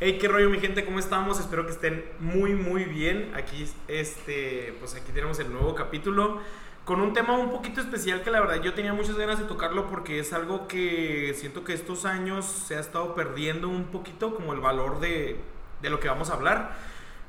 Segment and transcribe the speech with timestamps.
[0.00, 1.38] Hey, qué rollo mi gente, ¿cómo estamos?
[1.38, 3.32] Espero que estén muy muy bien.
[3.36, 6.40] Aquí este, pues aquí tenemos el nuevo capítulo
[6.84, 9.88] con un tema un poquito especial que la verdad yo tenía muchas ganas de tocarlo
[9.88, 14.52] porque es algo que siento que estos años se ha estado perdiendo un poquito como
[14.52, 15.38] el valor de,
[15.80, 16.72] de lo que vamos a hablar.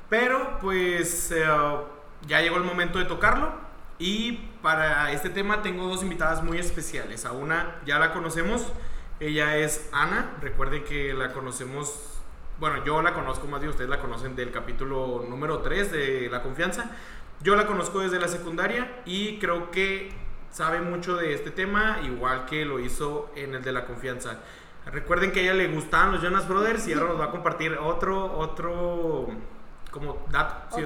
[0.09, 1.45] Pero pues eh,
[2.25, 3.53] ya llegó el momento de tocarlo
[3.99, 7.25] y para este tema tengo dos invitadas muy especiales.
[7.25, 8.73] A una ya la conocemos,
[9.19, 12.14] ella es Ana, recuerden que la conocemos
[12.59, 16.41] bueno, yo la conozco más bien, ustedes la conocen del capítulo número 3 de La
[16.41, 16.91] Confianza.
[17.41, 20.11] Yo la conozco desde la secundaria y creo que
[20.51, 24.39] sabe mucho de este tema, igual que lo hizo en el de La Confianza.
[24.85, 27.73] Recuerden que a ella le gustaban los Jonas Brothers y ahora nos va a compartir
[27.73, 29.27] otro, otro,
[29.91, 30.77] como dato,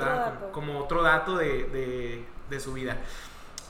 [0.52, 2.98] Como, otro dato de, de su vida.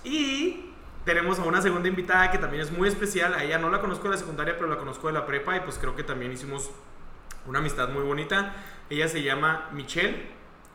[0.03, 0.71] Y
[1.03, 3.33] tenemos a una segunda invitada que también es muy especial.
[3.33, 5.61] A ella no la conozco de la secundaria, pero la conozco de la prepa y
[5.61, 6.71] pues creo que también hicimos
[7.45, 8.53] una amistad muy bonita.
[8.89, 10.27] Ella se llama Michelle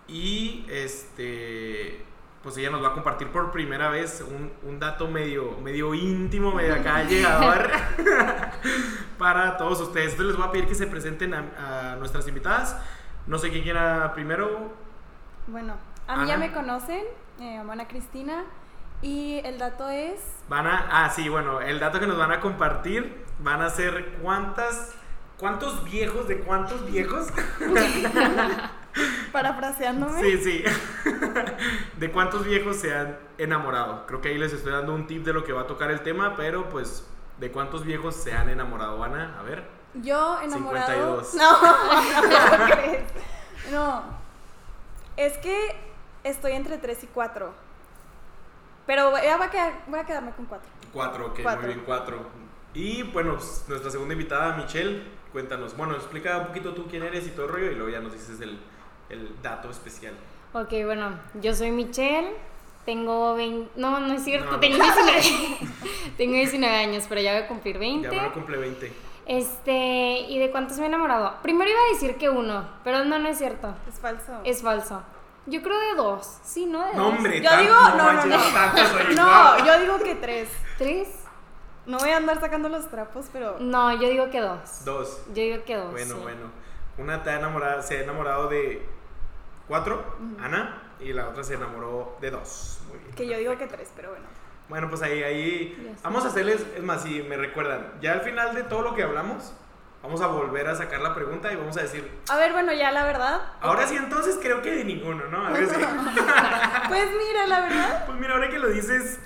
[0.08, 2.04] y este
[2.44, 6.74] pues ella nos va a compartir por primera vez un, dato medio, medio íntimo, medio
[6.74, 7.70] acá llegador
[9.18, 10.12] para todos ustedes.
[10.12, 12.76] Entonces les voy a pedir que se presenten a, nuestras invitadas.
[13.26, 14.74] No sé quién quiera primero.
[15.46, 15.76] Bueno,
[16.06, 17.04] a mí ya me conocen,
[17.40, 18.44] eh, Ana Cristina.
[19.00, 20.20] Y el dato es.
[20.50, 20.86] Van a.
[20.90, 24.94] Ah, sí, bueno, el dato que nos van a compartir van a ser cuántas
[25.38, 27.28] ¿Cuántos viejos de cuántos viejos?
[29.32, 30.20] Parafraseándome.
[30.20, 30.64] Sí, sí.
[31.98, 34.06] ¿De cuántos viejos se han enamorado?
[34.06, 36.02] Creo que ahí les estoy dando un tip de lo que va a tocar el
[36.02, 37.04] tema, pero pues,
[37.38, 39.36] ¿de cuántos viejos se han enamorado, Ana?
[39.40, 39.64] A ver.
[39.94, 41.24] Yo enamorado.
[41.24, 41.34] 52.
[41.34, 43.04] No, no, crees.
[43.72, 44.02] No.
[45.16, 45.74] Es que
[46.22, 47.52] estoy entre 3 y 4.
[48.86, 50.68] Pero ya va a voy a quedarme con 4.
[50.92, 52.18] 4, ok, muy bien, 4.
[52.74, 55.76] Y bueno, pues, nuestra segunda invitada, Michelle cuéntanos.
[55.76, 58.12] Bueno, explica un poquito tú quién eres y todo el rollo y luego ya nos
[58.12, 58.56] dices el,
[59.10, 60.14] el dato especial.
[60.52, 62.30] Ok, bueno, yo soy Michelle,
[62.86, 65.22] tengo 20, no, no es cierto, tengo, 19,
[66.16, 68.08] tengo 19 años, pero ya voy a cumplir 20.
[68.08, 68.92] Ya voy a cumplir 20.
[69.26, 71.38] Este, ¿y de cuántos me he enamorado?
[71.42, 73.74] Primero iba a decir que uno, pero no, no es cierto.
[73.88, 74.40] Es falso.
[74.44, 75.02] Es falso.
[75.46, 76.86] Yo creo de dos, sí, ¿no?
[76.86, 78.38] De no, hombre, yo digo, no, no, no.
[79.16, 80.48] No, yo digo que tres.
[80.78, 81.23] ¿Tres?
[81.86, 83.58] No voy a andar sacando los trapos, pero.
[83.60, 84.84] No, yo digo que dos.
[84.84, 85.22] Dos.
[85.28, 85.90] Yo digo que dos.
[85.90, 86.64] Bueno, bueno.
[86.96, 88.86] Una está enamorada, se ha enamorado de
[89.66, 92.80] cuatro, Ana, y la otra se enamoró de dos.
[92.88, 93.14] Muy bien.
[93.14, 94.24] Que yo digo que tres, pero bueno.
[94.68, 95.96] Bueno, pues ahí, ahí.
[96.02, 99.02] Vamos a hacerles, es más, si me recuerdan, ya al final de todo lo que
[99.02, 99.52] hablamos,
[100.02, 102.10] vamos a volver a sacar la pregunta y vamos a decir.
[102.30, 103.42] A ver, bueno, ya la verdad.
[103.60, 105.46] Ahora sí, entonces creo que de ninguno, ¿no?
[105.46, 105.74] A ver si.
[106.88, 108.06] pues mira, la verdad.
[108.06, 109.18] Pues mira, ahora que lo dices.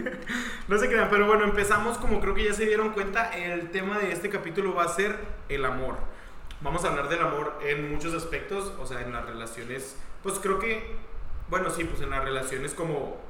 [0.68, 3.98] no se crean, pero bueno, empezamos como creo que ya se dieron cuenta, el tema
[3.98, 5.96] de este capítulo va a ser el amor.
[6.60, 10.58] Vamos a hablar del amor en muchos aspectos, o sea, en las relaciones, pues creo
[10.58, 10.96] que,
[11.48, 13.20] bueno, sí, pues en las relaciones como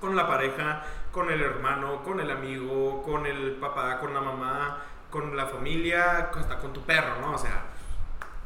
[0.00, 4.82] con la pareja, con el hermano, con el amigo, con el papá, con la mamá,
[5.10, 7.34] con la familia, hasta con tu perro, ¿no?
[7.34, 7.64] O sea,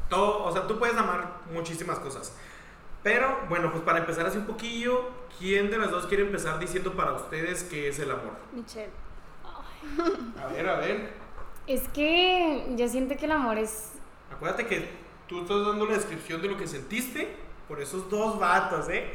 [0.08, 2.36] todo, o sea, tú puedes amar muchísimas cosas.
[3.02, 6.92] Pero bueno, pues para empezar así un poquillo, ¿quién de las dos quiere empezar diciendo
[6.92, 8.36] para ustedes qué es el amor?
[8.52, 8.90] Michelle.
[10.42, 11.14] A ver, a ver.
[11.66, 13.92] Es que yo siento que el amor es...
[14.30, 14.90] Acuérdate que
[15.26, 17.36] tú estás dando la descripción de lo que sentiste
[17.68, 19.14] por esos dos vatos, ¿eh?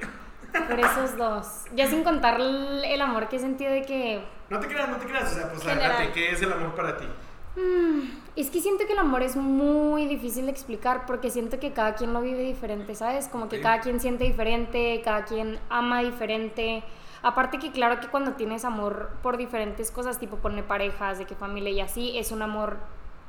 [0.68, 1.66] Por esos dos.
[1.76, 4.26] Ya sin contar el amor que he sentido de que...
[4.50, 5.32] No te creas, no te creas.
[5.32, 7.06] O sea, pues ¿qué es el amor para ti?
[7.56, 8.02] Mm,
[8.36, 11.96] es que siento que el amor es muy difícil de explicar porque siento que cada
[11.96, 13.28] quien lo vive diferente, ¿sabes?
[13.28, 16.84] Como que cada quien siente diferente, cada quien ama diferente.
[17.24, 21.36] Aparte que claro que cuando tienes amor por diferentes cosas, tipo poner parejas, de que
[21.36, 22.78] familia y así, es un amor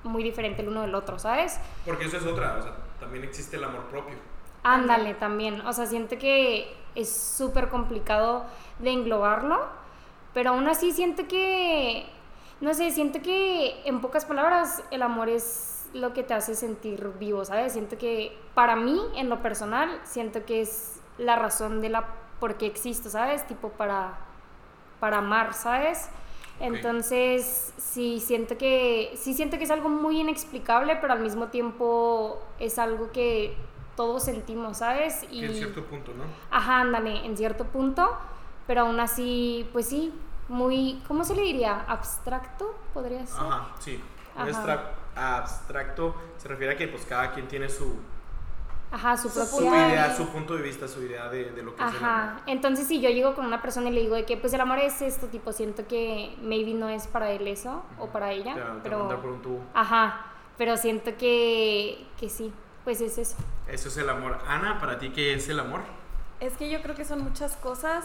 [0.03, 1.59] muy diferente el uno del otro, ¿sabes?
[1.85, 4.17] Porque eso es otra, o sea, también existe el amor propio.
[4.65, 5.61] Ándale, también.
[5.61, 8.45] O sea, siento que es súper complicado
[8.81, 9.67] de englobarlo,
[10.35, 12.07] pero aún así siento que
[12.61, 17.13] no sé, siento que en pocas palabras el amor es lo que te hace sentir
[17.19, 17.73] vivo, ¿sabes?
[17.73, 22.07] Siento que para mí, en lo personal, siento que es la razón de la
[22.41, 23.47] por qué existo, ¿sabes?
[23.47, 24.19] Tipo para,
[25.01, 26.09] para amar, ¿sabes?
[26.59, 32.43] Entonces, sí siento que sí siento que es algo muy inexplicable, pero al mismo tiempo
[32.59, 33.55] es algo que
[33.95, 35.27] todos sentimos, ¿sabes?
[35.31, 36.25] Y, en cierto punto, ¿no?
[36.51, 38.17] Ajá, ándale, en cierto punto,
[38.67, 40.13] pero aún así, pues sí,
[40.49, 41.85] muy, ¿cómo se le diría?
[41.89, 43.41] Abstracto, podría ser.
[43.41, 44.03] Ajá, sí.
[45.17, 47.97] Abstracto se refiere a que pues cada quien tiene su...
[48.93, 49.47] Ajá, su propia...
[49.47, 51.91] Su idea, su punto de vista, su idea de, de lo que Ajá.
[51.91, 52.43] es el amor.
[52.47, 54.79] Entonces si yo llego con una persona y le digo de que pues el amor
[54.79, 58.55] es esto, tipo siento que maybe no es para él eso o para ella.
[58.55, 59.09] Te, pero...
[59.21, 59.61] por un tubo.
[59.75, 60.27] Ajá,
[60.57, 62.53] pero siento que, que sí.
[62.85, 63.37] pues es eso.
[63.67, 64.39] Eso es el amor.
[64.47, 65.81] Ana, ¿para ti qué es el amor?
[66.39, 68.05] Es que yo creo que son muchas cosas,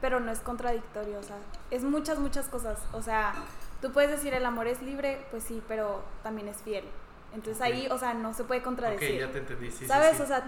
[0.00, 1.36] pero no es contradictorio, o sea,
[1.70, 2.80] es muchas, muchas cosas.
[2.92, 3.34] O sea,
[3.80, 6.84] tú puedes decir el amor es libre, pues sí, pero también es fiel.
[7.32, 9.22] Entonces ahí, o sea, no se puede contradecir.
[9.22, 10.16] Ok, ya te entendí, sí, ¿Sabes?
[10.16, 10.44] sí, O sea,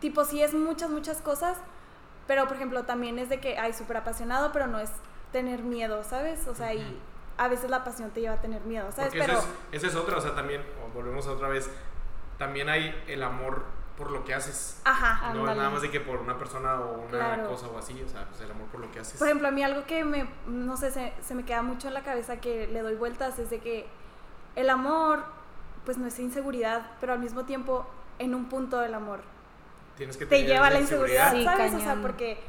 [0.00, 1.56] tipo, sí es muchas, muchas cosas,
[2.26, 4.90] pero por ejemplo, también es de que, ay, súper apasionado, pero no es
[5.32, 6.46] tener miedo, ¿sabes?
[6.48, 6.96] O sea, y Ujú.
[7.38, 9.12] a veces la pasión te lleva a tener miedo, ¿sabes?
[9.12, 9.38] Porque pero...
[9.38, 10.62] eso, es, eso es otra, o sea, también,
[10.92, 11.70] volvemos a otra vez,
[12.38, 13.64] también hay el amor
[14.00, 14.80] por lo que haces.
[14.84, 15.20] Ajá.
[15.28, 15.58] No es Ándale.
[15.58, 17.48] nada más de que por una persona o una Claro.
[17.48, 19.18] cosa o así, o sea, pues el amor por lo que haces.
[19.18, 21.94] Por ejemplo, a mí algo que me, no sé, se, se me queda mucho en
[21.94, 23.86] la cabeza que le doy vueltas es de que
[24.56, 25.22] el amor,
[25.84, 27.86] pues no es inseguridad, pero al mismo tiempo,
[28.18, 29.20] en un punto del amor,
[29.96, 31.74] Tienes que te lleva a la inseguridad, Sí, ¿sabes?
[31.74, 32.40] O sea, porque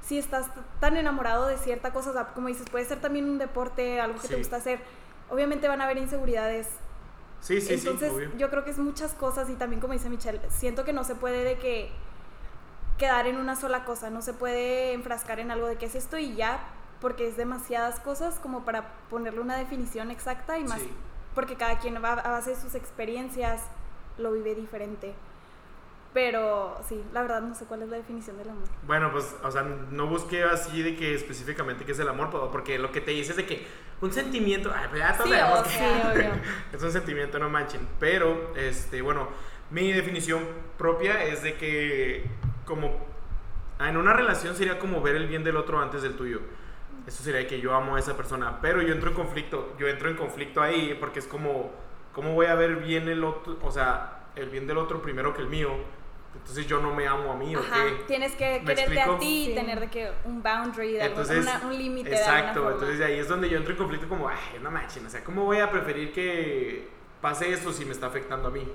[0.00, 0.46] si estás
[0.80, 4.18] tan enamorado de cierta cosa, o sea, como dices, puede ser también un deporte, algo
[4.20, 4.80] que te gusta hacer,
[5.28, 6.66] obviamente van a haber inseguridades.
[7.44, 8.36] Sí, sí, Entonces, sí, obvio.
[8.38, 11.14] yo creo que es muchas cosas y también como dice Michelle, siento que no se
[11.14, 11.90] puede de que
[12.96, 16.16] quedar en una sola cosa, no se puede enfrascar en algo de qué es esto
[16.16, 16.58] y ya,
[17.02, 20.90] porque es demasiadas cosas como para ponerle una definición exacta y más, Sí.
[21.34, 23.60] porque cada quien va a base de sus experiencias
[24.16, 25.12] lo vive diferente.
[26.14, 28.62] Pero sí, la verdad no sé cuál es la definición del amor.
[28.86, 32.78] Bueno, pues, o sea, no busqué así de que específicamente qué es el amor, porque
[32.78, 33.66] lo que te dice es de que
[34.00, 36.42] un sentimiento, ay, pues ya todos Sí, o que- sea.
[36.72, 37.86] Es un sentimiento, no manchen.
[37.98, 39.28] Pero, este, bueno,
[39.70, 40.44] mi definición
[40.78, 42.24] propia es de que
[42.64, 42.96] como
[43.80, 46.40] en una relación sería como ver el bien del otro antes del tuyo.
[47.08, 50.08] Eso sería que yo amo a esa persona, pero yo entro en conflicto, yo entro
[50.08, 51.72] en conflicto ahí porque es como,
[52.12, 55.42] ¿cómo voy a ver bien el otro, o sea, el bien del otro primero que
[55.42, 55.70] el mío?
[56.36, 58.04] Entonces yo no me amo a mí, ¿o Ajá, qué?
[58.06, 59.12] tienes que ¿Me quererte explico?
[59.12, 59.54] a ti y Sí.
[59.54, 62.72] tener de que un boundary, de alguna- Entonces, una- un límite de alguna exacto, forma.
[62.74, 65.22] entonces de ahí es donde yo entro en conflicto como, ay, no manchen, o sea,
[65.24, 66.88] ¿cómo voy a preferir que
[67.20, 68.66] pase eso si me está afectando a mí?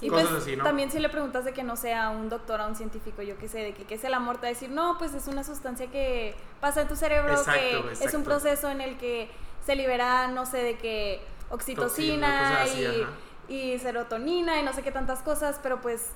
[0.00, 0.62] Y Cosas pues, así, ¿no?
[0.62, 3.48] también si le preguntas de que no sea un doctor a un científico, yo qué
[3.48, 5.42] sé, de que qué es el amor, te va a decir, no, pues es una
[5.42, 9.28] sustancia que pasa en tu cerebro, Exacto, que es un proceso en el que
[9.66, 13.06] se libera, no sé, de que oxitocina Toxina, así,
[13.48, 16.10] y serotonina y no sé qué tantas cosas, pero pues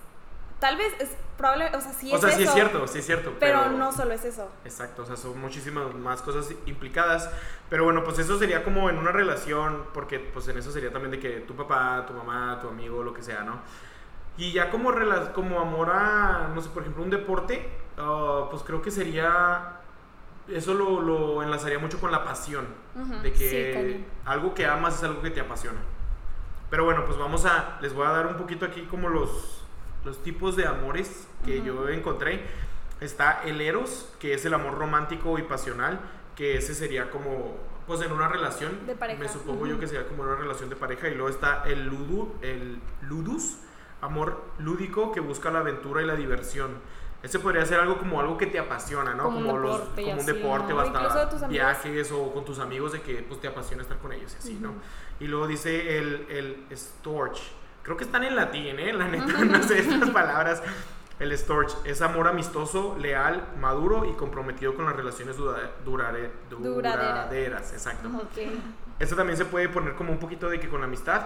[0.62, 2.98] tal vez es probable, o sea, sí o es sea, sí es eso, cierto, sí
[3.00, 3.32] es cierto.
[3.40, 4.48] pero no solo es eso.
[4.64, 7.28] Exacto, o sea, son muchísimas más cosas implicadas.
[7.68, 11.10] Pero bueno, pues eso sería como en una relación, porque pues en eso sería también
[11.10, 13.58] de que tu papá, tu mamá, tu amigo, lo que sea, ¿no?
[14.38, 14.92] Y ya como,
[15.34, 17.68] como amor a, no sé, por ejemplo, un deporte,
[17.98, 19.80] ah, pues creo que sería,
[20.46, 23.14] eso lo, lo enlazaría mucho con la pasión, Ujú.
[23.20, 24.04] de Sí, que cañón.
[24.26, 25.80] algo que amas es algo que te apasiona.
[26.70, 29.61] Pero bueno, pues vamos a, les voy a dar un poquito aquí como los,
[30.04, 32.42] los tipos de amores que yo encontré.
[33.00, 36.00] Está el eros, que es el amor romántico y pasional,
[36.36, 37.56] que ese sería como,
[37.86, 38.86] pues en una relación.
[38.86, 39.20] De pareja.
[39.20, 41.08] Me supongo yo que sería como una relación de pareja.
[41.08, 43.58] Y luego está el ludu, el ludus,
[44.00, 46.70] amor lúdico que busca la aventura y la diversión.
[47.22, 49.24] Ese podría ser algo como algo que te apasiona, ¿no?
[49.24, 53.22] Como un los, deporte como un deporte hasta viajes o con tus amigos de que
[53.22, 54.74] pues te apasiona estar con ellos y así, ¿no?
[55.20, 57.61] Y luego dice el, el storch.
[57.82, 58.92] Creo que están en latín, ¿eh?
[58.92, 60.62] La neta, no sé estas palabras.
[61.18, 66.94] El storch es amor amistoso, leal, maduro y comprometido con las relaciones dura- durare- Duraderas.
[67.28, 67.72] duraderas.
[67.72, 68.08] Exacto.
[68.08, 68.50] Ok.
[68.98, 71.22] Esto también se puede poner como un poquito de que con la amistad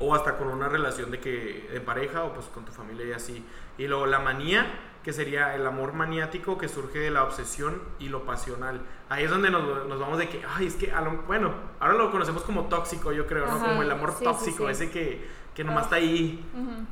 [0.00, 3.12] o hasta con una relación de que de pareja o pues con tu familia y
[3.12, 3.44] así.
[3.78, 4.66] Y luego la manía,
[5.02, 8.80] que sería el amor maniático que surge de la obsesión y lo pasional.
[9.08, 11.94] Ahí es donde nos, nos vamos de que, ay, es que, a lo- bueno, ahora
[11.94, 13.52] lo conocemos como tóxico, yo creo, ¿no?
[13.52, 14.72] Ajá, Como el amor sí, sí, tóxico, sí.
[14.72, 16.44] ese que, que nomás está ahí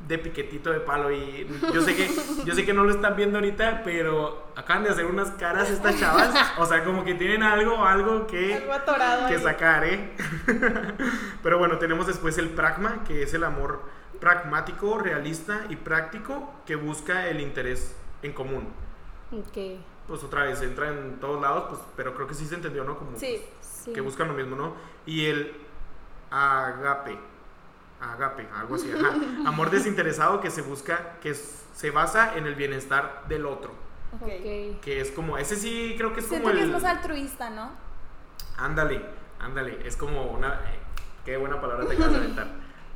[0.09, 2.11] de piquetito de palo y yo sé que
[2.45, 5.99] yo sé que no lo están viendo ahorita, pero acaban de hacer unas caras estas
[5.99, 10.13] chavas, o sea, como que tienen algo algo que Algo que sacar, ¿eh?
[11.43, 13.81] Pero bueno, tenemos después el pragma, que es el amor
[14.21, 18.69] pragmático, realista y práctico que busca el interés en común.
[19.33, 19.81] Ok.
[20.09, 22.99] Pues otra vez entra en todos lados, pues, pero creo que sí se entendió, ¿no?
[22.99, 23.41] Como Sí.
[23.61, 23.93] Sí.
[23.93, 24.73] que buscan lo mismo, ¿no?
[25.07, 25.53] Y el
[26.31, 27.19] agape,
[28.01, 29.15] agape, algo así, ajá.
[29.49, 33.73] Amor desinteresado que se busca, que se basa en el bienestar del otro.
[34.13, 34.23] Ok.
[34.23, 34.81] Ok.
[34.81, 36.69] Que es como, ese sí creo que es Siento como que el...
[36.69, 37.71] es más altruista, ¿no?
[38.57, 39.03] Ándale,
[39.41, 40.55] ándale, es como una...
[40.55, 40.79] eh,
[41.25, 42.47] qué buena palabra te acabas de aventar.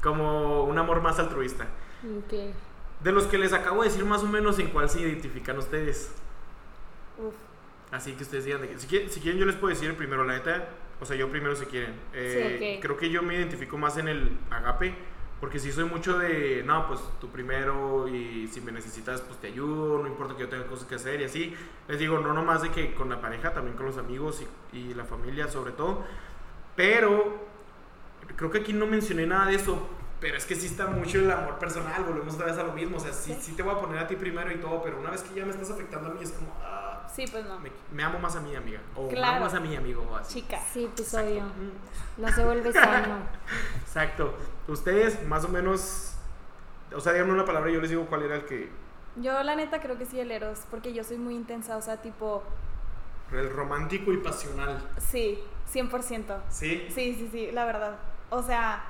[0.03, 1.65] Como un amor más altruista.
[2.05, 2.55] Ok.
[3.01, 6.13] De los que les acabo de decir más o menos en cuál se identifican ustedes.
[7.19, 7.35] Uf.
[7.91, 10.25] Así que ustedes digan, de que- si, quieren, si quieren yo les puedo decir primero,
[10.25, 10.69] la neta,
[11.03, 11.95] o sea, yo primero si quieren.
[12.15, 12.83] Eh, Sí, ok.
[12.83, 14.95] Creo que yo me identifico más en el agape,
[15.41, 19.49] porque sí soy mucho de, no, pues tú primero y si me necesitas, pues te
[19.49, 21.57] ayudo, no importa que yo tenga cosas que hacer y así.
[21.89, 24.43] Les digo, no nomás de que con la pareja, también con los amigos
[24.73, 26.05] y, y la familia sobre todo.
[26.77, 27.37] Pero
[28.37, 29.89] creo que aquí no mencioné nada de eso,
[30.21, 32.97] pero es que sí está mucho el amor personal, volvemos otra vez a lo mismo,
[32.97, 35.11] o sea, sí, sí, te voy a poner a ti primero y todo, pero una
[35.11, 36.82] vez que ya me estás afectando a mí es como, ah,
[37.13, 37.59] sí, pues no.
[37.93, 40.41] Me, amo más a mi amiga, o me amo más a mi amigo, o así.
[40.41, 40.61] Chica.
[40.73, 41.45] Sí, episodio.
[42.17, 43.19] No se vuelve sano.
[43.81, 44.35] Exacto.
[44.69, 46.15] Ustedes, más o menos,
[46.95, 48.71] o sea, díganme una palabra y yo les digo cuál era el que...
[49.17, 52.01] Yo la neta creo que sí el Eros, porque yo soy muy intensa, o sea,
[52.01, 52.43] tipo...
[53.31, 54.83] El romántico y pasional.
[54.99, 55.43] Sí,
[55.73, 56.41] 100%.
[56.49, 56.87] ¿Sí?
[56.89, 57.97] Sí, sí, sí, la verdad.
[58.31, 58.85] O sea,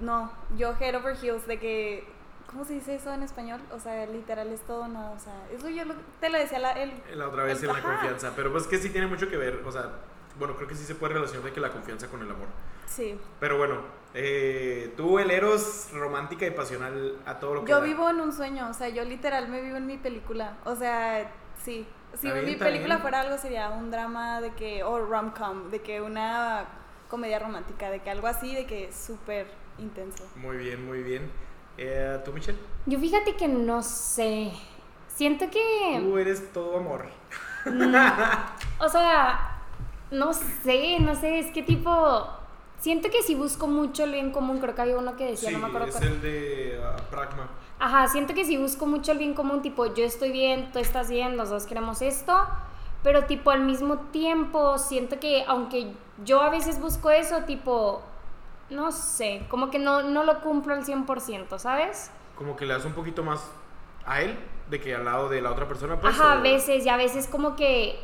[0.00, 2.15] no, yo head over heels de que
[2.56, 3.60] ¿Cómo se dice eso en español?
[3.70, 5.10] O sea, literal es todo nada.
[5.10, 5.82] O sea, eso yo
[6.18, 8.32] te lo decía la, el, la otra vez en la confianza.
[8.34, 9.60] Pero pues que sí tiene mucho que ver.
[9.66, 9.90] O sea,
[10.38, 12.46] bueno, creo que sí se puede relacionar de que la confianza con el amor.
[12.86, 13.20] Sí.
[13.40, 13.82] Pero bueno,
[14.14, 17.70] eh, tú, el Eros romántica y pasional a todo lo que.
[17.72, 18.70] Yo vivo en un sueño.
[18.70, 20.56] O sea, yo literal me vivo en mi película.
[20.64, 21.30] O sea,
[21.62, 21.86] sí.
[22.14, 24.82] Si mi película fuera algo, sería un drama de que.
[24.82, 25.68] O rom-com.
[25.68, 26.64] De que una
[27.10, 27.90] comedia romántica.
[27.90, 29.46] De que algo así, de que súper
[29.76, 30.26] intenso.
[30.36, 31.30] Muy bien, muy bien.
[31.78, 32.58] Eh, ¿Tú, Michelle?
[32.86, 34.52] Yo fíjate que no sé.
[35.08, 36.00] Siento que.
[36.00, 37.06] Tú eres todo amor.
[38.78, 39.60] O sea,
[40.10, 42.28] no sé, no sé, es que tipo.
[42.78, 45.58] Siento que si busco mucho el bien común, creo que había uno que decía, no
[45.58, 45.88] me acuerdo.
[45.88, 47.48] Es el de uh, Pragma.
[47.78, 51.08] Ajá, siento que si busco mucho el bien común, tipo, yo estoy bien, tú estás
[51.08, 52.34] bien, los dos queremos esto,
[53.02, 55.92] pero tipo al mismo tiempo siento que aunque
[56.24, 58.02] yo a veces busco eso, tipo,
[58.70, 62.10] no sé, como que no, no lo cumplo al 100%, ¿sabes?
[62.36, 63.50] Como que le das un poquito más
[64.04, 64.38] a él
[64.70, 66.00] de que al lado de la otra persona.
[66.00, 67.98] Pues, Ajá, a veces, y a veces como que...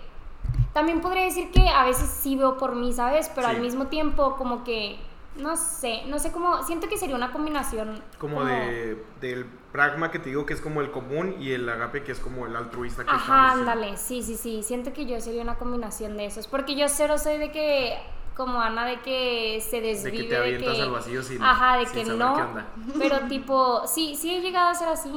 [0.73, 3.31] También podría decir que a veces sí veo por mí, ¿sabes?
[3.35, 4.99] Pero al mismo tiempo como que...
[5.37, 6.62] No sé, no sé cómo...
[6.62, 8.02] Siento que sería una combinación...
[8.19, 12.02] Como, de, del pragma que te digo que es como el común y el agape
[12.04, 13.04] que es como el altruista.
[13.04, 14.62] Que Ajá, ándale, sí, sí, sí.
[14.62, 16.47] Siento que yo sería una combinación de esos.
[16.47, 17.99] Porque yo cero soy de que
[18.36, 20.16] como Ana de que se desvive.
[20.16, 22.54] De que te avientas al vacío sin Ajá, de que no.
[22.98, 25.12] Pero tipo, sí, sí he llegado a ser así,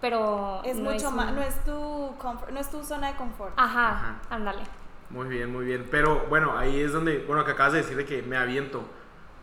[0.00, 0.62] pero...
[0.64, 3.52] Es mucho más, no, es tu no es tu zona de confort.
[3.56, 4.62] Ajá, ándale.
[5.10, 5.88] Muy bien, muy bien.
[5.90, 8.84] Pero bueno, ahí es donde, bueno, que acabas de decir de que me aviento.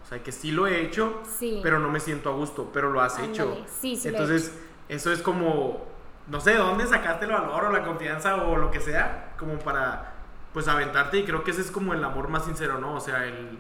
[0.04, 1.60] O sea, que sí lo he hecho, sí.
[1.64, 3.66] pero no me siento a gusto, pero lo has hecho.
[3.68, 4.08] Sí, sí.
[4.08, 4.56] Entonces,
[4.88, 5.84] eso es como,
[6.28, 9.34] no sé, ¿dónde sacaste el valor o la confianza o lo que sea?
[9.38, 10.15] Como para
[10.56, 12.96] pues aventarte y creo que ese es como el amor más sincero, ¿no?
[12.96, 13.60] O sea, el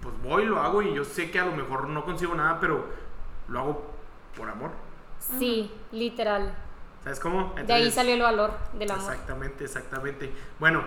[0.00, 2.88] pues voy, lo hago y yo sé que a lo mejor no consigo nada, pero
[3.46, 3.92] lo hago
[4.36, 4.72] por amor.
[5.20, 6.56] Sí, literal.
[7.04, 7.54] ¿Sabes cómo?
[7.54, 9.12] de ahí salió el valor del amor.
[9.12, 10.32] Exactamente, exactamente.
[10.58, 10.82] Bueno,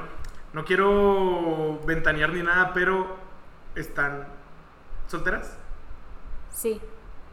[0.51, 3.15] no quiero ventanear ni nada, pero
[3.73, 4.27] ¿están
[5.07, 5.57] solteras?
[6.51, 6.81] Sí.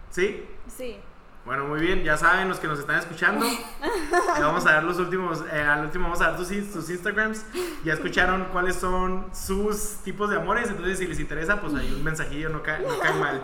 [0.09, 0.49] ¿Sí?
[0.69, 1.01] Sí.
[1.44, 3.44] Bueno, muy bien, ya saben los que nos están escuchando.
[4.40, 7.44] vamos a dar los últimos, eh, al último vamos a dar sus, sus, Instagrams.
[7.84, 12.04] Ya escucharon cuáles son sus tipos de amores, entonces si les interesa, pues hay un
[12.04, 13.42] mensajillo, no cae, no cae mal.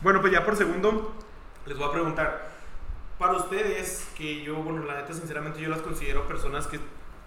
[0.00, 1.12] Bueno, pues ya por segundo,
[1.66, 2.50] les voy a preguntar,
[3.18, 6.78] para ustedes, que yo, bueno, la neta, sinceramente, yo las considero personas que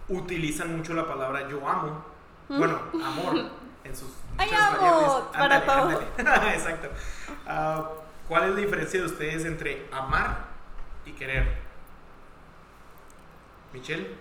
[0.07, 2.05] utilizan mucho la palabra yo amo.
[2.47, 3.35] Bueno, amor
[3.83, 4.09] en sus...
[4.37, 5.29] ¡Ay, amo!
[5.33, 6.01] Para todo.
[6.17, 6.87] Exacto.
[7.45, 10.47] Uh, ¿Cuál es la diferencia de ustedes entre amar
[11.05, 11.57] y querer?
[13.73, 14.15] Michelle.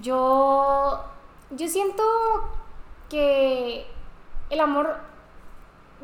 [0.00, 1.04] Yo,
[1.50, 2.02] yo siento
[3.08, 3.86] que
[4.50, 4.96] el amor,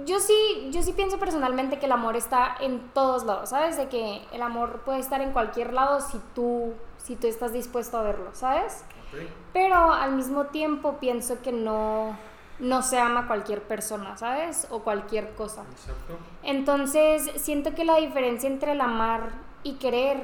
[0.05, 3.77] yo sí, yo sí pienso personalmente que el amor está en todos lados, ¿sabes?
[3.77, 7.99] De que el amor puede estar en cualquier lado si tú, si tú estás dispuesto
[7.99, 8.85] a verlo, ¿sabes?
[9.53, 12.17] Pero al mismo tiempo pienso que no,
[12.61, 14.67] no se ama cualquier persona, ¿sabes?
[14.71, 15.63] O cualquier cosa.
[15.71, 16.19] Exacto.
[16.43, 19.31] Entonces, siento que la diferencia entre el amar
[19.63, 20.23] y querer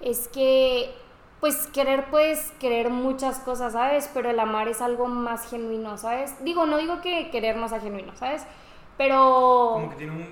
[0.00, 0.94] es que,
[1.40, 4.10] pues, querer puedes querer muchas cosas, ¿sabes?
[4.12, 6.34] Pero el amar es algo más genuino, ¿sabes?
[6.42, 8.46] Digo, no digo que querer no sea genuino, ¿sabes?
[8.96, 9.70] Pero...
[9.74, 10.28] Como que tiene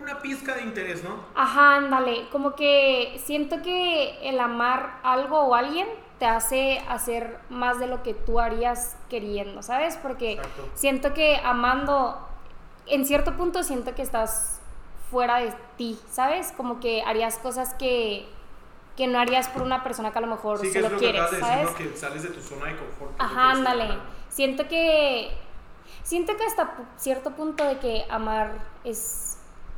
[0.00, 1.16] una pizca de interés, ¿no?
[1.34, 2.28] Ajá, ándale.
[2.30, 5.86] Como que siento que el amar algo o alguien
[6.18, 9.96] te hace hacer más de lo que tú harías queriendo, ¿sabes?
[9.96, 10.40] Porque
[10.74, 12.28] siento que amando,
[12.86, 14.60] en cierto punto siento que estás
[15.10, 16.52] fuera de ti, ¿sabes?
[16.56, 18.28] Como que harías cosas que,
[18.96, 21.22] que no harías por una persona que a lo mejor sí, solo es lo quieres,
[21.30, 21.70] que ¿sabes?
[21.70, 23.12] Que sales de tu zona de confort.
[23.18, 23.88] Ajá, ándale.
[24.28, 25.30] Siento que
[26.02, 28.52] siento que hasta cierto punto de que amar
[28.84, 29.29] es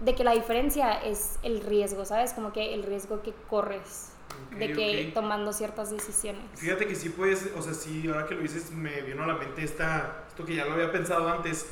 [0.03, 2.33] de que la diferencia es el riesgo, ¿sabes?
[2.33, 4.13] Como que el riesgo que corres
[4.59, 6.43] de que tomando ciertas decisiones.
[6.57, 9.35] Fíjate que sí puedes, o sea, sí, ahora que lo dices me vino a la
[9.35, 11.67] mente esta, esto que ya lo había pensado antes.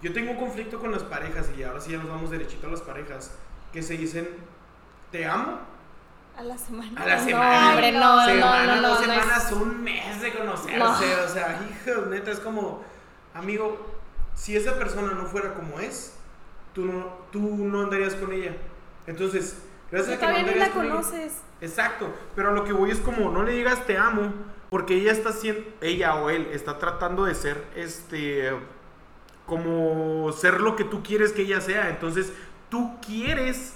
[0.00, 2.70] Yo tengo un conflicto con las parejas y ahora sí ya nos vamos derechito a
[2.70, 3.32] las parejas,
[3.72, 4.28] que se dicen,
[5.12, 5.60] te amo.
[6.36, 7.00] A la semana.
[7.00, 7.90] A la semana.
[7.92, 10.80] No, no, semana, no, no, dos semanas, un mes de conocerse.
[10.80, 12.82] O sea, hijos, neta, es como,
[13.34, 13.78] amigo,
[14.34, 16.14] si esa persona no fuera como es,
[16.74, 18.56] tú no, tú no andarías con ella.
[19.06, 21.42] Entonces, gracias a que no andarías la conoces.
[21.60, 24.32] exacto, pero a lo que voy es como, no le digas te amo,
[24.70, 28.52] porque ella está haciendo, ella o él está tratando de ser, este,
[29.46, 31.90] como ser lo que tú quieres que ella sea.
[31.90, 32.32] Entonces,
[32.70, 33.74] tú quieres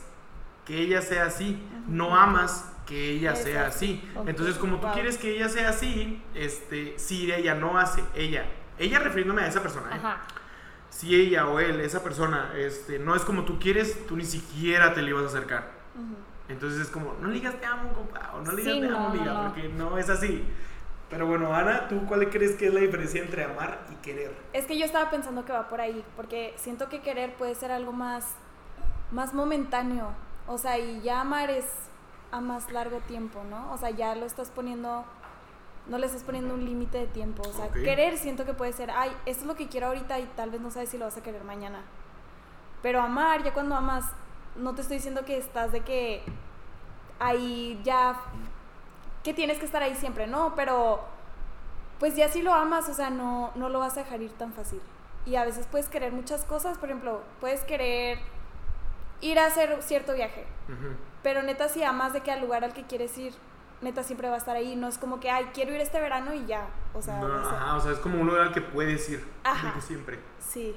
[0.64, 4.02] que ella sea así, no amas que ella sea así.
[4.26, 8.46] Entonces, como tú quieres que ella sea así, este, si ella no hace, ella,
[8.78, 10.00] ella refiriéndome a esa persona, ¿eh?
[10.96, 14.94] Si ella o él, esa persona, este, no es como tú quieres, tú ni siquiera
[14.94, 15.70] te le ibas a acercar.
[16.48, 19.08] Entonces es como, no le digas te amo, compa, o no le digas te amo,
[19.08, 20.42] amiga, porque no es así.
[21.10, 24.34] Pero bueno, Ana, ¿tú cuál crees que es la diferencia entre amar y querer?
[24.54, 27.72] Es que yo estaba pensando que va por ahí, porque siento que querer puede ser
[27.72, 28.24] algo más,
[29.10, 30.14] más momentáneo.
[30.46, 31.66] O sea, y ya amar es
[32.30, 33.70] a más largo tiempo, ¿no?
[33.70, 35.04] O sea, ya lo estás poniendo,
[35.88, 37.42] no le estás poniendo un límite de tiempo.
[37.48, 40.24] O sea, querer siento que puede ser, ay, esto es lo que quiero ahorita y
[40.36, 41.82] tal vez no sabes si lo vas a querer mañana.
[42.82, 44.04] Pero amar, ya cuando amas,
[44.56, 46.22] no te estoy diciendo que estás de que
[47.18, 48.20] ahí ya,
[49.22, 50.54] que tienes que estar ahí siempre, ¿no?
[50.54, 51.04] Pero
[51.98, 54.52] pues ya si lo amas, o sea, no, no lo vas a dejar ir tan
[54.52, 54.80] fácil.
[55.24, 58.18] Y a veces puedes querer muchas cosas, por ejemplo, puedes querer
[59.20, 60.44] ir a hacer cierto viaje.
[61.22, 63.34] Pero neta, si amas de que al lugar al que quieres ir,
[63.80, 64.76] neta siempre va a estar ahí.
[64.76, 66.68] No es como que, ay, quiero ir este verano y ya.
[66.94, 69.24] O sea, ajá, o sea, es como un lugar al que puedes ir.
[69.44, 69.80] Ajá.
[69.80, 70.18] Siempre.
[70.38, 70.74] Sí.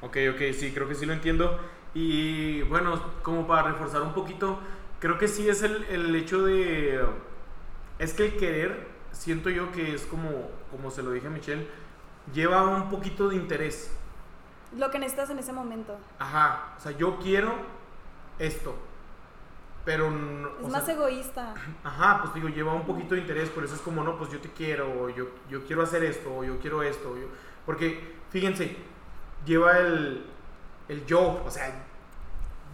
[0.00, 1.58] Ok, ok, sí, creo que sí lo entiendo.
[1.94, 4.58] Y bueno, como para reforzar un poquito,
[5.00, 7.04] creo que sí es el, el hecho de...
[7.98, 11.68] Es que el querer, siento yo que es como, como se lo dije a Michelle,
[12.32, 13.96] lleva un poquito de interés
[14.76, 15.96] lo que necesitas en ese momento.
[16.18, 17.54] Ajá, o sea, yo quiero
[18.38, 18.74] esto,
[19.84, 20.10] pero...
[20.10, 21.54] No, es más egoísta.
[21.84, 24.40] Ajá, pues digo, lleva un poquito de interés, por eso es como, no, pues yo
[24.40, 27.26] te quiero, o yo, yo quiero hacer esto, o yo quiero esto, yo,
[27.66, 28.76] porque, fíjense,
[29.44, 30.24] lleva el,
[30.88, 31.84] el yo, o sea,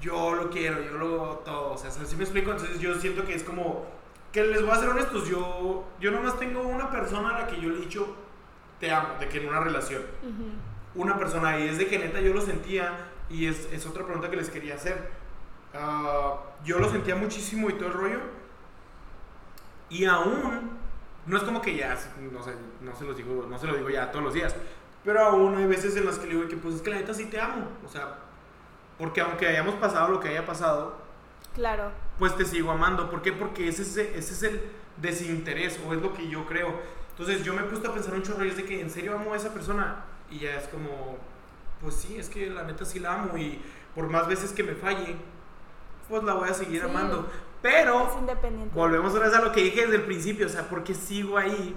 [0.01, 3.35] yo lo quiero, yo lo todo, o sea, así me explico, entonces yo siento que
[3.35, 3.87] es como,
[4.33, 7.61] que les voy a ser honestos, yo, yo nomás tengo una persona a la que
[7.61, 8.15] yo le he dicho,
[8.79, 10.03] te amo, de que en una relación
[10.95, 12.93] una persona y es de que neta yo lo sentía
[13.29, 15.11] y es, es otra pregunta que les quería hacer.
[15.75, 18.19] Ah, yo lo sentía muchísimo y todo el rollo
[19.89, 20.71] y aún
[21.27, 21.97] no es como que ya
[22.33, 24.55] no sé, no se los digo, no se lo digo ya todos los días,
[25.05, 27.13] pero aún hay veces en las que le digo que pues es que la neta
[27.15, 28.19] sí te amo, o sea,
[28.99, 30.97] porque aunque hayamos pasado lo que haya pasado,
[31.55, 31.91] claro.
[32.19, 33.33] Pues te sigo amando, ¿por qué?
[33.33, 34.63] Porque ese, ese, ese es el
[34.99, 36.75] desinterés o es lo que yo creo.
[37.11, 39.33] Entonces yo me puse a pensar un chorro y es de que en serio amo
[39.33, 41.19] a esa persona y ya es como,
[41.81, 43.61] pues sí, es que la neta sí la amo y
[43.95, 45.17] por más veces que me falle,
[46.11, 47.31] pues la voy a seguir amando.
[47.63, 48.11] Pero
[48.75, 51.77] volvemos otra vez a lo que dije desde el principio, o sea, porque sigo ahí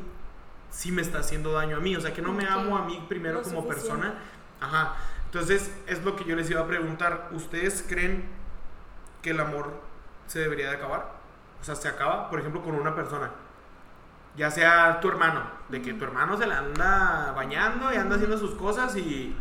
[0.70, 3.06] si me está haciendo daño a mí, o sea, que no me amo a mí
[3.08, 4.16] primero como persona.
[4.60, 4.96] Ajá.
[5.26, 8.26] Entonces, es lo que yo les iba a preguntar, ¿ustedes creen
[9.22, 9.72] que el amor
[10.28, 11.14] se debería de acabar?
[11.62, 13.32] O sea, se acaba, por ejemplo, con una persona
[14.36, 18.38] ya sea tu hermano, de que tu hermano se la anda bañando y anda haciendo
[18.38, 19.36] sus cosas y,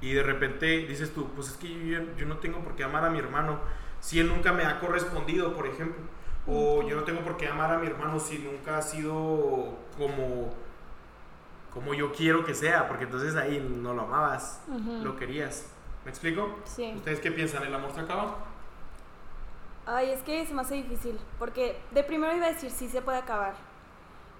[0.00, 3.04] y de repente dices tú, pues es que yo, yo, no tengo por qué amar
[3.04, 3.58] a mi hermano
[4.00, 6.02] si él nunca me ha correspondido, por ejemplo.
[6.46, 10.54] O yo no tengo por qué amar a mi hermano si nunca ha sido como,
[11.72, 14.62] como yo quiero que sea, porque entonces ahí no lo amabas,
[15.02, 15.66] lo querías.
[16.04, 16.58] ¿Me explico?
[16.64, 16.94] Sí.
[16.96, 17.62] ¿Ustedes qué piensan?
[17.62, 18.38] ¿El amor se acaba?
[19.86, 23.02] Ay, es que se me hace difícil, porque de primero iba a decir sí se
[23.02, 23.54] puede acabar,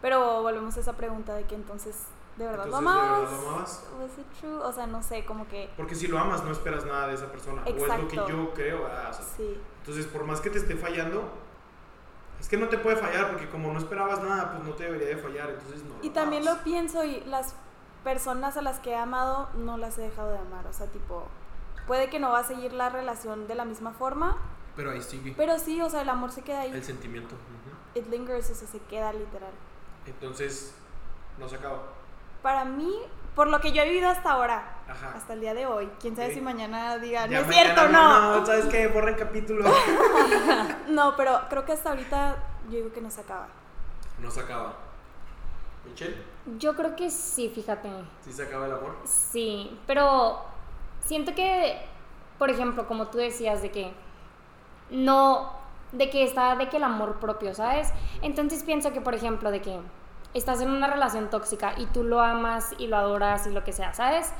[0.01, 3.85] pero volvemos a esa pregunta de que entonces, ¿de verdad lo amas?
[4.43, 5.71] O sea, no sé, como que...
[5.77, 8.53] Porque si lo amas no esperas nada de esa persona, o es lo que yo
[8.55, 8.87] creo.
[8.87, 9.61] Ah, sí.
[9.81, 11.31] Entonces, por más que te esté fallando,
[12.39, 15.09] es que no te puede fallar, porque como no esperabas nada, pues no te debería
[15.09, 15.95] de fallar, entonces no.
[16.03, 17.55] Y también lo pienso y las
[18.05, 21.25] personas a las que he amado no las he dejado de amar, o sea, tipo,
[21.87, 24.39] puede que no va a seguir la relación de la misma forma,
[24.77, 25.35] pero ahí sigue.
[25.37, 26.71] Pero sí, o sea, el amor se queda ahí.
[26.71, 27.35] El sentimiento.
[27.95, 29.53] It lingers, o sea, se queda literal.
[30.07, 30.73] Entonces,
[31.39, 31.83] no se acaba.
[32.43, 32.93] Para mí,
[33.35, 34.63] por lo que yo he vivido hasta ahora,
[35.15, 38.39] hasta el día de hoy, quién sabe si mañana diga, no es cierto, no.
[38.39, 39.71] No, sabes qué, borra el capítulo.
[40.89, 42.37] no, pero creo que hasta ahorita
[42.69, 43.49] yo digo que no se acaba.
[44.19, 44.75] No se acaba.
[45.85, 46.17] ¿Michelle?
[46.59, 47.91] Yo creo que sí, fíjate.
[48.23, 48.97] ¿Sí se acaba el amor?
[49.05, 50.45] Sí, pero
[51.01, 51.87] siento que,
[52.39, 53.93] por ejemplo, como tú decías, de que
[54.91, 55.61] no
[55.93, 57.93] de que está de que el amor propio, ¿sabes?
[58.23, 59.81] Entonces pienso que, por ejemplo, de que
[60.35, 63.73] estás en una relación tóxica y tú lo amas y lo adoras y lo que
[63.73, 64.33] sea, ¿sabes?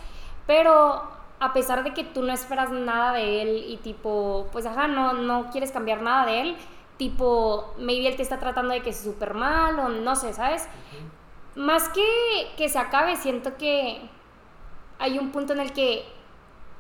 [0.47, 1.03] Pero
[1.41, 5.15] a pesar de que tú no esperas nada de él y tipo, pues ajá, no,
[5.15, 6.57] no quieres cambiar nada de él,
[6.97, 10.69] tipo, maybe él te está tratando de que es súper mal o no sé, ¿sabes?
[11.57, 12.05] Más que
[12.57, 14.01] que se acabe, siento que
[14.99, 16.05] hay un punto en el que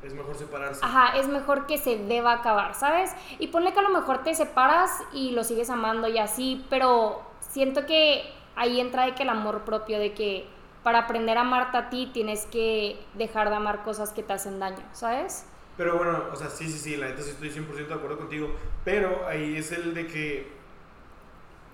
[0.02, 0.84] Es mejor separarse.
[0.84, 3.14] Ajá, es mejor que se deba acabar, ¿sabes?
[3.38, 7.22] Y ponle que a lo mejor te separas y lo sigues amando y así, pero
[7.40, 10.48] siento que ahí entra de que el amor propio, de que
[10.82, 14.58] para aprender a amarte a ti tienes que dejar de amar cosas que te hacen
[14.58, 15.46] daño, ¿sabes?
[15.76, 18.54] Pero bueno, o sea, sí, sí, sí, la neta sí estoy 100% de acuerdo contigo,
[18.84, 20.52] pero ahí es el de que,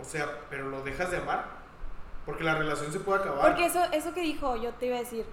[0.01, 1.45] o sea, pero lo dejas de amar,
[2.25, 3.41] porque la relación se puede acabar.
[3.41, 5.27] Porque eso, eso que dijo, yo te iba a decir,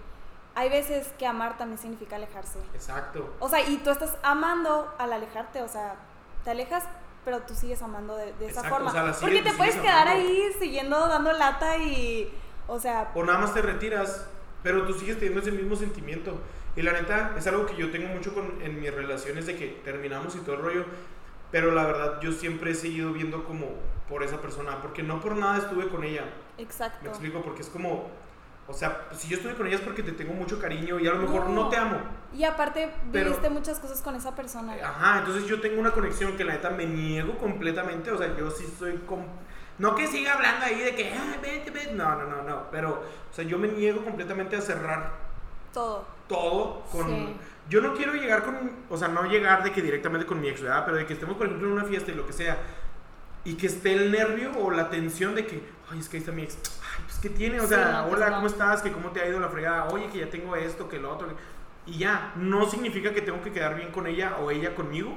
[0.55, 2.59] hay veces que amar también significa alejarse.
[2.73, 3.33] Exacto.
[3.39, 5.95] O sea, y tú estás amando al alejarte, o sea,
[6.43, 6.83] te alejas,
[7.25, 8.91] pero tú sigues amando de, esa forma.
[9.19, 12.33] Porque te puedes quedar ahí siguiendo dando lata y,
[12.67, 13.11] o sea...
[13.15, 14.27] O nada más te retiras,
[14.61, 16.39] pero tú sigues teniendo ese mismo sentimiento.
[16.75, 19.67] Y la neta, es algo que yo tengo mucho con, en mis relaciones de que
[19.83, 20.85] terminamos y todo el rollo.
[21.51, 23.67] Pero la verdad, yo siempre he seguido viendo como
[24.09, 26.25] por esa persona, porque no por nada estuve con ella.
[26.57, 26.99] Exacto.
[27.03, 28.09] Me explico, porque es como,
[28.67, 31.11] o sea, si yo estuve con ella es porque te tengo mucho cariño y a
[31.11, 31.97] lo mejor no, te amo.
[32.33, 34.75] Y aparte viviste muchas cosas con esa persona.
[34.81, 38.49] Ajá, entonces yo tengo una conexión que la neta me niego completamente, o sea, yo
[38.51, 38.99] sí soy...
[39.79, 43.03] no que siga hablando ahí de que, ay, vete, vete, no, no, no, no, pero,
[43.29, 45.11] o sea, yo me niego completamente a cerrar
[45.73, 46.05] todo.
[46.27, 47.53] Todo con...
[47.69, 50.61] Yo no quiero llegar con, o sea, no llegar de que directamente con mi ex,
[50.61, 50.83] ¿verdad?
[50.85, 52.57] Pero de que estemos, por ejemplo, en una fiesta y lo que sea,
[53.45, 56.33] y que esté el nervio o la tensión de que, ay, es que ahí está
[56.33, 56.57] mi ex,
[57.23, 57.61] pues, ¿qué tiene?
[57.61, 58.81] O sea, pues, hola, ¿cómo estás?
[58.81, 61.27] Que cómo te ha ido la fregada, oye, que ya tengo esto, que lo otro.
[61.85, 65.13] Y ya, no significa que tengo que quedar bien con ella o ella conmigo,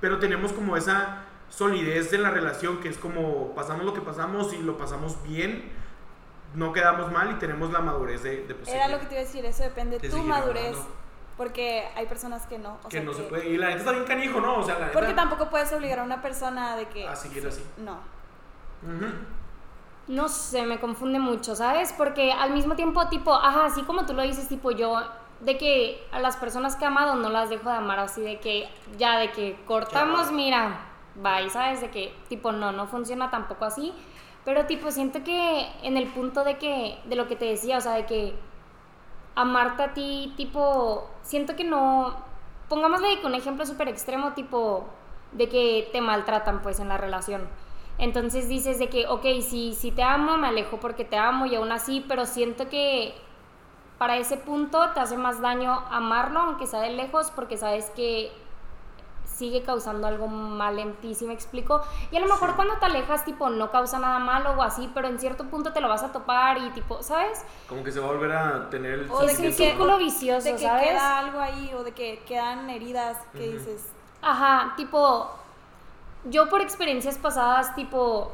[0.00, 4.52] pero tenemos como esa solidez en la relación, que es como pasamos lo que pasamos
[4.52, 5.70] y lo pasamos bien,
[6.54, 9.24] no quedamos mal y tenemos la madurez de, de Era lo que te iba a
[9.24, 10.76] decir, eso depende de tu madurez.
[11.36, 12.78] Porque hay personas que no.
[12.88, 13.50] que no se puede.
[13.50, 14.56] Y la neta está bien canijo, ¿no?
[14.56, 17.06] O sea, la Porque tampoco puedes obligar a una persona de que.
[17.06, 17.62] A seguir así.
[17.76, 18.00] No.
[20.08, 21.92] No sé, me confunde mucho, ¿sabes?
[21.92, 25.00] Porque al mismo tiempo, tipo, ajá, así como tú lo dices, tipo, yo,
[25.40, 28.38] de que a las personas que he amado no las dejo de amar así, de
[28.38, 30.78] que ya, de que cortamos, mira,
[31.16, 31.80] bye, ¿sabes?
[31.80, 33.92] De que, tipo, no, no funciona tampoco así.
[34.44, 37.80] Pero, tipo, siento que en el punto de que, de lo que te decía, o
[37.80, 38.34] sea, de que
[39.34, 42.14] amarte a ti, tipo, siento que no,
[42.68, 44.86] pongámosle un ejemplo súper extremo, tipo,
[45.32, 47.48] de que te maltratan, pues, en la relación.
[47.98, 51.54] Entonces dices de que, ok, si, si te amo, me alejo porque te amo y
[51.54, 53.14] aún así, pero siento que
[53.98, 58.30] para ese punto te hace más daño amarlo, aunque sea de lejos, porque sabes que
[59.24, 61.82] sigue causando algo mal en ti, ¿sí me explico?
[62.10, 65.08] Y a lo mejor cuando te alejas, tipo, no causa nada malo o así, pero
[65.08, 67.44] en cierto punto te lo vas a topar y tipo, ¿sabes?
[67.68, 70.52] Como que se va a volver a tener el o de que, círculo vicioso, de
[70.52, 73.92] que queda algo ahí o de que quedan heridas que dices.
[74.22, 75.30] Ajá, tipo,
[76.30, 78.32] yo por experiencias pasadas, tipo,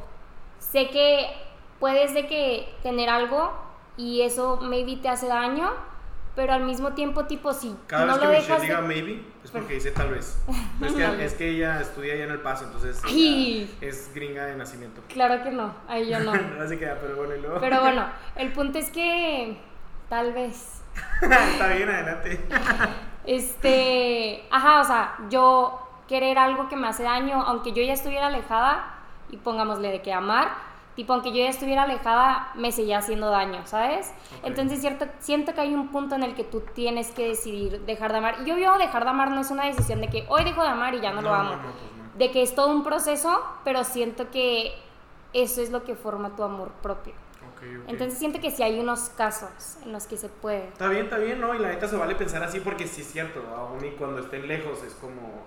[0.58, 1.30] sé que
[1.78, 3.52] puedes de que tener algo
[3.96, 5.70] y eso maybe te hace daño,
[6.34, 9.50] pero al mismo tiempo, tipo, si Cada no vez lo que dejas diga maybe, es
[9.50, 10.38] porque dice tal vez.
[10.80, 13.02] es, que, es que ella estudia allá en El Paso, entonces
[13.80, 15.02] es gringa de nacimiento.
[15.08, 16.32] Claro que no, ahí yo no.
[16.68, 17.60] pero bueno, y luego.
[17.60, 19.58] Pero bueno, el punto es que
[20.08, 20.82] tal vez.
[21.22, 22.40] Está bien, adelante.
[23.26, 28.26] este, ajá, o sea, yo querer algo que me hace daño, aunque yo ya estuviera
[28.26, 28.98] alejada,
[29.30, 30.52] y pongámosle de que amar,
[30.94, 34.12] tipo, aunque yo ya estuviera alejada, me seguía haciendo daño, ¿sabes?
[34.42, 38.12] Entonces cierto, siento que hay un punto en el que tú tienes que decidir dejar
[38.12, 38.36] de amar.
[38.42, 40.68] Y yo veo dejar de amar no es una decisión de que hoy dejo de
[40.68, 41.52] amar y ya no, lo amo.
[41.62, 44.74] Pues de que es todo un proceso, pero siento que
[45.32, 47.14] eso es lo que forma tu amor propio.
[47.86, 50.66] Entonces siento que sí hay unos casos en los que se puede.
[50.68, 51.54] Está bien, está bien, ¿no?
[51.54, 54.48] Y la neta se vale pensar así porque sí es cierto, aún y cuando estén
[54.48, 55.44] lejos es como,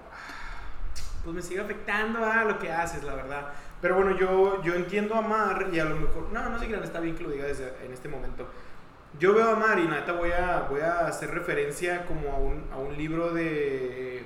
[1.25, 3.47] pues me sigue afectando a lo que haces, la verdad.
[3.81, 6.99] Pero bueno, yo, yo entiendo amar y a lo mejor, no, no sé qué está
[6.99, 8.47] bien que lo diga desde, en este momento.
[9.19, 12.77] Yo veo amar y neta voy a, voy a hacer referencia como a un, a
[12.77, 14.23] un libro de...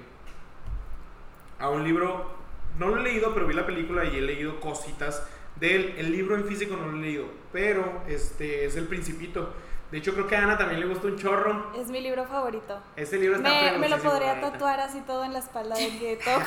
[1.57, 2.31] A un libro,
[2.77, 5.95] no lo he leído, pero vi la película y he leído cositas de él.
[5.97, 9.53] El libro en físico no lo he leído, pero este es El Principito
[9.91, 11.71] de hecho, creo que a Ana también le gusta un chorro.
[11.75, 12.79] Es mi libro favorito.
[12.95, 16.19] Este libro está Me, me lo podría tatuar así todo en la espalda de que
[16.23, 16.39] todo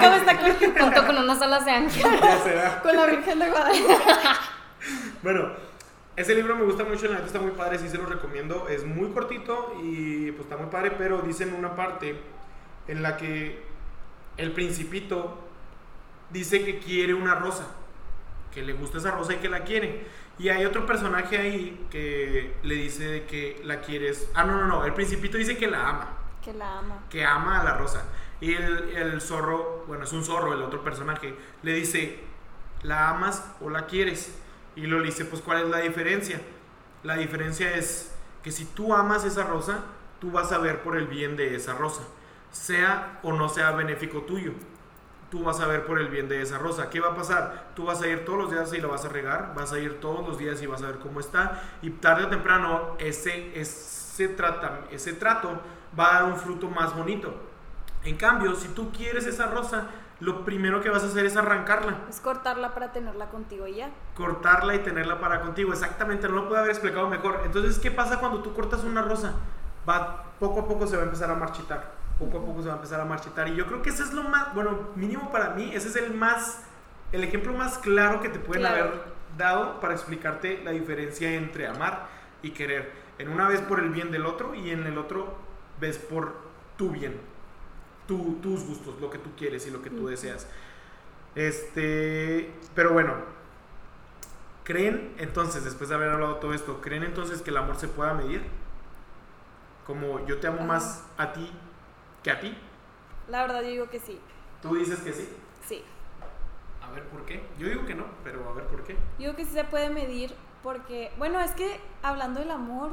[0.00, 0.36] como está
[0.78, 2.02] junto con unas alas de ángel.
[2.82, 3.96] con la Virgen de Guadalupe.
[5.22, 5.52] bueno,
[6.16, 8.68] ese libro me gusta mucho, la neta está muy padre, sí se lo recomiendo.
[8.68, 12.20] Es muy cortito y pues está muy padre, pero dicen una parte
[12.88, 13.62] en la que
[14.36, 15.38] el principito
[16.28, 17.66] dice que quiere una rosa,
[18.52, 20.06] que le gusta esa rosa y que la quiere.
[20.38, 24.30] Y hay otro personaje ahí que le dice que la quieres.
[24.34, 24.84] Ah, no, no, no.
[24.84, 26.08] El principito dice que la ama.
[26.42, 27.04] Que la ama.
[27.10, 28.04] Que ama a la rosa.
[28.40, 32.18] Y el, el zorro, bueno, es un zorro, el otro personaje, le dice,
[32.82, 34.34] ¿la amas o la quieres?
[34.74, 36.40] Y lo dice, pues, ¿cuál es la diferencia?
[37.04, 39.84] La diferencia es que si tú amas esa rosa,
[40.20, 42.02] tú vas a ver por el bien de esa rosa,
[42.50, 44.52] sea o no sea benéfico tuyo.
[45.32, 46.90] Tú vas a ver por el bien de esa rosa.
[46.90, 47.70] ¿Qué va a pasar?
[47.74, 49.98] Tú vas a ir todos los días y la vas a regar, vas a ir
[49.98, 51.62] todos los días y vas a ver cómo está.
[51.80, 55.58] Y tarde o temprano ese, ese, trata, ese trato
[55.98, 57.34] va a dar un fruto más bonito.
[58.04, 59.86] En cambio, si tú quieres esa rosa,
[60.20, 61.96] lo primero que vas a hacer es arrancarla.
[62.10, 63.90] Es cortarla para tenerla contigo y ya.
[64.14, 67.40] Cortarla y tenerla para contigo, exactamente, no lo puedo haber explicado mejor.
[67.46, 69.32] Entonces, ¿qué pasa cuando tú cortas una rosa?
[69.88, 72.74] Va, poco a poco se va a empezar a marchitar, poco a poco se va
[72.74, 73.48] a empezar a marchitar.
[73.48, 76.14] Y yo creo que ese es lo más, bueno, mínimo para mí, ese es el
[76.14, 76.62] más,
[77.12, 78.92] el ejemplo más claro que te pueden haber
[79.36, 82.06] dado para explicarte la diferencia entre amar
[82.42, 82.92] y querer.
[83.18, 85.36] En una vez por el bien del otro y en el otro
[85.80, 86.34] ves por
[86.76, 87.32] tu bien
[88.06, 90.46] tus gustos, lo que tú quieres y lo que tú deseas.
[91.34, 93.14] Este, pero bueno,
[94.64, 98.14] ¿creen entonces, después de haber hablado todo esto, ¿creen entonces que el amor se pueda
[98.14, 98.42] medir?
[99.86, 101.50] Como yo te amo más a ti
[102.22, 102.56] que a ti.
[103.28, 104.20] La verdad yo digo que sí.
[104.60, 105.28] ¿Tú dices que sí?
[105.66, 105.84] Sí.
[106.82, 107.46] A ver, ¿por qué?
[107.58, 108.94] Yo digo que no, pero a ver, ¿por qué?
[109.18, 112.92] Yo digo que sí se puede medir porque, bueno, es que hablando del amor...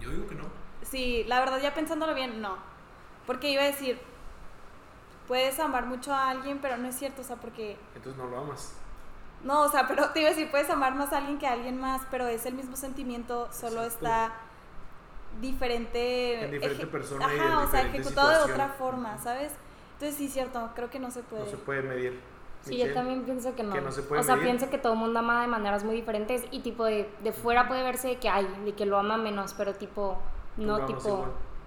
[0.00, 0.44] Yo digo que no.
[0.82, 2.56] Sí, la verdad ya pensándolo bien, no.
[3.26, 4.00] Porque iba a decir,
[5.28, 7.76] puedes amar mucho a alguien, pero no es cierto, o sea, porque...
[7.94, 8.74] Entonces no lo amas.
[9.44, 11.52] No, o sea, pero te iba a decir, puedes amar más a alguien que a
[11.52, 14.32] alguien más, pero es el mismo sentimiento, solo está
[15.40, 16.44] diferente...
[16.44, 19.52] En diferente persona Ajá, y en o sea, ejecutado de otra forma, ¿sabes?
[19.94, 21.44] Entonces sí, cierto, creo que no se puede.
[21.44, 22.20] No se puede medir.
[22.62, 23.72] Sí, yo también pienso que no.
[23.72, 25.94] Que no se puede o sea, pienso que todo el mundo ama de maneras muy
[25.94, 29.54] diferentes y tipo de, de fuera puede verse que hay, de que lo ama menos,
[29.54, 30.18] pero tipo,
[30.56, 31.26] no tipo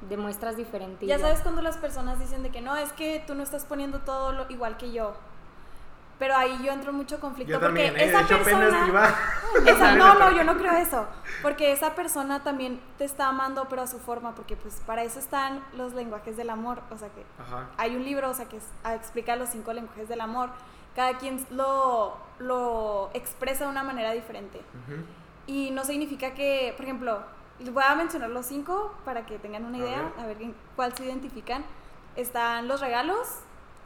[0.09, 1.05] demuestras diferente.
[1.05, 3.99] Ya, sabes cuando las personas dicen de que no, es que tú no estás poniendo
[3.99, 5.13] todo lo, igual que yo.
[6.19, 7.93] Pero ahí yo entro en mucho conflicto porque ¿eh?
[7.97, 8.67] esa persona
[9.65, 11.07] esa, no, no, yo no creo eso,
[11.41, 15.19] porque esa persona también te está amando pero a su forma, porque pues para eso
[15.19, 17.25] están los lenguajes del amor, o sea que
[17.77, 18.59] hay un libro, o sea que
[18.93, 20.49] explica los cinco lenguajes del amor.
[20.95, 24.61] Cada quien lo, lo expresa de una manera diferente.
[25.47, 27.23] Y no significa que, por ejemplo,
[27.71, 30.37] voy a mencionar los cinco para que tengan una idea, a ver,
[30.75, 31.65] cuál se identifican.
[32.15, 33.27] Están los regalos.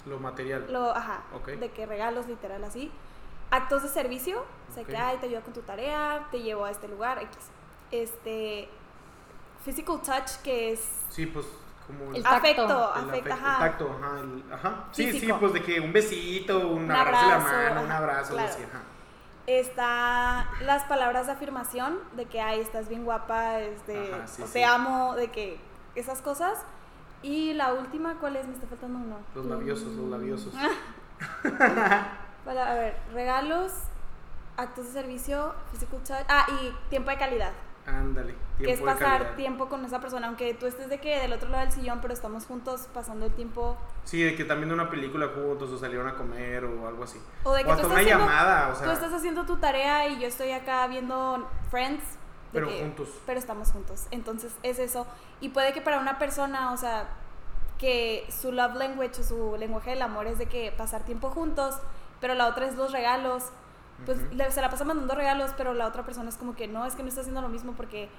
[0.07, 0.65] Lo material.
[0.71, 1.23] Lo, ajá.
[1.45, 2.91] De que regalos, literal, así.
[3.51, 4.43] Actos de servicio.
[4.69, 7.37] O sea, que, ay, te ayudo con tu tarea, te llevo a este lugar, X.
[7.91, 8.69] Este.
[9.63, 11.05] Physical touch, que es.
[11.09, 11.45] Sí, pues
[11.87, 13.53] como el, afecto, afecto, ajá.
[13.53, 14.85] El tacto, ajá, ajá.
[14.91, 18.63] Sí, sí, pues de que un besito, un, abrazo, de la mano, un abrazo, así,
[18.63, 18.83] ajá.
[19.47, 24.11] Está las palabras de afirmación, de que, ay, estás bien guapa, este,
[24.51, 25.59] te amo, de que
[25.95, 26.59] esas cosas.
[27.21, 28.47] Y la última, ¿cuál es?
[28.47, 29.17] Me está faltando uno.
[29.35, 30.53] Los labiosos, los labiosos.
[32.55, 33.71] a ver, regalos,
[34.55, 36.25] actos de servicio, physical touch.
[36.29, 37.51] Ah, y tiempo de calidad.
[37.87, 38.35] Ándale.
[38.57, 41.63] Que es pasar tiempo con esa persona, aunque tú estés de que del otro lado
[41.63, 43.77] del sillón, pero estamos juntos pasando el tiempo.
[44.03, 47.19] Sí, de que también de una película juntos o salieron a comer o algo así.
[47.43, 48.87] O de que tú estás haciendo, llamada, o sea.
[48.87, 52.03] Tú estás haciendo tu tarea y yo estoy acá viendo Friends.
[52.51, 53.09] Pero juntos.
[53.25, 54.07] Pero estamos juntos.
[54.11, 55.05] Entonces es eso.
[55.41, 57.09] Y puede que para una persona, o sea,
[57.77, 61.75] que su love language o su lenguaje del amor es de que pasar tiempo juntos,
[62.19, 63.51] pero la otra es los regalos
[64.05, 66.95] pues se la pasa mandando regalos, pero la otra persona es como que no, es
[66.95, 68.09] que no está haciendo lo mismo porque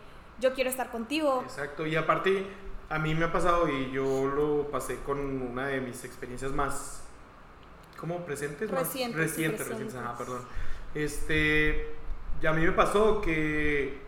[0.41, 1.43] yo quiero estar contigo.
[1.45, 2.47] Exacto, y aparte
[2.88, 7.03] a mí me ha pasado y yo lo pasé con una de mis experiencias más,
[7.99, 8.25] ¿cómo?
[8.25, 8.71] ¿Presentes?
[8.71, 9.17] Recientes.
[9.17, 10.43] Más, recientes, recientes, ajá, perdón.
[10.95, 11.95] Este,
[12.43, 14.01] y a mí me pasó que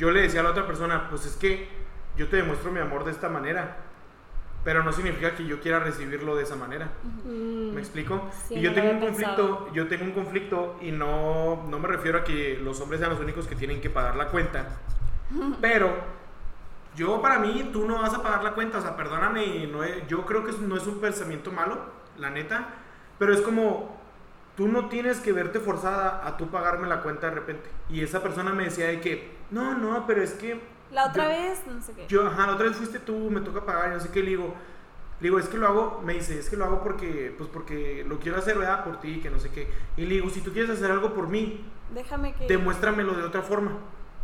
[0.00, 1.68] yo le decía a la otra persona, pues es que
[2.16, 3.76] yo te demuestro mi amor de esta manera
[4.64, 6.90] pero no significa que yo quiera recibirlo de esa manera.
[7.24, 7.74] Mm.
[7.74, 8.28] ¿Me explico?
[8.50, 12.24] y yo tengo un conflicto, yo tengo un conflicto y no, no me refiero a
[12.24, 14.68] que los hombres sean los únicos que tienen que pagar la cuenta,
[15.60, 16.20] pero
[16.96, 20.26] yo para mí tú no vas a pagar la cuenta, o sea, perdóname, no yo
[20.26, 21.78] creo que no es un pensamiento malo,
[22.18, 22.68] la neta,
[23.18, 23.99] pero es como
[24.60, 27.70] tú no tienes que verte forzada a tú pagarme la cuenta de repente.
[27.88, 30.60] Y esa persona me decía de que, no, no, pero es que
[30.92, 32.06] la otra vez, no sé qué.
[32.08, 34.54] Yo, ajá, la otra vez fuiste tú, me toca pagar, no sé qué, le digo,
[35.18, 38.04] le digo, es que lo hago, me dice, es que lo hago porque, pues porque
[38.06, 38.84] lo quiero hacer, ¿verdad?
[38.84, 39.66] Por ti, que no sé qué.
[39.96, 42.46] Y le digo, si tú quieres hacer algo por mí, déjame que...
[42.46, 43.78] Demuéstramelo de otra forma.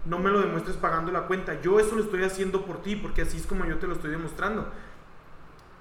[0.05, 1.63] No me lo demuestres pagando la cuenta.
[1.63, 4.11] Yo eso lo estoy haciendo por ti, porque así es como yo te lo estoy
[4.11, 4.71] demostrando.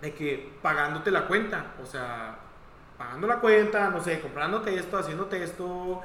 [0.01, 2.39] De que pagándote la cuenta, o sea,
[2.97, 6.01] pagando la cuenta, no sé, comprándote esto, haciéndote esto,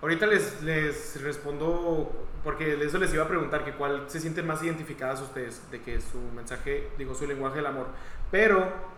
[0.00, 4.60] Ahorita les, les respondo, porque eso les iba a preguntar, que cuál se sienten más
[4.62, 7.88] identificadas ustedes, de que su mensaje, digo, su lenguaje del amor.
[8.30, 8.90] Pero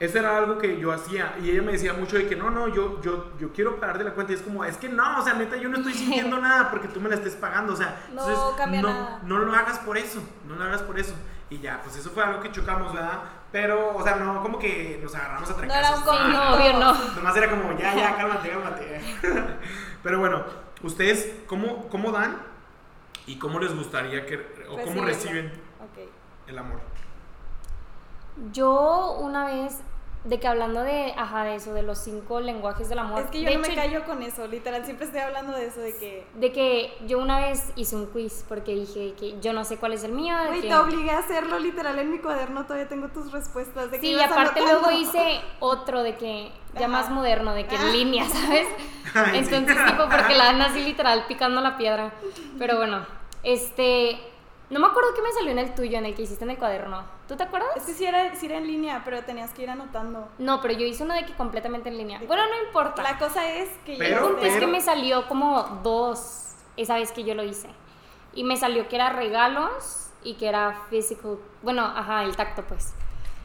[0.00, 2.68] Eso era algo que yo hacía y ella me decía mucho de que no, no,
[2.68, 5.24] yo, yo, yo quiero pagar de la cuenta y es como, es que no, o
[5.24, 8.00] sea, neta, yo no estoy sintiendo nada porque tú me la estés pagando, o sea,
[8.12, 8.38] No entonces,
[8.80, 9.20] no, nada.
[9.24, 11.14] no lo hagas por eso, no lo hagas por eso.
[11.50, 13.22] Y ya, pues eso fue algo que chocamos, ¿verdad?
[13.50, 16.62] Pero, o sea, no como que nos agarramos a No era un trancazos.
[16.62, 17.14] Sí, no.
[17.16, 19.00] Nomás era como, ya, ya, cálmate, cálmate.
[20.02, 20.44] Pero bueno,
[20.82, 22.42] ¿ustedes cómo, cómo dan
[23.26, 24.36] y cómo les gustaría que,
[24.68, 25.50] o cómo reciben
[26.46, 26.80] el amor?
[28.52, 29.80] Yo una vez,
[30.24, 33.20] de que hablando de, ajá, de eso, de los cinco lenguajes del amor.
[33.22, 35.80] Es que yo de no me callo con eso, literal, siempre estoy hablando de eso,
[35.80, 36.26] de que...
[36.34, 39.92] De que yo una vez hice un quiz porque dije que yo no sé cuál
[39.92, 40.36] es el mío.
[40.50, 43.90] de que- te obligué a hacerlo, literal, en mi cuaderno todavía tengo tus respuestas.
[43.90, 44.88] De que Sí, y aparte anotando.
[44.90, 46.88] luego hice otro de que, ya Ajá.
[46.88, 47.90] más moderno, de que en Ah.
[47.92, 48.66] línea, ¿sabes?
[49.34, 52.12] Entonces, tipo, porque la dan así literal picando la piedra.
[52.58, 53.06] Pero bueno,
[53.44, 54.18] este.
[54.70, 56.58] No me acuerdo qué me salió en el tuyo, en el que hiciste en el
[56.58, 57.02] cuaderno.
[57.26, 57.70] ¿Tú te acuerdas?
[57.76, 60.28] Es que sí era, sí era en línea, pero tenías que ir anotando.
[60.38, 62.20] No, pero yo hice uno de que completamente en línea.
[62.26, 63.02] Bueno, no importa.
[63.02, 67.12] La cosa es que Pero- El punto es que me salió como dos esa vez
[67.12, 67.68] que yo lo hice.
[68.34, 71.38] Y me salió que era regalos y que era physical.
[71.62, 72.92] Bueno, ajá, el tacto, pues.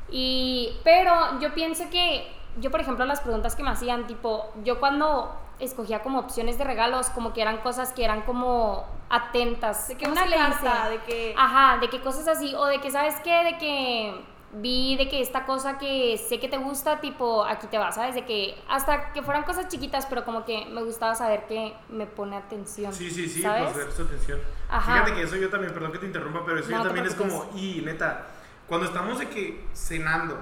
[0.09, 0.77] Y.
[0.83, 2.31] Pero yo pienso que.
[2.57, 6.63] Yo, por ejemplo, las preguntas que me hacían, tipo, yo cuando escogía como opciones de
[6.63, 9.87] regalos, como que eran cosas que eran como atentas.
[9.87, 11.35] de que ¿Cómo una carta, de que...
[11.37, 13.43] Ajá, de que cosas así, o de que, ¿sabes qué?
[13.43, 17.77] De que vi de que esta cosa que sé que te gusta, tipo, aquí te
[17.77, 18.15] va, ¿sabes?
[18.15, 22.05] De que hasta que fueran cosas chiquitas, pero como que me gustaba saber que me
[22.05, 22.93] pone atención.
[22.93, 23.63] Sí, sí, sí, ¿sabes?
[23.71, 24.39] pues ver su atención.
[24.69, 24.93] Ajá.
[24.93, 27.15] Fíjate que eso yo también, perdón que te interrumpa, pero eso No, yo también es
[27.15, 28.27] como, y neta,
[28.67, 30.37] cuando estamos de que cenando,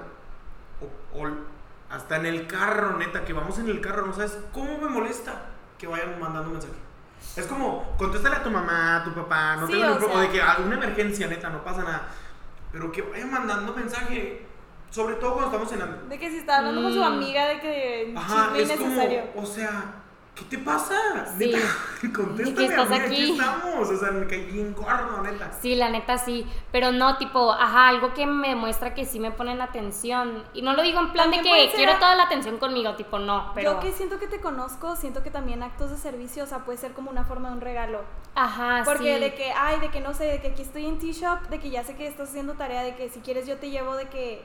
[1.14, 1.26] o, o
[1.92, 5.42] hasta en el carro, neta, que vamos en el carro, no sabes cómo me molesta
[5.78, 6.74] que vayan mandando un mensaje.
[7.36, 10.20] Es como, contéstale a tu mamá, a tu papá, no Sí, tengo o ningún problema,
[10.22, 12.08] sea- o de que alguna emergencia, neta, no pasa nada.
[12.72, 14.46] Pero que vayan mandando mensaje,
[14.90, 16.08] sobre todo cuando estamos cenando.
[16.08, 17.04] De que si está hablando con su Mm.
[17.04, 19.26] amiga de que Ajá, es innecesario.
[19.32, 19.94] como, o sea,
[20.34, 20.96] ¿qué te pasa?
[21.38, 21.46] Sí.
[21.46, 21.58] Neta,
[22.02, 23.14] ¿Y contéstame, que estás amiga, aquí?
[23.22, 23.88] aquí estamos.
[23.90, 25.52] O sea, me caí bien gordo, neta.
[25.60, 29.30] Sí, la neta sí, pero no, tipo, ajá, algo que me demuestra que sí me
[29.30, 30.44] ponen atención.
[30.54, 33.18] Y no lo digo en plan de que quiero a- toda la atención conmigo, tipo,
[33.18, 33.74] no, pero...
[33.74, 36.78] Yo que siento que te conozco, siento que también actos de servicio, o sea, puede
[36.78, 38.00] ser como una forma de un regalo.
[38.34, 39.20] Ajá, Porque sí.
[39.20, 41.68] de que, ay, de que no sé, de que aquí estoy en T-Shop, de que
[41.70, 44.42] ya sé que estás haciendo tarea, de que si quieres yo te llevo de que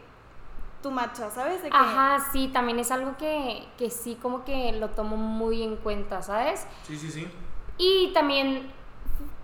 [0.81, 1.63] tu matcha, ¿sabes?
[1.63, 5.63] De que, Ajá, sí, también es algo que, que sí como que lo tomo muy
[5.63, 6.65] en cuenta, ¿sabes?
[6.83, 7.27] Sí, sí, sí.
[7.77, 8.71] Y también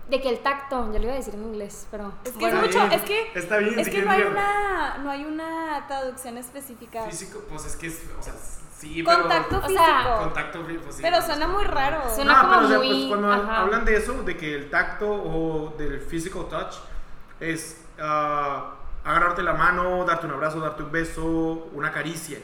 [0.08, 2.12] de que el tacto, yo lo iba a decir en inglés, pero...
[2.24, 4.22] Es que bueno, es mucho, bien, es que, está bien, es si que no hay
[4.22, 7.04] una, no hay una traducción específica.
[7.04, 8.34] Físico, pues es que es, o sea,
[8.76, 9.22] sí, pero.
[9.22, 9.82] Contacto O físico.
[9.82, 12.02] sea, Contacto fí- pues sí, pero pues, suena muy raro.
[12.14, 13.60] Suena- No, como pero o sea, muy- pues cuando ajá.
[13.62, 16.74] hablan de eso, de que el tacto o del physical touch
[17.40, 21.24] es ah, agarrarte la mano, darte un abrazo, darte un beso,
[21.72, 22.38] una caricia.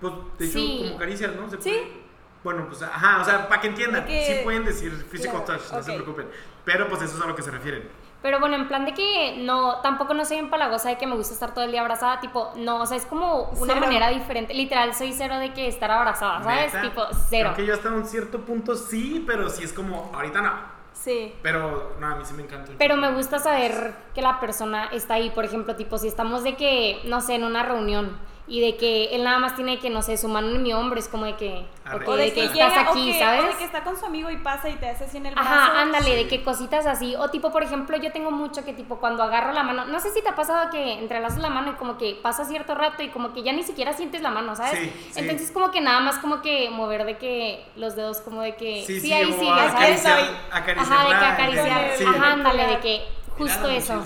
[0.00, 0.84] Pues, de hecho, Sí.
[0.86, 1.48] como caricias, ¿no?
[1.50, 1.70] Se Sí.
[1.70, 2.08] puede-
[2.44, 5.72] Bueno, pues, ajá, o sea, para que entiendan, que- sí pueden decir physical Claro, touch,
[5.72, 5.96] no se ok.
[5.96, 6.28] preocupen.
[6.64, 7.88] Pero, pues, eso es a lo que se refieren.
[8.22, 11.34] Pero bueno, en plan de que no, tampoco no soy empalagosa de que me gusta
[11.34, 13.80] estar todo el día abrazada, tipo, no, o sea, es como una Cero.
[13.80, 14.54] manera diferente.
[14.54, 16.72] Literal, soy cero de que estar abrazada, ¿sabes?
[16.74, 17.50] Neta, Tipo, cero.
[17.54, 20.77] Creo que yo hasta un cierto punto sí, pero sí es como, ahorita no.
[20.98, 21.32] Sí.
[21.42, 22.72] Pero, no, a mí sí me encanta.
[22.76, 26.56] Pero me gusta saber que la persona está ahí, por ejemplo, tipo, si estamos de
[26.56, 28.16] que, no sé, en una reunión
[28.48, 30.98] y de que él nada más tiene que, no sé, su mano en mi hombro,
[30.98, 31.66] es como de que,
[32.06, 33.44] O de de que, llega, estás aquí, ¿sabes?
[33.44, 35.34] O de que está con su amigo y pasa y te hace así en el
[35.34, 35.48] brazo.
[35.50, 36.14] Ajá, ándale, Sí.
[36.14, 37.14] de que cositas así.
[37.16, 40.10] O tipo, por ejemplo, yo tengo mucho que tipo cuando agarro la mano, no sé
[40.10, 43.08] si te ha pasado que entrelazas la mano y como que pasa cierto rato y
[43.08, 44.78] como que ya ni siquiera sientes la mano, ¿sabes?
[44.78, 45.20] Sí, sí.
[45.20, 48.84] Entonces como que nada más como que mover de que los dedos como de que
[48.86, 49.72] sí, Sí, sí, ahí como sigue, ¿sabes?
[49.74, 52.04] acariciar, Soy- acariciar Ajá, de que acariciar, sí.
[52.06, 54.04] ajá, ándale, de que justo eso.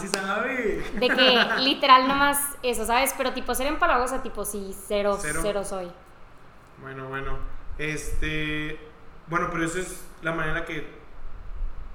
[0.94, 3.14] De que literal nomás eso, ¿sabes?
[3.16, 5.40] Pero tipo ser empalagosa, tipo sí, cero, Cero.
[5.42, 5.90] cero, soy.
[6.80, 7.38] Bueno, bueno.
[7.78, 8.78] Este.
[9.28, 11.00] Bueno, pero esa es la manera que.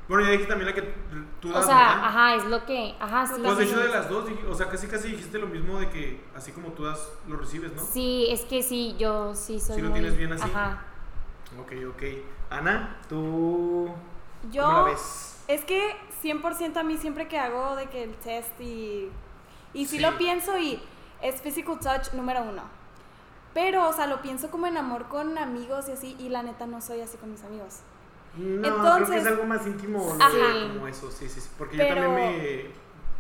[0.08, 0.93] Bueno, ya dije también la que
[1.41, 2.06] tú das, O sea, ¿verdad?
[2.06, 3.41] ajá, es lo que, ajá, sí.
[3.43, 6.23] Pues de hecho de las dos, o sea, casi casi dijiste lo mismo de que
[6.34, 7.82] así como tú das, lo recibes, ¿no?
[7.84, 10.43] Sí, es que sí, yo sí soy Sí lo muy- tienes bien así.
[10.50, 10.82] Ajá.
[11.60, 12.04] Ok, ok.
[12.50, 13.89] Ana, tú.
[14.50, 15.43] Yo, ¿Cómo la ves?
[15.50, 15.93] es que
[16.32, 19.10] 100% a mí siempre que hago de que el test y,
[19.74, 19.99] y sí, Sí.
[19.99, 20.82] lo pienso y
[21.22, 22.64] es physical touch número uno.
[23.54, 26.68] Pero, o sea, lo pienso como en amor con amigos y así, y la neta
[26.68, 27.80] no soy así con mis amigos.
[28.36, 30.24] No, creo que Entonces- es algo más íntimo, ¿no?
[30.24, 30.34] Ajá.
[30.74, 31.49] como eso, sí, sí, sí.
[31.58, 32.72] Porque Pero- yo también me.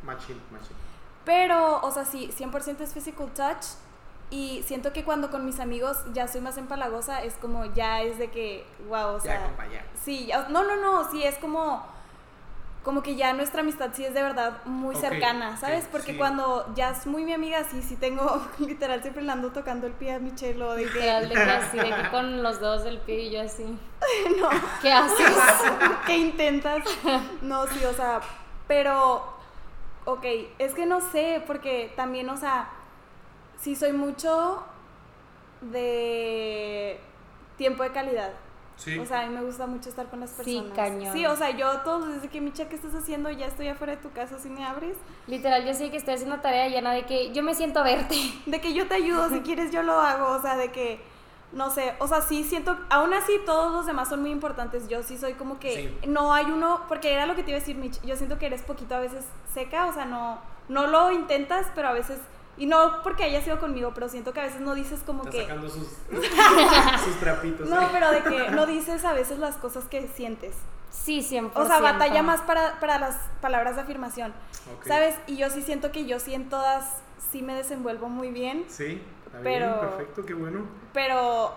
[0.05, 0.75] Machín, machín.
[1.25, 3.65] Pero, o sea, sí, 100% es physical touch.
[4.29, 8.19] Y siento que cuando con mis amigos ya soy más empalagosa, es como ya es
[8.19, 9.39] de que, wow, o sea.
[9.39, 9.85] ya, compa, ya.
[10.03, 11.83] Sí, ya- no, no, no, sí, es como
[12.87, 15.89] como que ya nuestra amistad sí es de verdad muy cercana, ¿sabes?
[15.91, 19.87] Porque cuando ya es muy mi amiga, sí, sí tengo, literal, siempre le ando tocando
[19.87, 21.11] el pie a Michelle o de que...
[21.11, 23.65] así, de que con los dos del pie y yo así.
[24.39, 24.49] no.
[24.81, 25.35] ¿Qué haces?
[26.05, 26.85] ¿Qué intentas?
[27.41, 28.21] No, sí, o sea,
[28.69, 29.33] pero,
[30.05, 30.25] ok,
[30.57, 32.69] es que no sé, porque también, o sea,
[33.59, 34.63] sí soy mucho
[35.59, 37.01] de
[37.57, 38.31] tiempo de calidad.
[38.99, 40.65] O sea, a mí me gusta mucho estar con las personas.
[40.65, 41.13] Sí, cañón.
[41.13, 43.29] Sí, o sea, yo todos desde que Micha, ¿qué estás haciendo?
[43.31, 44.95] Ya estoy afuera de tu casa, si me abres.
[45.25, 48.15] Literal, yo sé que estoy haciendo tarea llena de que yo me siento a verte.
[48.45, 51.01] De que yo te ayudo, si quieres yo lo hago, o sea, de que,
[51.51, 54.87] no sé, o sea, sí siento, aún así todos los demás son muy importantes.
[54.87, 57.59] Yo sí soy como que, no hay uno, porque era lo que te iba a
[57.59, 61.11] decir, Mitch, yo siento que eres poquito a veces seca, o sea, no, no lo
[61.11, 62.19] intentas, pero a veces
[62.57, 65.31] y no porque haya sido conmigo, pero siento que a veces no dices como Está
[65.31, 65.41] que.
[65.43, 65.87] sacando sus,
[67.03, 67.69] sus trapitos.
[67.69, 70.55] No, pero de que no dices a veces las cosas que sientes.
[70.89, 71.61] Sí, siempre.
[71.61, 74.33] O sea, batalla más para, para las palabras de afirmación.
[74.85, 75.15] ¿Sabes?
[75.27, 77.01] Y yo sí siento que yo sí en todas
[77.31, 78.65] sí me desenvuelvo muy bien.
[78.67, 80.65] Sí, está pero, bien, perfecto, qué bueno.
[80.93, 81.53] Pero,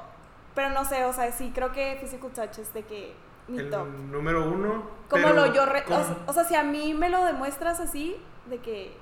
[0.55, 3.15] pero no sé, o sea, sí creo que Physical Touch es de que
[3.49, 3.71] mi El
[4.11, 4.83] número uno.
[5.09, 5.65] Como lo yo.
[6.27, 8.93] o sea, si a mí me lo demuestras así, de que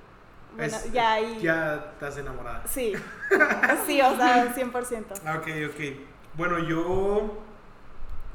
[0.57, 1.38] bueno, ya ahí.
[1.40, 2.64] Ya estás enamorada.
[2.66, 2.92] Sí.
[3.86, 5.05] sí, o sea, 100%.
[5.24, 5.96] Ah, ok, ok.
[6.34, 7.44] Bueno, yo.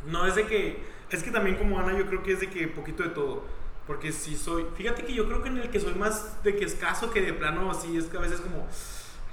[0.05, 0.84] No es de que.
[1.09, 3.43] Es que también como Ana, yo creo que es de que poquito de todo.
[3.88, 4.66] Porque si soy.
[4.76, 7.34] Fíjate que yo creo que en el que soy más de que escaso que de
[7.34, 8.68] plano, así es que a veces como.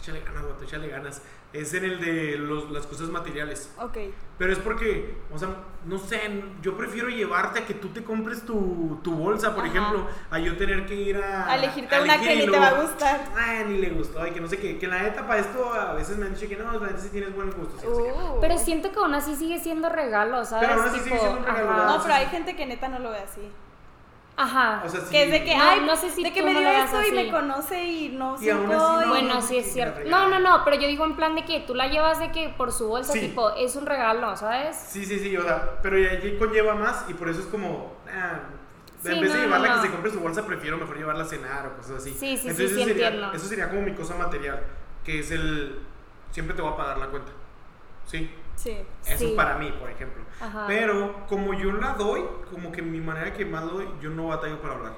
[0.01, 1.23] Échale ganas, guato, échale ganas
[1.53, 3.73] es en el de los, las cosas materiales.
[3.79, 3.99] Ok.
[4.39, 5.49] Pero es porque, o sea,
[5.85, 10.07] no sé, yo prefiero llevarte a que tú te compres tu, tu bolsa, por ejemplo,
[10.31, 11.51] a yo tener que ir a...
[11.51, 13.21] A elegirte una que ni te va a gustar.
[13.37, 15.93] Ah, ni le gustó, ay, que no sé qué, que la neta para esto a
[15.95, 17.77] veces me han dicho que no, la neta sí tienes buen gusto.
[17.87, 18.41] Uh.
[18.41, 20.69] Pero siento que aún así sigue siendo regalo, ¿sabes?
[20.69, 21.85] Pero aún así sigue siendo un regalo.
[21.85, 23.51] No, pero hay gente que neta no lo ve así.
[24.37, 24.83] Ajá.
[24.87, 27.03] O sea, que es de que, ay, no sé si de que me dio eso
[27.07, 30.01] y me conoce y no sé Bueno, sí es cierto.
[30.09, 32.49] No, no, no, pero yo digo en plan de que tú la llevas de que
[32.49, 34.77] por su bolsa, tipo, es un regalo, ¿sabes?
[34.77, 38.41] Sí, sí, sí, o sea, pero allí conlleva más y por eso es como, ah,
[39.05, 41.77] en vez de llevarla que se compre su bolsa, prefiero mejor llevarla a cenar o
[41.77, 42.13] cosas así.
[42.13, 43.33] Sí, sí, sí, sí, entiendo.
[43.33, 44.63] Eso sería como mi cosa material,
[45.05, 45.81] que es el,
[46.31, 47.33] siempre te voy a pagar la cuenta.
[48.07, 48.31] Sí.
[48.61, 48.77] Sí.
[49.07, 50.23] Eso es para mí, por ejemplo.
[50.67, 54.61] Pero como yo la doy, como que mi manera que más doy, yo no batallo
[54.61, 54.93] para hablar.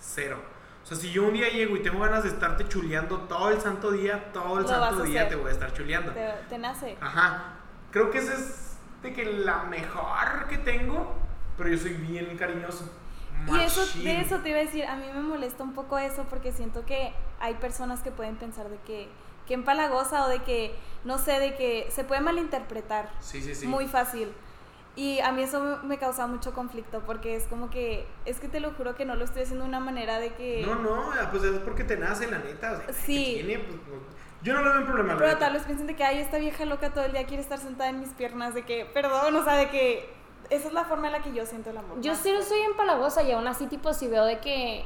[0.00, 0.36] Cero.
[0.82, 3.60] O sea, si yo un día llego y tengo ganas de estarte chuleando todo el
[3.60, 6.12] santo día, todo el santo día te voy a estar chuleando.
[6.48, 6.96] Te, nace.
[7.00, 7.58] Ajá.
[7.92, 11.14] Creo que esa es de que la mejor que tengo,
[11.56, 12.90] pero yo soy bien cariñoso.
[13.46, 16.26] Y eso, de eso te iba a decir, a mí me molesta un poco eso
[16.28, 19.08] porque siento que hay personas que pueden pensar de que
[19.48, 20.74] que empalagosa o de que,
[21.04, 23.10] no sé, de que se puede malinterpretar.
[23.20, 23.66] Sí, sí, sí.
[23.66, 24.32] Muy fácil.
[24.94, 28.60] Y a mí eso me causa mucho conflicto porque es como que, es que te
[28.60, 30.62] lo juro que no lo estoy haciendo de una manera de que...
[30.66, 32.82] No, no, pues es porque te nace, la neta.
[32.92, 33.40] sí.
[33.44, 35.16] Pues, yo no lo veo un problema.
[35.16, 37.58] Pero tal vez piensen de que, ay, esta vieja loca todo el día quiere estar
[37.58, 40.08] sentada en mis piernas, de que, perdón, o sea, de que
[40.50, 42.00] esa es la forma en la que yo siento el amor.
[42.00, 44.84] Yo sí no soy empalagosa y aún así, tipo, si veo de que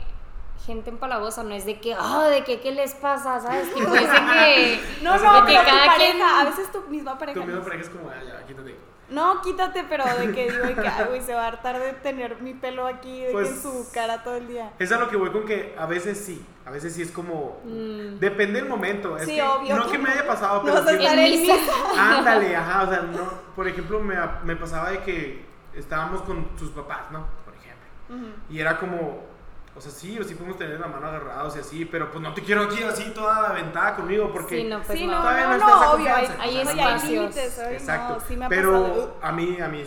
[0.65, 3.41] gente empalagosa, no es de que, ah, de que, ¿qué les pasa?
[3.41, 3.73] ¿Sabes?
[3.75, 4.81] Tipo, es de que.
[5.03, 6.23] no, no, de que cada quien.
[6.23, 7.41] A veces tu misma pareja.
[7.41, 8.77] Tu misma pareja es como, ah, ya, quítate.
[9.09, 12.41] No, quítate, pero de que digo, que, ay, güey, se va a hartar de tener
[12.41, 14.73] mi pelo aquí, de que en pues, su cara todo el día.
[14.79, 17.61] Es a lo que voy con que a veces sí, a veces sí es como.
[17.65, 18.19] Mm.
[18.19, 19.17] Depende del momento.
[19.19, 19.77] Es sí, que, obvio.
[19.77, 20.81] No que me haya pasado, pero.
[20.81, 23.31] No sí, estar en Ándale, ajá, o sea, no.
[23.55, 25.45] Por ejemplo, me, me pasaba de que
[25.75, 27.27] estábamos con sus papás, ¿no?
[27.45, 28.35] Por ejemplo.
[28.49, 29.32] Y era como,
[29.75, 32.35] o sea, sí, o sí podemos tener la mano agarrados y así, pero pues no
[32.35, 35.59] te quiero aquí así toda aventada conmigo porque sí, no, pues sí, no, todavía no,
[35.59, 38.23] no, no, obvio, hay, hay, hay límites, Exacto.
[38.29, 39.17] sí me ha pero pasado.
[39.23, 39.85] a mí, a mí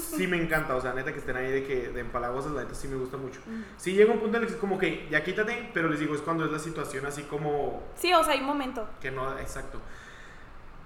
[0.00, 2.74] sí me encanta, o sea, neta que estén ahí de que de empalagosas, la neta
[2.74, 3.40] sí me gusta mucho.
[3.76, 6.14] Sí llega un punto en el que es como que ya quítate, pero les digo,
[6.14, 7.82] es cuando es la situación así como...
[7.96, 8.88] Sí, o sea, hay un momento.
[9.00, 9.80] Que no, exacto.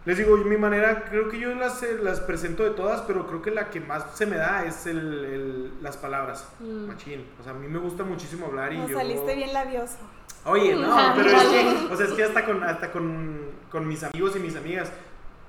[0.05, 3.40] Les digo, mi manera, creo que yo las, eh, las presento de todas, pero creo
[3.40, 6.86] que la que más se me da es el, el las palabras, mm.
[6.88, 7.24] machín.
[7.38, 8.98] O sea, a mí me gusta muchísimo hablar y no, yo...
[8.98, 9.98] saliste bien labioso.
[10.44, 14.03] Oye, no, pero es que, o sea, es que hasta con, hasta con, con mis
[14.03, 14.90] amigos y mis amigas,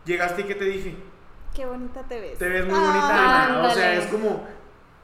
[0.05, 0.95] llegaste y ¿qué te dije?
[1.55, 2.37] Qué bonita te ves.
[2.37, 4.45] Te ves muy bonita, ah, O sea, es como,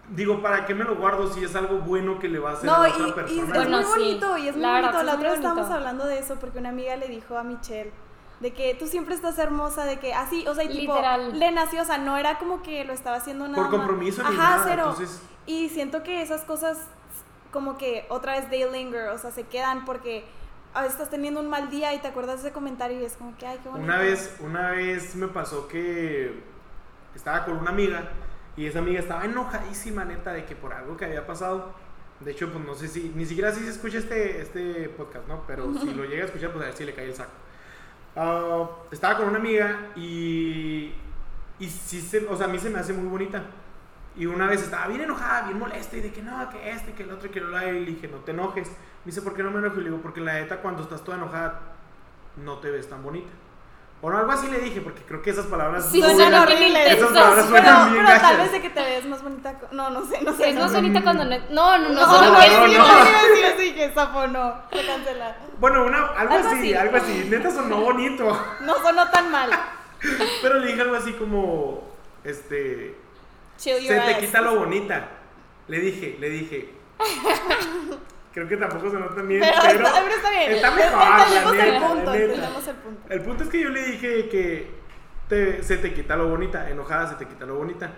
[0.09, 2.69] digo, ¿para qué me lo guardo si es algo bueno que le va a hacer
[2.69, 3.31] a otra persona?
[3.31, 5.03] Y es muy bonito, y es muy bonito.
[5.03, 7.91] La otra vez estábamos hablando de eso porque una amiga le dijo a Michelle
[8.39, 10.95] de que tú siempre estás hermosa, de que así, o sea, y tipo,
[11.33, 14.35] le nació, o sea, no era como que lo estaba haciendo nada Por compromiso ni
[14.35, 14.95] Ajá, cero.
[15.45, 16.77] Y siento que esas cosas
[17.51, 20.25] como que otra vez they linger, o sea, se quedan porque
[20.73, 23.13] a veces estás teniendo un mal día y te acuerdas de ese comentario y es
[23.13, 23.85] como que, ay, qué bonito.
[23.85, 26.43] Una vez, una vez me pasó que
[27.15, 28.09] estaba con una amiga
[28.55, 31.73] y esa amiga estaba enojadísima, neta, de que por algo que había pasado
[32.19, 35.43] De hecho, pues no sé si, ni siquiera si se escucha este, este podcast, ¿no?
[35.47, 37.31] Pero si lo llega a escuchar, pues a ver si le cae el saco.
[38.21, 40.91] Ah, estaba con una amiga y,
[41.57, 43.43] y sí, se, o sea, a mí se me hace muy bonita.
[44.17, 47.03] Y una vez estaba bien enojada, bien molesta, y de que no, que este, que
[47.03, 47.71] el otro, que lo la.
[47.71, 48.67] Y le dije, no te enojes.
[48.67, 49.79] Me dice, ¿por qué no me enojo?
[49.79, 51.61] Y le digo, porque la neta, cuando estás toda enojada,
[52.35, 53.29] no te ves tan bonita.
[54.01, 55.89] O no, algo así le dije, porque creo que esas palabras.
[55.91, 56.93] Sí, son horribles.
[56.93, 59.59] Esas palabras suenan bien Pero tal vez de que te ves más bonita.
[59.71, 60.49] No, no sé, no sé.
[60.49, 61.37] Es más bonita cuando no.
[61.49, 61.93] No, no, no.
[61.93, 62.67] No, no, no.
[62.67, 64.55] no, no, así que sapo no.
[64.71, 65.35] Se cancela.
[65.59, 67.27] Bueno, una, algo, así, algo así.
[67.29, 68.55] Neta sonó bonito.
[68.61, 69.49] No sonó tan mal.
[70.41, 71.89] Pero le dije algo así como.
[72.23, 72.95] Este.
[73.57, 75.09] se te quita lo bonita.
[75.67, 76.73] Le dije, le dije.
[78.39, 79.41] Creo que tampoco se nota bien.
[79.41, 80.51] Pero, pero, está, bien.
[80.53, 81.03] Está mejor.
[81.03, 82.13] Entendemos el punto.
[82.13, 83.13] El punto.
[83.13, 84.71] El punto es que yo le dije que
[85.27, 86.69] te, se te quita lo bonita.
[86.69, 87.91] Enojada se te quita lo bonita.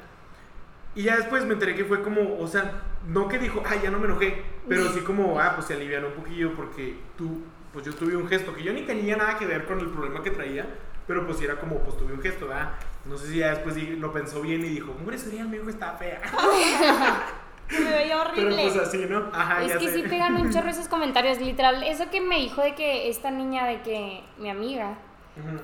[0.96, 3.92] Y ya después me enteré que fue como, o sea, no que dijo, ay, ya
[3.92, 7.86] no me enojé, pero sí como, ah, pues se alivianó un poquillo porque tú, pues
[7.86, 10.32] yo tuve un gesto que yo ni tenía nada que ver con el problema que
[10.32, 10.66] traía,
[11.08, 12.72] pero pues era como, pues tuve un gesto, ¿verdad?
[13.06, 15.72] No sé si ya después lo pensó bien y dijo, hombre, sería me dijo que
[15.72, 16.20] estaba fea.
[17.80, 18.56] Me veía horrible.
[18.56, 19.30] Pero pues así, ¿no?
[19.34, 21.84] Ajá, es que sí pegan un chorro esos comentarios, literal.
[21.84, 24.98] Eso que me dijo de que esta niña, de que mi amiga,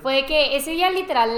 [0.02, 1.30] fue de que ese día literal,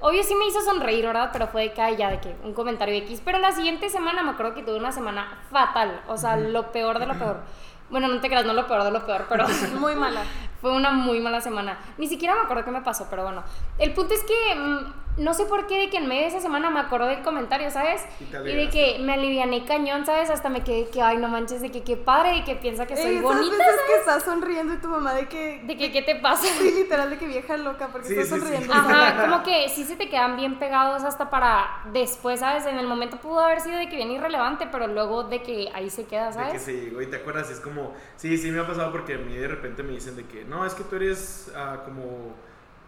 [0.00, 1.30] obvio sí me hizo sonreír, ¿verdad?
[1.32, 3.22] Pero fue de que, ya, de que un comentario X.
[3.24, 6.98] Pero la siguiente semana me acuerdo que tuve una semana fatal, o sea, lo peor
[6.98, 7.40] de lo peor.
[7.88, 9.46] Bueno, no te creas, no lo peor de lo peor, pero...
[9.78, 10.22] Muy mala.
[10.60, 11.78] Fue una muy mala semana.
[11.98, 13.42] Ni siquiera me acuerdo qué me pasó, pero bueno.
[13.78, 16.40] El punto es que mm, no sé por qué de que en medio de esa
[16.40, 18.02] semana me acordé del comentario, ¿sabes?
[18.20, 20.28] Y, de que me aliviané cañón, ¿sabes?
[20.28, 22.96] Hasta me quedé que, ay, no manches, de que qué padre, y que piensa que
[22.96, 23.56] soy bonita.
[23.56, 25.62] Veces que estás sonriendo y tu mamá de que...
[25.64, 26.46] De que, ¿qué te pasa?
[26.46, 28.72] Sí, literal, de que vieja loca, porque estás sonriendo.
[28.72, 32.66] Ajá, como que sí se te quedan bien pegados hasta para después, ¿sabes?
[32.66, 35.88] En el momento pudo haber sido de que bien irrelevante, pero luego de que ahí
[35.88, 36.48] se queda, ¿sabes?
[36.48, 37.94] De que se llegó y te acuerdas, es como...
[38.16, 40.66] Sí, sí me ha pasado porque a mí de repente me dicen de que, no,
[40.66, 42.34] es que tú eres uh, como...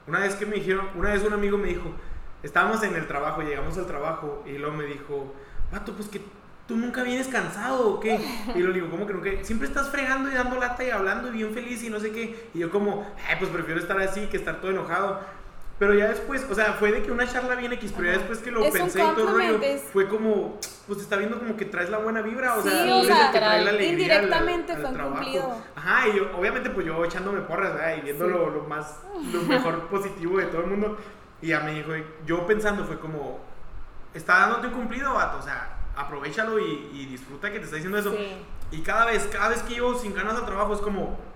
[0.07, 1.93] Una vez que me dijeron, una vez un amigo me dijo
[2.43, 5.35] estábamos en el trabajo, llegamos al trabajo y luego me dijo,
[5.73, 6.21] vato, pues que
[6.67, 8.21] tú nunca vienes cansado o qué.
[8.55, 11.33] Y lo digo, ¿cómo que no Siempre estás fregando y dando lata y hablando y
[11.33, 12.51] bien feliz y no sé qué.
[12.55, 13.07] Y yo como,
[13.39, 15.21] pues prefiero estar así que estar todo enojado.
[15.79, 18.41] Pero ya después, o sea, fue de que una charla bien X, pero ya después
[18.41, 19.61] que lo pensé y todo rollo,
[19.93, 20.59] fue como,
[20.89, 23.63] pues está viendo como que traes la buena vibra, o sea, o sea que trae
[23.63, 25.57] la alegría indirectamente fue cumplido.
[25.77, 27.97] Ajá, y yo, obviamente pues yo echándome porras, ¿verdad?
[27.97, 28.99] Y viendo lo, lo, más,
[29.33, 30.99] lo mejor positivo de todo el mundo.
[31.41, 31.93] Y ya me dijo,
[32.27, 33.39] yo pensando fue como,
[34.15, 38.13] está dándote un cumplido, vato, o sea, aprovechalo y, disfruta que te está diciendo eso.
[38.73, 41.28] Y cada vez, cada vez que llevo sin ganas al trabajo es como...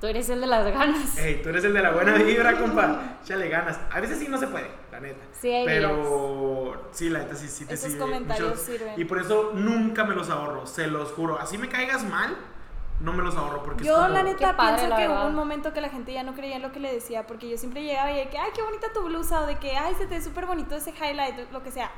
[0.00, 1.18] Tú eres el de las ganas.
[1.18, 3.18] Ey, tú eres el de la buena vibra, compa.
[3.24, 3.80] Échale ganas.
[3.90, 5.24] A veces sí no se puede, la neta.
[5.32, 8.94] Sí, hay Pero sí, la neta sí, sí te Esos comentarios sirven.
[8.96, 11.38] Y por eso nunca me los ahorro, se los juro.
[11.40, 12.36] Así me caigas mal,
[13.00, 14.14] no me los ahorro porque yo es como...
[14.14, 16.72] la neta pienso que hubo un momento que la gente ya no creía en lo
[16.72, 19.42] que le decía porque yo siempre llegaba y de que ay qué bonita tu blusa
[19.42, 21.90] o de que ay se te ve súper bonito ese highlight lo que sea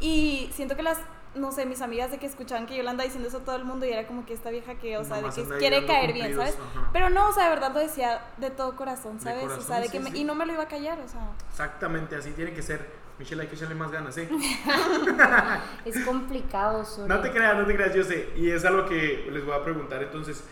[0.00, 0.98] y siento que las
[1.34, 3.56] no sé mis amigas de que escuchaban que yo le andaba diciendo eso a todo
[3.56, 6.12] el mundo y era como que esta vieja que o sea de que quiere caer
[6.12, 6.56] bien sabes
[6.92, 9.88] pero no o sea de verdad lo decía de todo corazón sabes o sea de
[9.88, 13.04] que y no me lo iba a callar o sea exactamente así tiene que ser
[13.18, 14.28] Michelle, hay que echarle más ganas, ¿eh?
[15.84, 18.30] es complicado, No te creas, no te creas, yo sé.
[18.36, 20.02] Y es algo que les voy a preguntar.
[20.02, 20.42] Entonces,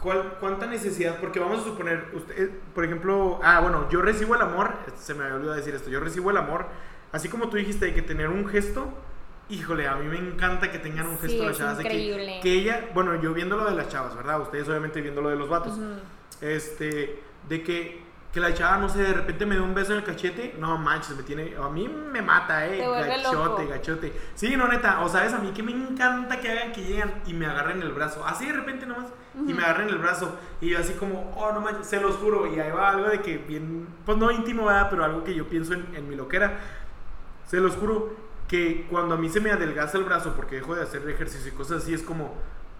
[0.00, 1.18] ¿cuál, ¿cuánta necesidad?
[1.18, 5.14] Porque vamos a suponer, usted, eh, por ejemplo, ah, bueno, yo recibo el amor, se
[5.14, 6.66] me había olvidado decir esto, yo recibo el amor,
[7.10, 8.88] así como tú dijiste, hay que tener un gesto.
[9.50, 11.80] Híjole, a mí me encanta que tengan un gesto las chavas.
[11.80, 12.40] Increíble.
[12.42, 14.40] que, ella, bueno, yo viendo lo de las chavas, ¿verdad?
[14.40, 15.78] Ustedes obviamente viendo lo de los vatos.
[16.40, 19.98] Este, de que que la chava, no sé, de repente me dio un beso en
[19.98, 24.12] el cachete, no manches, me tiene, a mí me mata, eh, gachote, gachote.
[24.34, 27.34] Sí, no, neta, o sabes, a mí que me encanta que hagan que lleguen y
[27.34, 30.78] me agarren el brazo, así de repente nomás, y me agarren el brazo, y yo
[30.78, 33.88] así como, oh, no manches, se los juro, y ahí va algo de que bien,
[34.06, 34.86] pues no íntimo, ¿verdad?
[34.90, 36.60] pero algo que yo pienso en, en mi loquera,
[37.48, 38.14] se los juro,
[38.50, 41.54] que cuando a mí se me adelgaza el brazo porque dejo de hacer ejercicio y
[41.54, 42.34] cosas así, es como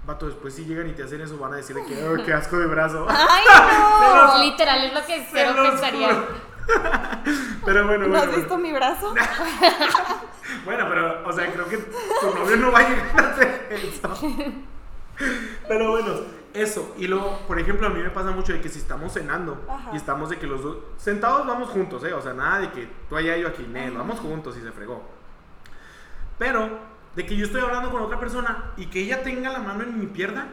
[0.05, 2.59] Vato, después si llegan y te hacen eso, van a decir que, oh, qué asco
[2.59, 3.07] de brazo.
[3.09, 4.43] ¡Ay, no!
[4.43, 6.25] Literal, es lo que cero pensaría.
[7.65, 9.15] pero bueno, ¿No has visto mi brazo?
[10.65, 14.37] bueno, pero, o sea, creo que tu novio no va a llegar a hacer eso.
[15.69, 16.15] pero bueno,
[16.55, 16.95] eso.
[16.99, 19.61] Y luego, por ejemplo, a mí me pasa mucho de que si estamos cenando
[19.93, 22.13] y estamos de que los dos sentados vamos juntos, ¿eh?
[22.15, 24.73] O sea, nada de que tú allá y yo aquí, Nel, vamos juntos y se
[24.73, 25.20] fregó.
[26.41, 26.71] Pero
[27.15, 30.01] de que yo estoy hablando con otra persona y que ella tenga la mano en
[30.01, 30.49] mi pierna,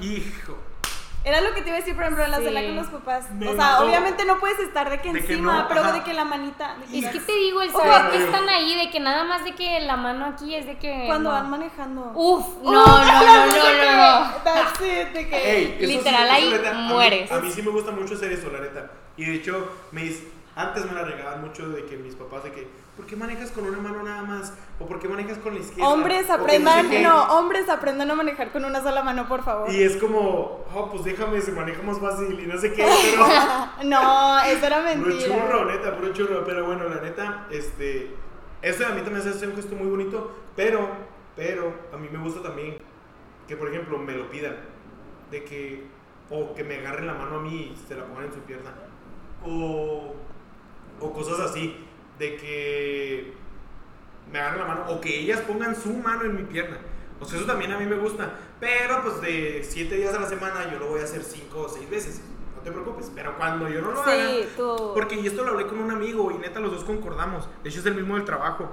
[0.00, 0.56] hijo,
[1.24, 3.26] Era lo que te iba a decir, por ejemplo, en la cena con los papás.
[3.44, 6.76] o sea, obviamente no puedes estar de que encima, pero de que la manita.
[6.92, 9.80] Es que te digo, el saber que están ahí, de que nada más de que
[9.80, 11.06] la mano aquí es de que.
[11.08, 12.12] Cuando van manejando.
[12.14, 14.34] Uf, no, no, no, no, no.
[14.44, 15.76] That's it, de que.
[15.80, 16.54] Literal, ahí
[16.88, 17.32] mueres.
[17.32, 18.92] A mí, sí me gusta mucho hacer eso, la neta.
[19.16, 20.08] Y de hecho, me,
[20.54, 23.66] antes me la regaban mucho de que mis papás, de que ¿por qué manejas con
[23.66, 24.52] una mano nada más?
[24.78, 25.88] ¿O por qué manejas con la izquierda?
[25.88, 29.72] Hombres aprendan, no, hombres aprendan a manejar con una sola mano, por favor.
[29.72, 33.26] Y es como, oh, pues déjame, se maneja más fácil y no sé qué, pero...
[33.88, 35.34] no, eso era mentira.
[35.34, 38.14] Puro churro, neta, puro churro, pero bueno, la neta, este...
[38.60, 40.88] Esto a mí también se hace un gesto muy bonito, pero,
[41.34, 42.76] pero, a mí me gusta también
[43.48, 44.54] que, por ejemplo, me lo pidan,
[45.32, 45.84] de que,
[46.30, 48.72] o que me agarren la mano a mí y se la pongan en su pierna,
[49.44, 50.14] o,
[51.00, 51.88] o cosas así
[52.22, 53.32] de que
[54.32, 56.78] me agarren la mano o que ellas pongan su mano en mi pierna.
[57.20, 58.30] O sea, eso también a mí me gusta.
[58.60, 61.68] Pero pues de 7 días a la semana yo lo voy a hacer 5 o
[61.68, 62.22] 6 veces.
[62.56, 63.10] No te preocupes.
[63.14, 64.94] Pero cuando yo no lo haga.
[64.94, 67.48] Porque y esto lo hablé con un amigo y neta los dos concordamos.
[67.62, 68.70] De hecho es el mismo del trabajo.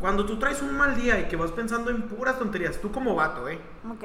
[0.00, 3.14] Cuando tú traes un mal día y que vas pensando en puras tonterías, tú como
[3.14, 3.58] vato, ¿eh?
[3.90, 4.04] Ok.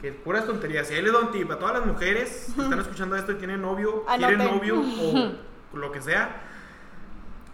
[0.00, 0.90] Que puras tonterías.
[0.90, 3.34] Y ahí le doy un tip a todas las mujeres que están escuchando esto y
[3.34, 4.80] tienen novio, quieren novio
[5.72, 6.50] o lo que sea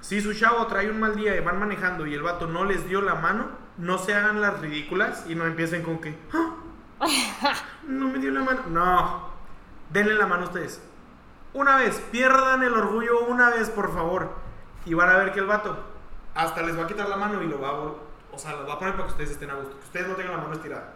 [0.01, 2.89] si su chavo trae un mal día y van manejando y el vato no les
[2.89, 6.55] dio la mano, no se hagan las ridículas y no empiecen con que, ah,
[7.87, 8.61] no me dio la mano.
[8.69, 9.31] No,
[9.91, 10.83] denle la mano a ustedes.
[11.53, 14.31] Una vez, pierdan el orgullo una vez, por favor.
[14.87, 15.77] Y van a ver que el vato
[16.35, 18.75] hasta les va a quitar la mano y lo va a, o sea, lo va
[18.75, 19.77] a poner para que ustedes estén a gusto.
[19.79, 20.95] Que ustedes no tengan la mano estirada.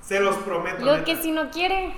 [0.00, 0.84] Se los prometo.
[0.84, 1.96] Lo que si no quiere.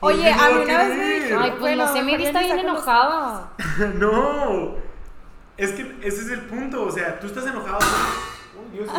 [0.00, 1.42] Oye, a mí una vez me dijeron.
[1.42, 3.52] Ay, pues no sé, Miri está bien enojada.
[3.94, 4.83] no.
[5.56, 6.84] Es que ese es el punto.
[6.84, 7.78] O sea, tú estás enojado.
[8.56, 8.90] Uy, Dios,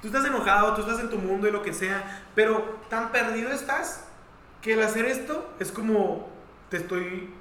[0.00, 2.24] tú estás enojado, tú estás en tu mundo y lo que sea.
[2.34, 4.04] Pero tan perdido estás
[4.62, 6.34] que el hacer esto es como.
[6.68, 7.32] Te estoy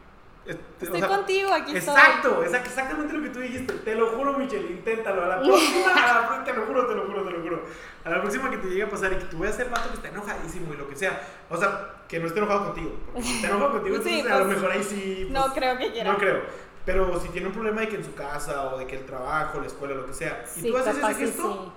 [0.47, 2.45] Estoy contigo, aquí exacto, estoy.
[2.45, 3.73] Exacto, exactamente lo que tú dijiste.
[3.73, 5.23] Te lo juro, Michelle, inténtalo.
[5.23, 7.65] A la próxima, a la, te lo juro, te lo juro, te lo juro.
[8.03, 9.95] A la próxima que te llegue a pasar y que tú veas el pato que
[9.95, 11.19] está enojadísimo y lo que sea.
[11.49, 12.91] O sea, que no esté enojado contigo.
[13.05, 15.27] Porque si está enojado contigo, entonces a lo pues, mejor ahí sí.
[15.31, 16.11] no pues, creo que quiera.
[16.11, 16.41] No creo.
[16.85, 19.59] Pero si tiene un problema de que en su casa o de que el trabajo,
[19.59, 21.73] la escuela, lo que sea, y tú haces ese gesto,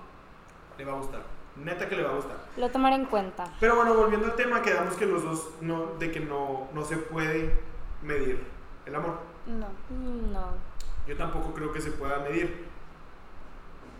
[0.77, 1.21] le va a gustar.
[1.55, 2.37] Neta que le va a gustar.
[2.57, 3.51] Lo tomaré en cuenta.
[3.59, 6.97] Pero bueno, volviendo al tema, quedamos que los dos, no, de que no, no se
[6.97, 7.53] puede
[8.01, 8.45] medir
[8.85, 9.17] el amor.
[9.45, 9.67] No.
[9.89, 10.53] No.
[11.07, 12.67] Yo tampoco creo que se pueda medir.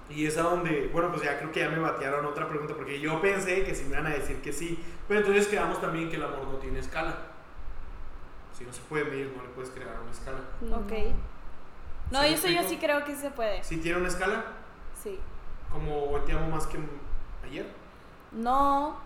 [0.09, 2.99] Y es a donde, bueno, pues ya creo que ya me batearon otra pregunta, porque
[2.99, 6.15] yo pensé que si me iban a decir que sí, pero entonces quedamos también que
[6.15, 7.15] el amor no tiene escala.
[8.59, 10.39] Si no se puede medir, no le puedes crear una escala.
[10.75, 10.91] Ok.
[12.11, 13.63] No, eso yo sí creo que se puede.
[13.63, 14.43] ¿Sí tiene una escala?
[15.01, 15.17] Sí.
[15.71, 16.77] ¿Como te amo más que
[17.45, 17.65] ayer?
[18.33, 18.97] No,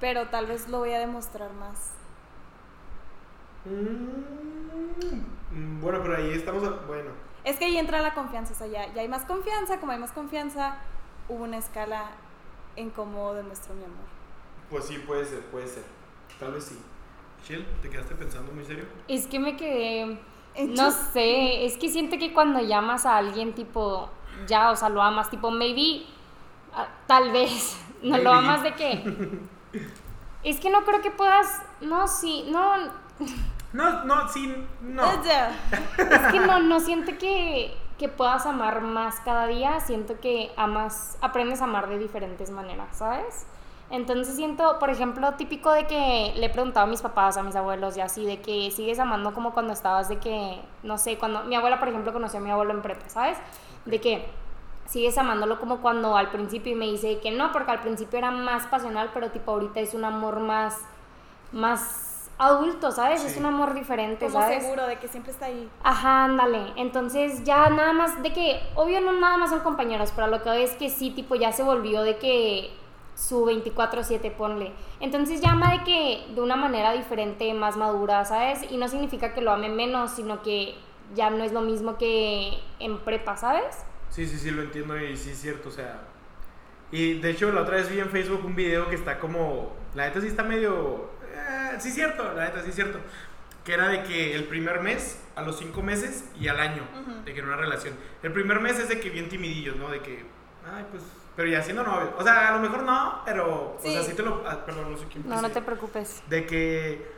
[0.00, 1.90] pero tal vez lo voy a demostrar más.
[3.66, 7.10] Mm, bueno, pero ahí estamos, bueno.
[7.44, 10.12] Es que ahí entra la confianza, o sea, ya, hay más confianza, como hay más
[10.12, 10.76] confianza,
[11.28, 12.12] hubo una escala
[12.76, 14.06] en cómo demuestro mi amor.
[14.70, 15.84] Pues sí, puede ser, puede ser.
[16.40, 16.80] Tal vez sí.
[17.42, 18.84] Michelle, ¿te quedaste pensando muy serio?
[19.08, 20.16] Es que me quedé,
[20.68, 24.08] no sé, es que siento que cuando llamas a alguien tipo,
[24.46, 26.04] ya, o sea, lo amas, tipo, maybe,
[26.72, 29.38] ah, tal vez, no lo amas de qué.
[30.44, 32.76] es que no creo que puedas, no, sí, no,
[33.72, 35.02] no, no, sí, no.
[35.12, 41.18] es que no, no siento que, que puedas amar más cada día, siento que amas,
[41.20, 43.46] aprendes a amar de diferentes maneras, ¿sabes?
[43.92, 47.54] Entonces siento, por ejemplo, típico de que le he preguntado a mis papás, a mis
[47.54, 51.44] abuelos y así, de que sigues amando como cuando estabas de que, no sé, cuando
[51.44, 53.36] mi abuela, por ejemplo, conoció a mi abuelo en prepa, ¿sabes?
[53.84, 54.26] De que
[54.86, 58.30] sigues amándolo como cuando al principio y me dice que no, porque al principio era
[58.30, 60.78] más pasional, pero tipo ahorita es un amor más,
[61.52, 63.22] más adulto, ¿sabes?
[63.24, 64.62] Es un amor diferente, Como ¿sabes?
[64.62, 65.68] seguro de que siempre está ahí.
[65.84, 66.72] Ajá, ándale.
[66.76, 70.62] Entonces ya nada más de que, obvio no nada más son compañeros, pero lo que
[70.62, 72.80] es que sí, tipo, ya se volvió de que
[73.14, 74.72] su 24/7 ponle.
[75.00, 78.60] Entonces llama de que de una manera diferente, más madura, ¿sabes?
[78.70, 80.74] Y no significa que lo ame menos, sino que
[81.14, 83.84] ya no es lo mismo que en prepa, ¿sabes?
[84.10, 86.08] Sí, sí, sí, lo entiendo y sí es cierto, o sea...
[86.90, 89.72] Y de hecho la otra vez vi en Facebook un video que está como...
[89.94, 92.98] La neta sí está medio eh, sí es cierto, la neta, sí es cierto.
[93.64, 96.82] Que era de que el primer mes, a los cinco meses y al año,
[97.24, 97.94] de que era una relación.
[98.22, 99.88] El primer mes es de que bien timidillos, ¿no?
[99.88, 100.24] De que,
[100.66, 101.04] ay, pues,
[101.36, 102.12] pero ya siendo novio.
[102.18, 104.98] O sea, a lo mejor no, pero, o sea, sí te lo, ah, perdón, no
[104.98, 105.28] sé quién.
[105.28, 106.22] No, no te preocupes.
[106.28, 107.10] De que,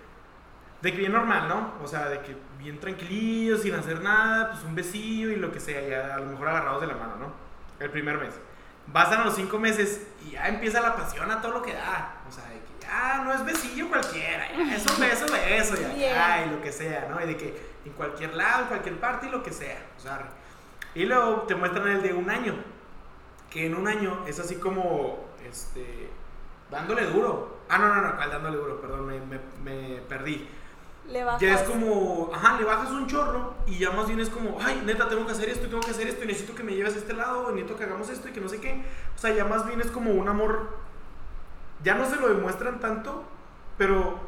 [0.83, 1.73] de que bien normal, ¿no?
[1.83, 5.61] O sea, de que bien tranquilillos, sin hacer nada, pues un besillo y lo que
[5.61, 7.33] sea, ya a lo mejor agarrados de la mano, ¿no?
[7.81, 8.35] El primer mes.
[8.93, 12.21] Pasan los cinco meses y ya empieza la pasión a todo lo que da.
[12.29, 15.95] O sea, de que ya no es besillo cualquiera, ya es un beso, beso, ya,
[15.97, 17.21] ya, y lo que sea, ¿no?
[17.23, 19.83] Y de que en cualquier lado, en cualquier parte y lo que sea.
[19.97, 20.29] O sea,
[20.95, 22.55] y luego te muestran el de un año.
[23.55, 26.11] Que en un año es así como, este,
[26.71, 27.59] dándole duro.
[27.71, 30.47] Ah, no, no, no, dándole duro, perdón, me, me, me perdí
[31.09, 31.41] le bajas.
[31.41, 34.83] Ya es como, ajá, le bajas un chorro y ya más bien es como, ay,
[34.85, 36.95] neta, tengo que hacer esto y tengo que hacer esto y necesito que me lleves
[36.95, 38.85] a este lado y necesito que hagamos esto y que no sé qué.
[39.15, 40.69] O sea, ya más bien es como un amor,
[41.83, 43.25] ya no se lo demuestran tanto,
[43.77, 44.19] pero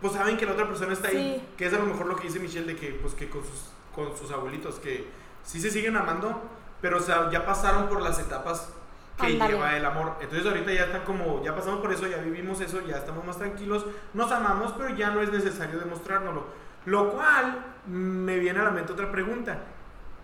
[0.00, 1.44] pues saben que la otra persona está ahí.
[1.56, 3.70] Que es a lo mejor lo que dice Michelle de que, pues que con sus,
[3.94, 5.08] con sus abuelitos, que
[5.42, 6.40] sí se siguen amando,
[6.82, 8.70] pero o sea, ya pasaron por las etapas
[9.18, 10.16] que lleva el amor.
[10.20, 13.38] Entonces ahorita ya está como, ya pasamos por eso, ya vivimos eso, ya estamos más
[13.38, 16.44] tranquilos, nos amamos, pero ya no es necesario demostrárnoslo.
[16.84, 19.58] Lo cual me viene a la mente otra pregunta.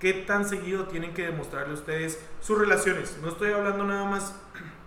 [0.01, 3.19] ¿Qué tan seguido tienen que demostrarle ustedes sus relaciones?
[3.23, 4.35] No estoy hablando nada más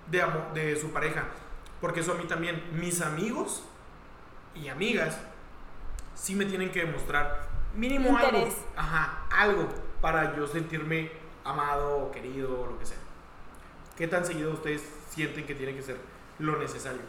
[0.07, 1.24] de, amor, de su pareja,
[1.80, 3.63] porque eso a mí también, mis amigos
[4.55, 5.17] y amigas,
[6.15, 8.47] sí me tienen que demostrar mínimo algo.
[8.76, 9.69] Ajá, algo
[10.01, 12.97] para yo sentirme amado, querido, o lo que sea.
[13.97, 15.97] ¿Qué tan seguido ustedes sienten que tiene que ser
[16.39, 17.01] lo necesario?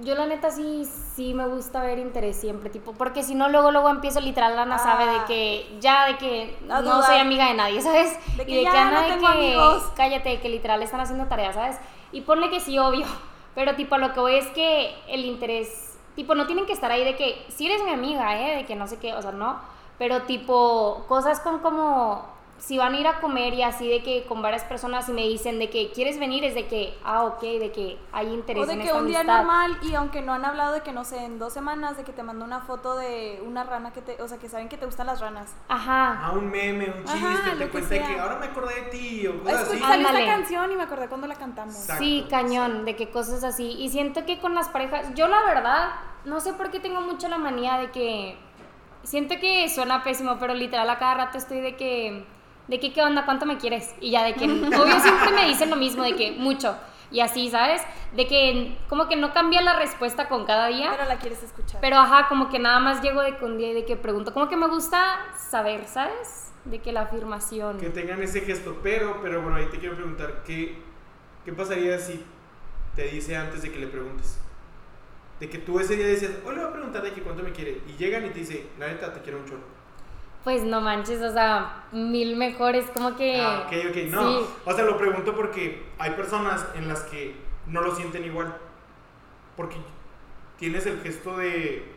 [0.00, 0.84] Yo la neta sí,
[1.14, 4.78] sí me gusta ver interés siempre, tipo, porque si no luego luego empiezo literal Ana
[4.78, 5.24] sabe de ah.
[5.26, 8.18] que ya de que no, soy amiga de nadie, ¿sabes?
[8.36, 9.92] De que y de que Ana de que amigos.
[9.94, 11.76] cállate, que literal están haciendo tareas, ¿sabes?
[12.10, 13.06] Y ponle que sí, obvio,
[13.54, 17.04] pero tipo lo que voy es que el interés, tipo no tienen que estar ahí
[17.04, 18.56] de que si eres mi amiga, ¿eh?
[18.56, 19.60] De que no sé qué, o sea, no,
[19.98, 22.31] pero tipo cosas con como
[22.62, 25.22] si van a ir a comer y así de que con varias personas y me
[25.22, 28.62] dicen de que quieres venir, es de que, ah, ok, de que hay interés.
[28.62, 31.24] O de que un día normal y aunque no han hablado de que, no sé,
[31.24, 34.28] en dos semanas, de que te mando una foto de una rana que te, o
[34.28, 35.52] sea, que saben que te gustan las ranas.
[35.68, 36.20] Ajá.
[36.22, 39.68] Ah, un meme, un chiste, te cuenta que, ahora me acordé de ti o cosas
[39.68, 39.78] así.
[39.80, 41.74] Salió esta canción y me acordé cuando la cantamos.
[41.74, 43.72] sí, cañón, de que cosas así.
[43.72, 45.88] Y siento que con las parejas, yo la verdad,
[46.24, 48.38] no sé por qué tengo mucho la manía de que,
[49.02, 52.24] siento que suena pésimo, pero literal a cada rato estoy de que
[52.72, 53.26] de que, ¿qué onda?
[53.26, 53.94] ¿Cuánto me quieres?
[54.00, 56.74] Y ya de que, obvio siempre me dicen lo mismo, de que mucho.
[57.10, 57.82] Y así, ¿sabes?
[58.16, 60.90] De que como que no cambia la respuesta con cada día.
[60.90, 61.82] Pero la quieres escuchar.
[61.82, 64.32] Pero ajá, como que nada más llego de que un día y de que pregunto.
[64.32, 66.50] Como que me gusta saber, ¿sabes?
[66.64, 67.76] De que la afirmación.
[67.76, 68.78] Que tengan ese gesto.
[68.82, 70.78] Pero, pero bueno, ahí te quiero preguntar, ¿qué,
[71.44, 72.24] qué pasaría si
[72.96, 74.40] te dice antes de que le preguntes?
[75.40, 77.52] De que tú ese día dices, hoy le voy a preguntar de que cuánto me
[77.52, 77.82] quiere.
[77.86, 79.81] Y llegan y te dice, la neta, te quiero un chorro
[80.44, 83.40] pues no manches, o sea, mil mejores, como que...
[83.40, 84.40] Ah, ok, ok, no.
[84.64, 87.36] O sea, lo pregunto porque hay personas en las que
[87.66, 88.56] no lo sienten igual.
[89.56, 89.76] Porque
[90.58, 91.92] tienes el gesto de,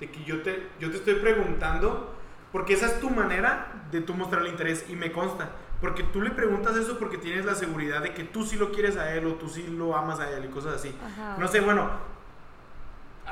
[0.00, 2.14] de que yo te, yo te estoy preguntando,
[2.50, 5.50] porque esa es tu manera de tú mostrar el interés y me consta.
[5.80, 8.96] Porque tú le preguntas eso porque tienes la seguridad de que tú sí lo quieres
[8.96, 10.94] a él o tú sí lo amas a él y cosas así.
[11.38, 11.90] No sé, bueno,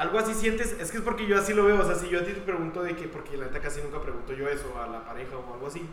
[0.01, 2.21] algo así sientes, es que es porque yo así lo veo, o sea, si yo
[2.21, 4.87] a ti te pregunto de que, porque la neta casi nunca pregunto yo eso a
[4.87, 5.87] la pareja o algo así,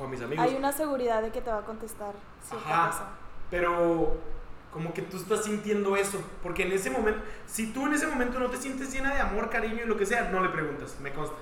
[0.00, 0.46] o a mis amigos.
[0.46, 2.14] Hay una seguridad de que te va a contestar
[2.50, 2.90] Ajá,
[3.50, 4.16] pero
[4.72, 8.38] como que tú estás sintiendo eso, porque en ese momento, si tú en ese momento
[8.38, 11.12] no te sientes llena de amor, cariño y lo que sea, no le preguntas, me
[11.12, 11.36] consta.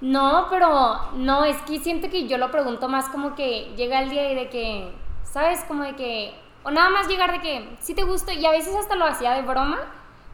[0.00, 4.08] No, pero no, es que siento que yo lo pregunto más como que llega el
[4.08, 4.94] día y de que,
[5.24, 5.60] ¿sabes?
[5.64, 8.74] Como de que, o nada más llegar de que, si te gusta, y a veces
[8.74, 9.78] hasta lo hacía de broma,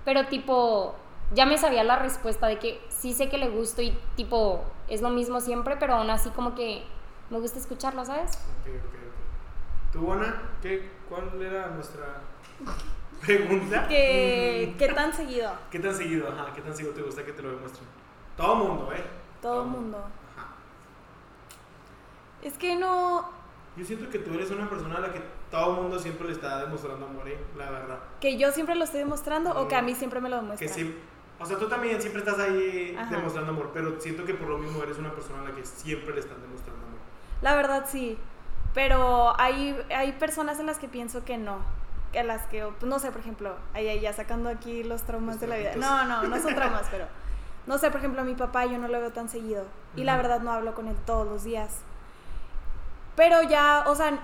[0.04, 0.94] pero tipo,
[1.34, 5.02] ya me sabía la respuesta de que sí sé que le gusto y tipo, es
[5.02, 6.84] lo mismo siempre, pero aún así como que
[7.30, 8.38] me gusta escucharlo, ¿sabes?
[8.60, 9.92] Ok, ok, ok.
[9.92, 12.22] ¿Tú, Ana, qué, cuál era nuestra
[13.24, 13.86] pregunta?
[13.88, 15.52] ¿Qué, ¿Qué tan seguido?
[15.70, 16.28] ¿Qué tan seguido?
[16.28, 17.86] Ajá, ¿qué tan seguido te gusta que te lo demuestren?
[18.36, 19.04] Todo mundo, ¿eh?
[19.42, 19.98] Todo, el mundo.
[19.98, 20.54] Ajá.
[22.42, 23.30] Es que no...
[23.76, 26.34] Yo siento que tú eres una persona a la que todo el mundo siempre le
[26.34, 27.38] está demostrando amor, ¿eh?
[27.56, 27.98] la verdad.
[28.20, 30.68] ¿Que yo siempre lo estoy demostrando o que a mí siempre me lo demuestran?
[30.68, 30.98] Que sí.
[31.40, 34.82] O sea, tú también siempre estás ahí demostrando amor, pero siento que por lo mismo
[34.82, 36.98] eres una persona a la que siempre le están demostrando amor.
[37.42, 38.18] La verdad sí,
[38.74, 41.58] pero hay, hay personas en las que pienso que no.
[42.18, 45.56] A las que, no sé, por ejemplo, ahí, ya sacando aquí los traumas de la
[45.56, 45.76] vida.
[45.76, 47.06] No, no, no son traumas, pero
[47.66, 50.16] no sé, por ejemplo, a mi papá yo no lo veo tan seguido y la
[50.16, 51.80] verdad no hablo con él todos los días.
[53.14, 54.18] Pero ya, o sea,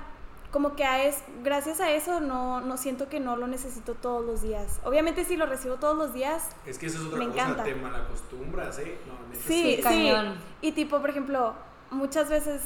[0.55, 4.25] como que a es, gracias a eso no, no siento que no lo necesito todos
[4.25, 4.79] los días.
[4.85, 7.65] Obviamente si lo recibo todos los días, es que eso es otra me cosa, encanta.
[7.65, 8.97] te malacostumbras, ¿eh?
[9.45, 10.13] sí, sí.
[10.61, 11.55] Y tipo, por ejemplo,
[11.91, 12.63] muchas veces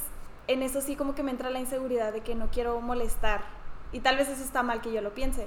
[0.49, 3.41] en eso sí como que me entra la inseguridad de que no quiero molestar.
[3.91, 5.47] Y tal vez eso está mal que yo lo piense.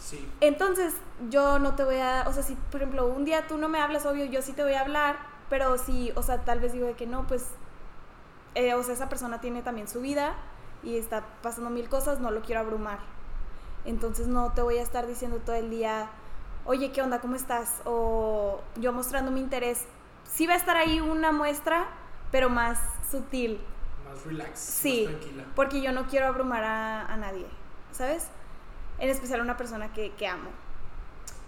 [0.00, 0.28] Sí.
[0.40, 0.92] Entonces,
[1.30, 3.78] yo no te voy a, o sea, si por ejemplo un día tú no me
[3.78, 5.18] hablas, obvio, yo sí te voy a hablar,
[5.48, 7.46] pero si, o sea, tal vez digo de que no, pues,
[8.56, 10.34] eh, o sea, esa persona tiene también su vida
[10.86, 13.00] y está pasando mil cosas, no lo quiero abrumar.
[13.84, 16.10] Entonces no te voy a estar diciendo todo el día,
[16.64, 17.20] oye, ¿qué onda?
[17.20, 17.82] ¿Cómo estás?
[17.84, 19.84] O yo mostrando mi interés.
[20.24, 21.88] Sí va a estar ahí una muestra,
[22.30, 22.78] pero más
[23.10, 23.60] sutil.
[24.08, 24.58] Más relax.
[24.58, 25.44] Sí, más tranquila.
[25.54, 27.46] porque yo no quiero abrumar a, a nadie,
[27.92, 28.28] ¿sabes?
[28.98, 30.50] En especial a una persona que, que amo.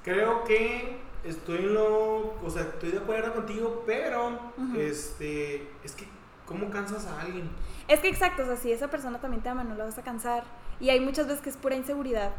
[0.03, 4.39] Creo que estoy en lo, o sea, estoy de acuerdo contigo, pero
[4.77, 6.07] este, es que
[6.49, 7.49] ¿cómo cansas a alguien?
[7.87, 10.03] Es que exacto, o sea, si esa persona también te ama, no la vas a
[10.03, 10.45] cansar.
[10.81, 12.33] Y hay muchas veces que es pura inseguridad.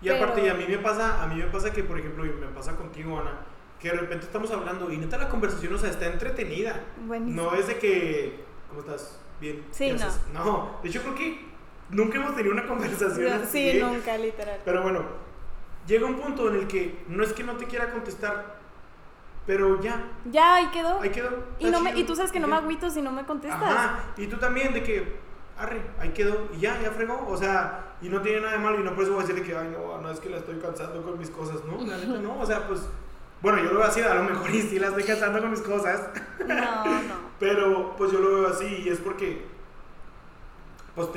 [0.00, 2.46] Y aparte, y a mí me pasa, a mí me pasa que, por ejemplo, me
[2.48, 3.32] pasa contigo, Ana,
[3.80, 6.80] que de repente estamos hablando y neta la conversación, o sea, está entretenida.
[7.06, 7.42] Buenísimo.
[7.42, 9.18] No es de que, ¿cómo estás?
[9.40, 9.64] Bien.
[9.70, 10.44] Sí, ¿qué no.
[10.44, 11.46] No, de hecho creo que
[11.90, 13.72] nunca hemos tenido una conversación así.
[13.72, 14.60] Sí, nunca, literal.
[14.64, 15.02] Pero bueno,
[15.86, 18.55] llega un punto en el que no es que no te quiera contestar,
[19.46, 21.00] pero ya, Ya, ahí quedó.
[21.00, 21.30] ahí quedó.
[21.58, 23.62] y, no me, y tú sabes que no me agüito si no me contestas.
[23.62, 25.16] Ajá, y tú también de que,
[25.56, 28.80] arre, ahí quedó, y ya, ya fregó, o sea, y no tiene nada de malo,
[28.80, 30.58] y no por eso voy a decirle que, ay, no, no, es que la estoy
[30.58, 31.80] cansando con mis cosas, ¿no?
[31.86, 32.80] La neta, no, o sea, pues,
[33.40, 35.60] bueno, yo lo veo así, a lo mejor y sí la estoy cansando con mis
[35.62, 36.08] cosas,
[36.46, 37.14] No, no.
[37.38, 39.46] pero pues yo lo veo así, y es porque,
[40.94, 41.08] pues,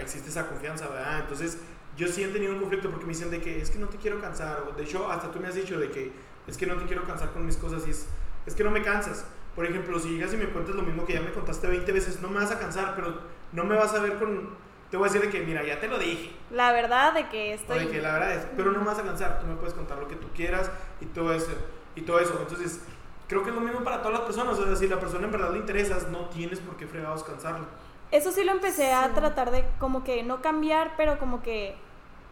[0.00, 1.20] existe esa confianza, ¿verdad?
[1.20, 1.58] Entonces,
[1.96, 3.96] yo sí he tenido un conflicto porque me dicen de que es que no te
[3.96, 6.12] quiero cansar, o de hecho, hasta tú me has dicho de que
[6.46, 8.06] es que no te quiero cansar con mis cosas, y es,
[8.46, 9.24] es que no me cansas.
[9.54, 12.20] Por ejemplo, si llegas y me cuentas lo mismo que ya me contaste 20 veces,
[12.20, 13.20] no me vas a cansar, pero
[13.52, 14.50] no me vas a ver con...
[14.90, 16.32] Te voy a decir de que, mira, ya te lo dije.
[16.50, 17.78] La verdad de que O estoy...
[17.80, 19.98] de que la verdad es, pero no me vas a cansar, tú me puedes contar
[19.98, 20.70] lo que tú quieras
[21.00, 21.50] y todo eso.
[21.94, 22.36] Y todo eso.
[22.40, 22.80] Entonces,
[23.28, 24.58] creo que es lo mismo para todas las personas.
[24.58, 27.66] O sea, si la persona en verdad le interesas, no tienes por qué fregados cansarlo.
[28.10, 31.76] Eso sí lo empecé a tratar de como que no cambiar, pero como que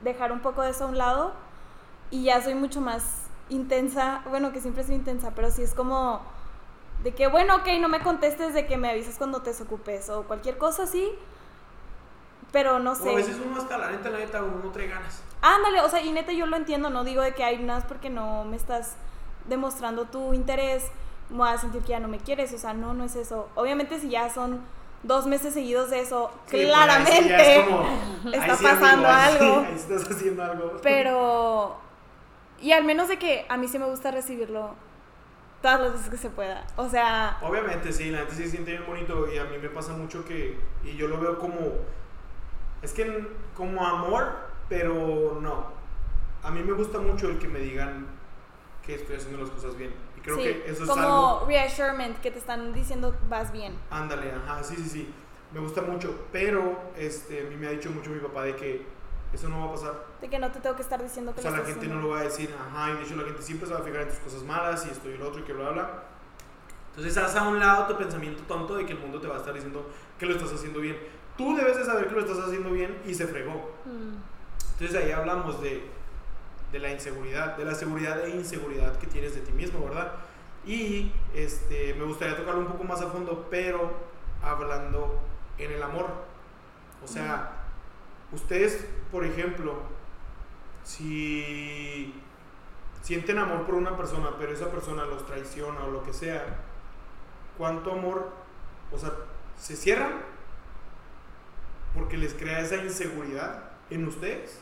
[0.03, 1.33] dejar un poco de eso a un lado.
[2.11, 4.23] Y ya soy mucho más intensa.
[4.29, 6.21] Bueno, que siempre soy intensa, pero sí es como
[7.03, 10.25] de que, bueno, ok, no me contestes, de que me avises cuando te desocupes o
[10.25, 11.11] cualquier cosa así.
[12.53, 13.15] Pero no O a sé.
[13.15, 15.23] veces uno hasta la neta, la neta, uno no trae ganas.
[15.41, 17.85] Ándale, o sea, y neta yo lo entiendo, no digo de que hay nada es
[17.87, 18.95] porque no me estás
[19.47, 20.85] demostrando tu interés,
[21.31, 23.49] me voy a sentir que ya no me quieres, o sea, no, no es eso.
[23.55, 24.61] Obviamente si ya son
[25.05, 27.85] dos meses seguidos de eso, Sí, pues, ahí claramente es como,
[28.33, 29.61] está ahí pasando ahí sí, algo.
[29.61, 30.73] ahí sí estás haciendo algo.
[30.83, 31.77] Pero,
[32.61, 34.75] y al menos de que a mí sí me gusta recibirlo
[35.63, 38.73] todas las veces que se pueda, o sea, Obviamente, sí, la neta sí se siente
[38.73, 41.59] bien bonito y a mí me pasa mucho que, y yo lo veo como,
[42.83, 44.33] es que como amor,
[44.69, 45.67] pero no.
[46.43, 48.07] A mí me gusta mucho el que me digan
[48.83, 49.93] que estoy haciendo las cosas bien.
[50.17, 51.47] Y creo sí, que eso es como algo...
[51.47, 53.75] reassurement, que te están diciendo vas bien.
[53.91, 55.15] Ándale, ajá, sí, sí, sí.
[55.53, 58.87] Me gusta mucho, pero este, a mí me ha dicho mucho mi papá de que
[59.33, 60.07] eso no va a pasar.
[60.21, 61.95] De que no te tengo que estar diciendo que O sea, lo la gente no
[61.95, 62.09] haciendo.
[62.09, 64.03] lo va a decir, ajá, y de hecho la gente siempre se va a fijar
[64.03, 65.91] en tus cosas malas y esto y lo otro y que bla, bla.
[66.91, 69.39] Entonces haz a un lado tu pensamiento tonto de que el mundo te va a
[69.39, 70.99] estar diciendo que lo estás haciendo bien.
[71.37, 73.73] Tú debes de saber que lo estás haciendo bien y se fregó.
[73.85, 74.17] Mm.
[74.73, 75.85] Entonces ahí hablamos de,
[76.73, 80.13] de la inseguridad, de la seguridad e inseguridad que tienes de ti mismo, ¿verdad?
[80.67, 83.93] Y este, me gustaría tocarlo un poco más a fondo, pero
[84.43, 85.19] hablando
[85.59, 86.07] en el amor.
[87.03, 87.53] O sea,
[88.33, 89.75] ustedes, por ejemplo,
[90.85, 92.15] si
[93.03, 96.45] sienten amor por una persona, pero esa persona los traiciona o lo que sea,
[97.59, 98.29] ¿cuánto amor,
[98.93, 99.13] o sea,
[99.59, 100.13] se cierran
[101.95, 104.61] porque les crea esa inseguridad en ustedes?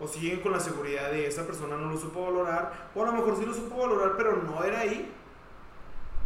[0.00, 2.90] ¿O siguen con la seguridad de esa persona no lo supo valorar?
[2.94, 5.12] O a lo mejor sí lo supo valorar, pero no era ahí.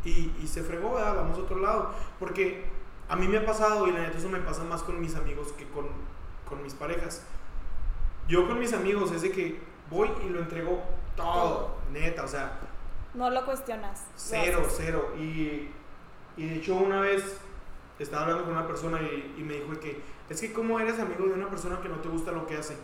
[0.05, 1.17] Y, y se fregó, ¿verdad?
[1.17, 1.95] Vamos a otro lado.
[2.19, 2.65] Porque
[3.09, 5.53] a mí me ha pasado, y la neta eso me pasa más con mis amigos
[5.53, 5.87] que con,
[6.47, 7.23] con mis parejas.
[8.29, 9.61] Yo con mis amigos es de que
[9.91, 10.83] voy y lo entrego
[11.17, 12.59] todo, neta, o sea,
[13.15, 14.07] No lo cuestionas.
[14.17, 15.13] Cero, cero.
[15.19, 15.69] Y,
[16.37, 17.39] y de hecho una vez
[17.99, 20.01] estaba hablando con una persona y, y me dijo que
[20.31, 22.77] es que cómo eres amigo de una persona que no te gusta lo que hace.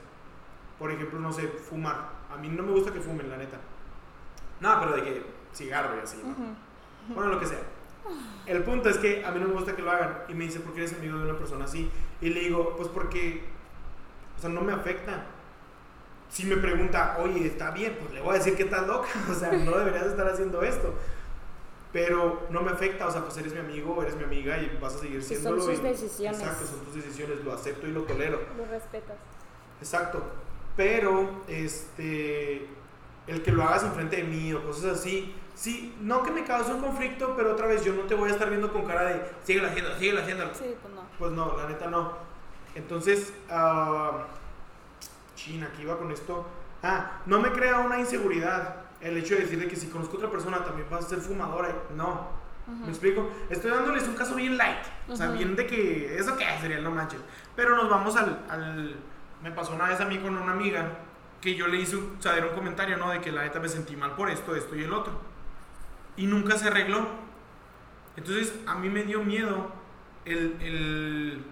[0.78, 2.11] Por ejemplo, no sé, fumar.
[2.30, 3.57] A mí no me gusta que fumen, la neta.
[4.61, 5.22] No, pero de que
[5.55, 6.30] cigarro y así, ¿no?
[6.30, 7.14] Ujú.
[7.14, 7.61] Bueno, lo que sea.
[8.47, 10.18] El punto es que a mí no me gusta que lo hagan.
[10.28, 11.91] Y me dice, ¿por qué eres amigo de una persona así?
[12.20, 13.45] Y le digo, pues porque,
[14.39, 15.24] o sea, no me afecta.
[16.30, 19.09] Si me pregunta, oye, está bien, pues le voy a decir que estás loca.
[19.30, 20.95] O sea, no deberías estar haciendo esto.
[21.93, 24.95] Pero no me afecta, o sea, pues eres mi amigo, eres mi amiga y vas
[24.95, 26.39] a seguir siendo son sus decisiones.
[26.39, 28.41] Exacto, son tus decisiones, lo acepto y lo tolero.
[28.57, 29.16] Lo respetas.
[29.80, 30.22] Exacto.
[30.76, 32.66] Pero, este,
[33.26, 36.72] el que lo hagas enfrente de mí o cosas así, sí, no que me cause
[36.72, 39.22] un conflicto, pero otra vez yo no te voy a estar viendo con cara de,
[39.43, 40.55] síguelo haciendo, síguelo haciendo.
[40.55, 41.03] Sí, pues no.
[41.18, 42.28] Pues no, la neta no.
[42.74, 44.26] Entonces, ah,
[45.34, 46.46] China, aquí iba con esto.
[46.82, 50.30] Ah, no me crea una inseguridad el hecho de decirle que si conozco a otra
[50.30, 51.74] persona también vas a ser fumadora.
[51.96, 52.38] No,
[52.68, 53.30] ¿Me explico?
[53.48, 54.84] Estoy dándoles un caso bien light.
[55.08, 57.20] O sea, bien de que eso qué sería, no manches.
[57.56, 58.94] Pero nos vamos al, al,
[59.42, 60.98] Me pasó una vez a mí con una amiga
[61.40, 63.10] que yo le hice saber un comentario, ¿no?
[63.10, 65.18] De que la neta me sentí mal por esto, esto y el otro.
[66.16, 67.06] Y nunca se arregló.
[68.16, 69.70] Entonces a mí me dio miedo
[70.26, 71.44] el, el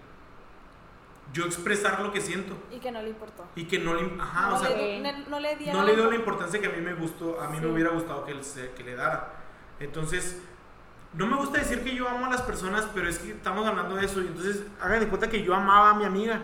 [1.32, 2.54] yo expresar lo que siento.
[2.70, 3.44] Y que no le importó.
[3.54, 6.16] Y que no le, ajá, no o sea, le, no le, no le dio la
[6.16, 8.34] importancia que a mí me gustó, a mí me hubiera gustado que,
[8.76, 9.32] que le dara.
[9.80, 10.40] Entonces,
[11.14, 13.96] no me gusta decir que yo amo a las personas, pero es que estamos hablando
[13.96, 14.22] de eso.
[14.22, 16.40] Y entonces, hagan de cuenta que yo amaba a mi amiga.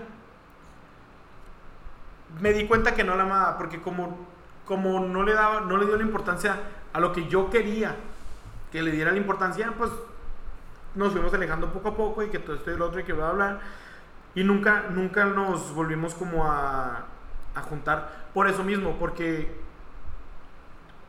[2.40, 4.26] Me di cuenta que no la amaba, porque como,
[4.64, 6.58] como no, le daba, no le dio la importancia
[6.92, 7.96] a lo que yo quería
[8.72, 9.90] que le diera la importancia, pues
[10.94, 13.12] nos fuimos alejando poco a poco y que todo esto y lo otro y que
[13.12, 13.60] bla, bla.
[14.34, 17.06] Y nunca, nunca nos volvimos como a,
[17.54, 19.62] a juntar por eso mismo, porque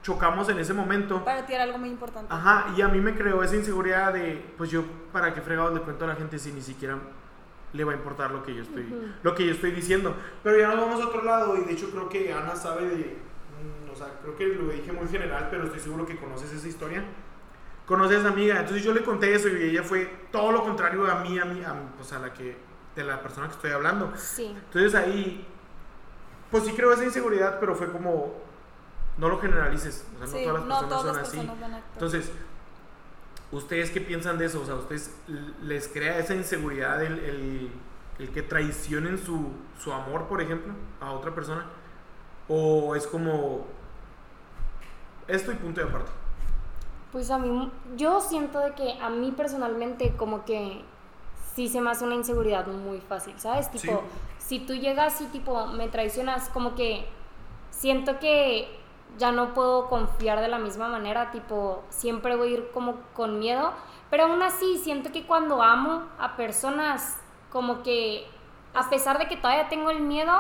[0.04, 1.24] chocamos en ese momento.
[1.24, 2.32] Para ti era algo muy importante.
[2.32, 5.80] Ajá, y a mí me creó esa inseguridad de, pues yo, ¿para qué fregados le
[5.80, 6.98] cuento a la gente si ni siquiera
[7.72, 8.86] le va a importar lo que yo estoy,
[9.24, 10.16] lo que yo estoy diciendo?
[10.44, 13.18] Pero ya nos vamos a otro lado y de hecho creo que Ana sabe de,
[13.88, 16.68] mm, o sea, creo que lo dije muy general, pero estoy seguro que conoces esa
[16.68, 17.04] historia.
[17.86, 21.10] Conoces a esa amiga, entonces yo le conté eso y ella fue todo lo contrario
[21.10, 22.56] a mí, a mí, a, pues a la que
[22.96, 24.12] de la persona que estoy hablando.
[24.16, 24.56] Sí.
[24.66, 25.46] Entonces ahí,
[26.52, 28.34] pues sí creo esa inseguridad, pero fue como,
[29.18, 30.06] no lo generalices.
[30.22, 31.52] O sea, no todas las personas son así.
[31.94, 32.32] Entonces,
[33.52, 34.62] ¿ustedes qué piensan de eso?
[34.62, 35.16] O sea, ¿ustedes
[35.62, 37.72] les crea esa inseguridad el, el,
[38.20, 41.66] el que traicionen su, su amor, por ejemplo, a otra persona?
[42.48, 43.66] ¿O es como
[45.28, 46.12] esto y punto de aparte?
[47.12, 50.84] Pues a mí, yo siento de que a mí personalmente como que
[51.56, 53.70] sí se me hace una inseguridad muy fácil, ¿sabes?
[53.72, 54.04] Tipo,
[54.38, 57.06] si tú llegas y tipo me traicionas, como que
[57.70, 58.80] siento que
[59.18, 63.40] ya no puedo confiar de la misma manera, tipo, siempre voy a ir como con
[63.40, 63.72] miedo,
[64.10, 67.20] pero aún así siento que cuando amo a personas,
[67.52, 68.28] como que
[68.74, 70.34] a pesar de que todavía tengo el miedo,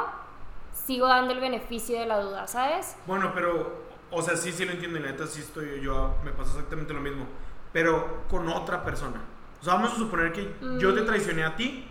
[0.71, 2.97] sigo dando el beneficio de la duda, ¿sabes?
[3.05, 6.51] Bueno, pero, o sea, sí, sí lo entiendo, y neta, sí estoy yo, me pasa
[6.53, 7.25] exactamente lo mismo,
[7.71, 9.21] pero con otra persona.
[9.63, 11.05] O sea, vamos a suponer que yo te mm.
[11.05, 11.85] traicioné a ti,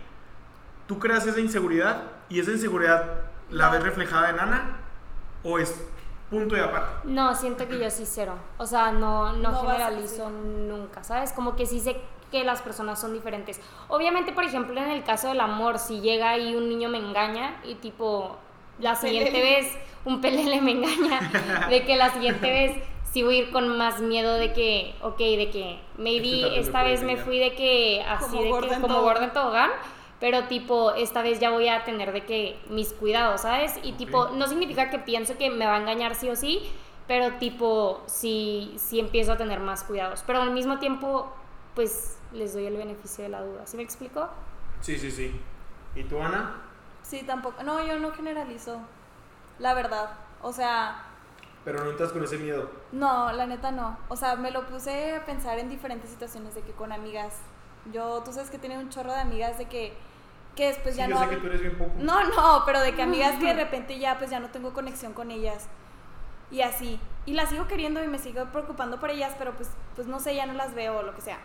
[0.85, 4.77] tú creas esa inseguridad y esa inseguridad la ves reflejada en Ana
[5.41, 5.83] o es
[6.29, 6.91] punto y aparte.
[7.05, 8.35] No, siento que yo sí cero.
[8.59, 11.33] O sea, no, no, generalizo nunca, ¿sabes?
[11.33, 11.99] Como que sí sé
[12.31, 13.59] que las personas son diferentes.
[13.87, 17.59] Obviamente, por ejemplo, en el caso del amor, si llega y un niño me engaña
[17.63, 18.37] y tipo
[18.77, 22.83] la siguiente vez un pelele me engaña, de que la siguiente vez
[23.13, 27.03] sí voy a ir con más miedo de que, ok, de que maybe esta vez
[27.03, 29.69] me fui de que así como de que como Gordon Tobogán,
[30.19, 33.79] pero tipo esta vez ya voy a tener de que mis cuidados, ¿sabes?
[33.83, 36.63] Y tipo no significa que pienso que me va a engañar sí o sí,
[37.07, 41.31] pero tipo sí sí empiezo a tener más cuidados, pero al mismo tiempo
[41.75, 44.27] pues les doy el beneficio de la duda, ¿sí me explico?
[44.81, 45.39] Sí, sí, sí.
[45.95, 46.55] ¿Y tú, Ana?
[47.03, 47.61] Sí, tampoco.
[47.61, 48.79] No, yo no generalizo.
[49.59, 50.09] La verdad.
[50.41, 51.12] O sea,
[51.63, 52.69] pero no entras con ese miedo.
[52.91, 53.97] No, la neta no.
[54.09, 57.35] O sea, me lo puse a pensar en diferentes situaciones de que con amigas.
[57.91, 59.93] Yo, tú sabes que tiene un chorro de amigas de que,
[60.55, 61.15] que después ya no.
[61.15, 61.91] Yo sé que tú eres bien poco.
[61.97, 65.13] No, no, pero de que amigas que de repente ya pues ya no tengo conexión
[65.13, 65.67] con ellas.
[66.51, 66.99] Y así.
[67.25, 70.35] Y las sigo queriendo y me sigo preocupando por ellas, pero pues, pues no sé,
[70.35, 71.39] ya no las veo o lo que sea.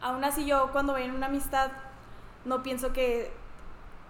[0.00, 1.70] Aún así yo cuando veo una amistad
[2.44, 3.32] no pienso que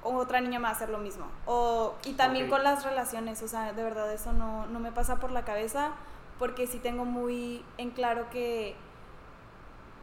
[0.05, 1.27] otra niña me va a hacer lo mismo.
[1.47, 5.17] O, y también con las relaciones, o sea, de verdad eso no, no me pasa
[5.17, 5.93] por la cabeza
[6.39, 8.75] porque sí tengo muy en claro que,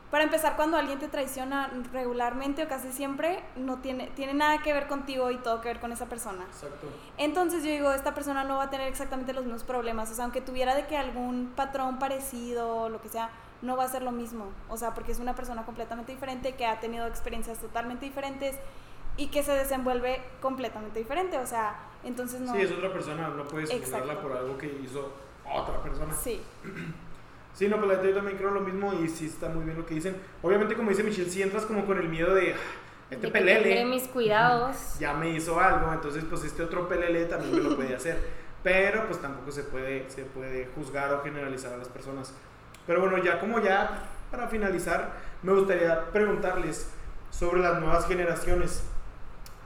[0.09, 4.73] para empezar, cuando alguien te traiciona regularmente o casi siempre, no tiene, tiene nada que
[4.73, 6.43] ver contigo y todo que ver con esa persona.
[6.45, 6.87] Exacto.
[7.17, 10.25] Entonces yo digo, esta persona no va a tener exactamente los mismos problemas, o sea,
[10.25, 13.29] aunque tuviera de que algún patrón parecido, lo que sea,
[13.61, 16.65] no va a ser lo mismo, o sea, porque es una persona completamente diferente que
[16.65, 18.57] ha tenido experiencias totalmente diferentes
[19.17, 22.53] y que se desenvuelve completamente diferente, o sea, entonces no...
[22.53, 25.13] Sí, es otra persona, no puedes juzgarla por algo que hizo
[25.45, 26.13] otra persona.
[26.13, 26.41] Sí.
[27.53, 29.95] Sí, no, pero yo también creo lo mismo y sí está muy bien lo que
[29.95, 30.15] dicen.
[30.41, 32.57] Obviamente, como dice Michelle, si entras como con el miedo de ah,
[33.09, 33.85] este de pelele.
[33.85, 34.97] mis cuidados.
[34.99, 38.17] Ya me hizo algo, entonces pues este otro pelele también me lo puede hacer.
[38.63, 42.33] Pero pues tampoco se puede, se puede juzgar o generalizar a las personas.
[42.87, 45.11] Pero bueno, ya como ya para finalizar,
[45.43, 46.89] me gustaría preguntarles
[47.31, 48.83] sobre las nuevas generaciones.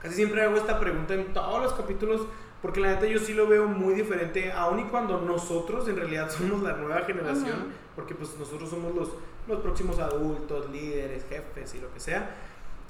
[0.02, 2.26] Casi siempre hago esta pregunta en todos los capítulos
[2.62, 6.30] porque la neta yo sí lo veo muy diferente, aun y cuando nosotros en realidad
[6.36, 9.10] somos la nueva generación, porque pues nosotros somos los,
[9.46, 12.34] los próximos adultos, líderes, jefes y lo que sea.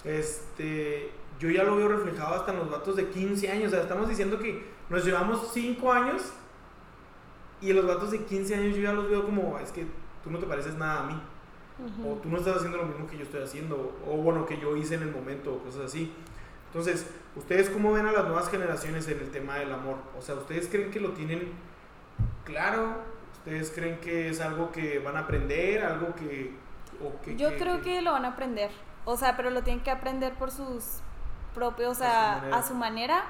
[0.04, 3.82] Este, yo ya lo veo reflejado hasta en los vatos de 15 años, o sea,
[3.82, 6.32] estamos diciendo que nos llevamos 5 años
[7.60, 9.86] y los vatos de 15 años yo ya los veo como, es que
[10.22, 11.20] tú no te pareces nada a mí.
[12.06, 14.74] O tú no estás haciendo lo mismo que yo estoy haciendo, o bueno, que yo
[14.76, 16.10] hice en el momento, o cosas así.
[16.76, 19.96] Entonces, ¿ustedes cómo ven a las nuevas generaciones en el tema del amor?
[20.18, 21.54] O sea, ¿ustedes creen que lo tienen
[22.44, 22.98] claro?
[23.38, 25.82] ¿Ustedes creen que es algo que van a aprender?
[25.82, 26.54] ¿Algo que...
[27.02, 28.02] O que yo creo que...
[28.02, 28.70] lo van a aprender.
[29.06, 30.98] O sea, pero lo tienen que aprender por sus
[31.54, 33.24] propios, o sea, a su manera.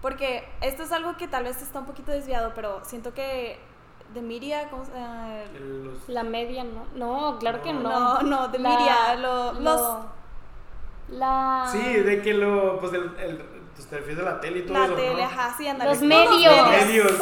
[0.00, 3.58] Porque esto es algo que tal vez está un poquito desviado, pero siento que
[4.14, 4.92] de Miria, ¿cómo se
[6.10, 6.86] La media, ¿no?
[6.94, 7.82] No, claro que no.
[7.82, 10.06] No, no, de Miria, los...
[11.08, 11.68] La...
[11.70, 13.38] Sí, de que lo, pues el, el
[13.76, 15.28] pues, te refieres a la tele y todo la eso, tele, ¿no?
[15.28, 15.84] ajá, sí, anda.
[15.84, 16.56] Los medios.
[16.56, 17.18] Los medios.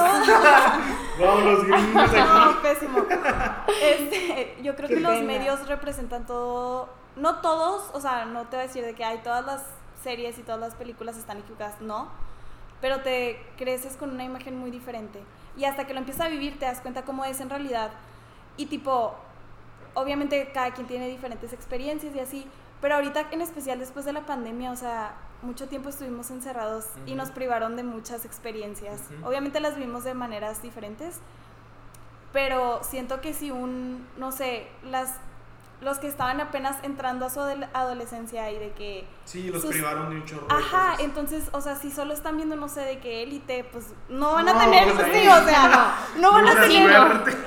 [1.18, 2.20] Vamos, los gringos aquí.
[2.20, 2.99] No, pésimo.
[3.82, 8.64] Este, yo creo que los medios representan todo, no todos, o sea, no te voy
[8.64, 9.64] a decir de que hay todas las
[10.03, 12.09] series y todas las películas están equivocadas, no,
[12.80, 15.20] pero te creces con una imagen muy diferente.
[15.57, 17.91] Y hasta que lo empiezas a vivir te das cuenta cómo es en realidad.
[18.57, 19.14] Y tipo,
[19.95, 22.47] obviamente cada quien tiene diferentes experiencias y así,
[22.85, 27.14] pero ahorita en especial después de la pandemia, o sea, mucho tiempo estuvimos encerrados y
[27.14, 29.01] nos privaron de muchas experiencias.
[29.22, 31.18] Obviamente las vimos de maneras diferentes,
[32.35, 35.14] pero siento que si un, no sé, las
[35.80, 39.07] los que estaban apenas entrando a su adolescencia y de que...
[39.24, 40.47] Sí, los privaron de un chorro.
[40.51, 44.35] Ajá, entonces, o sea, si solo están viendo, no sé, de que élite, pues no
[44.35, 46.91] van a tener, sí, o sea, no, van a tener,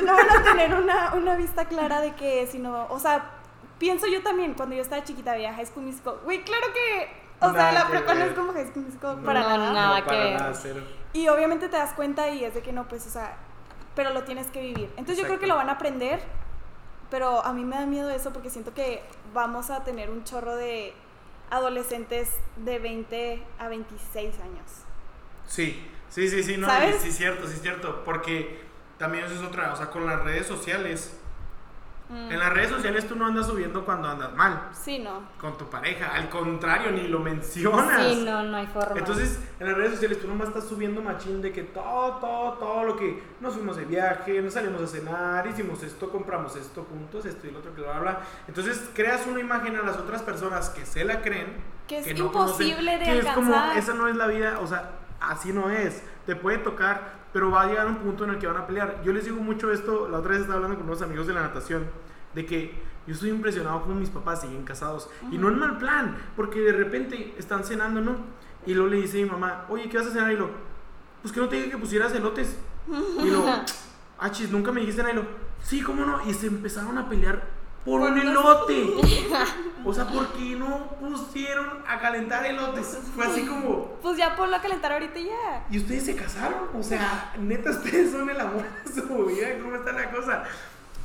[0.03, 3.36] no van a tener una, una vista clara de que, sino, o sea,
[3.77, 7.09] pienso yo también, cuando yo estaba chiquita veía High School Musical, güey, claro que,
[7.39, 9.73] o sea, la prepa no es como High School Musical para nada.
[9.73, 10.83] nada que ver.
[11.13, 13.37] Y obviamente te das cuenta y es de que no, pues, o sea,
[13.95, 14.89] pero lo tienes que vivir.
[14.97, 16.21] Entonces yo creo que lo van a aprender,
[17.09, 19.01] pero a mí me da miedo eso porque siento que
[19.33, 20.93] vamos a tener un chorro de
[21.49, 24.65] adolescentes de 20 a 26 años.
[25.47, 26.67] Sí, sí, sí, sí, no,
[26.99, 28.61] sí, cierto, sí, cierto, porque
[28.97, 31.17] también eso es otra, o sea, con las redes sociales
[32.09, 32.31] Mm.
[32.31, 34.69] En las redes sociales tú no andas subiendo cuando andas mal.
[34.71, 35.23] Sí, no.
[35.39, 36.13] Con tu pareja.
[36.13, 38.01] Al contrario, ni lo mencionas.
[38.01, 38.97] Sí, no, no hay forma.
[38.97, 42.83] Entonces, en las redes sociales tú nomás estás subiendo machín de que todo, todo, todo
[42.83, 47.25] lo que nos fuimos de viaje, nos salimos a cenar, hicimos esto, compramos esto juntos,
[47.25, 48.21] esto y lo otro que lo habla.
[48.47, 51.55] Entonces, creas una imagen a las otras personas que se la creen.
[51.87, 53.31] Que es imposible de que alcanzar.
[53.31, 56.03] Es como, esa no es la vida, o sea, así no es.
[56.25, 59.01] Te puede tocar, pero va a llegar un punto en el que van a pelear.
[59.03, 61.41] Yo les digo mucho esto, la otra vez estaba hablando con unos amigos de la
[61.41, 61.85] natación,
[62.33, 62.73] de que
[63.05, 65.09] yo estoy impresionado como mis papás siguen casados.
[65.31, 68.17] Y no en mal plan, porque de repente están cenando, ¿no?
[68.65, 70.31] Y luego le dice a mi mamá, oye, ¿qué vas a cenar?
[70.31, 70.49] Y lo,
[71.21, 72.57] pues que no te dije que pusieras elotes.
[73.23, 73.45] Y lo,
[74.19, 75.13] achis, nunca me dijiste nada.
[75.13, 75.25] Y lo,
[75.61, 76.27] sí, ¿cómo no?
[76.29, 77.56] Y se empezaron a pelear
[77.87, 78.95] por un elote.
[79.85, 82.99] O sea, ¿por qué no pusieron a calentar elotes?
[83.15, 83.93] Fue así como.
[84.01, 85.65] Pues ya ponlo a calentar ahorita ya.
[85.71, 86.67] Y ustedes se casaron.
[86.77, 89.47] O sea, neta, ustedes son el amor de su vida.
[89.61, 90.43] ¿Cómo está la cosa?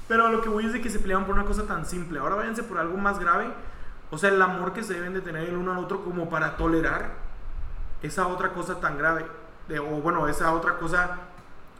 [0.08, 2.18] Pero lo que voy es de que se peleaban por una cosa tan simple.
[2.18, 3.46] Ahora váyanse por algo más grave.
[4.10, 6.56] O sea, el amor que se deben de tener el uno al otro como para
[6.56, 7.12] tolerar
[8.02, 9.24] esa otra cosa tan grave.
[9.68, 11.18] De, o bueno, esa otra cosa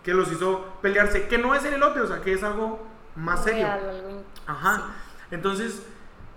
[0.04, 1.26] que los hizo pelearse.
[1.26, 2.86] Que no es el elote, o sea, que es algo
[3.16, 3.66] más serio.
[4.46, 4.94] Ajá.
[5.30, 5.82] Entonces,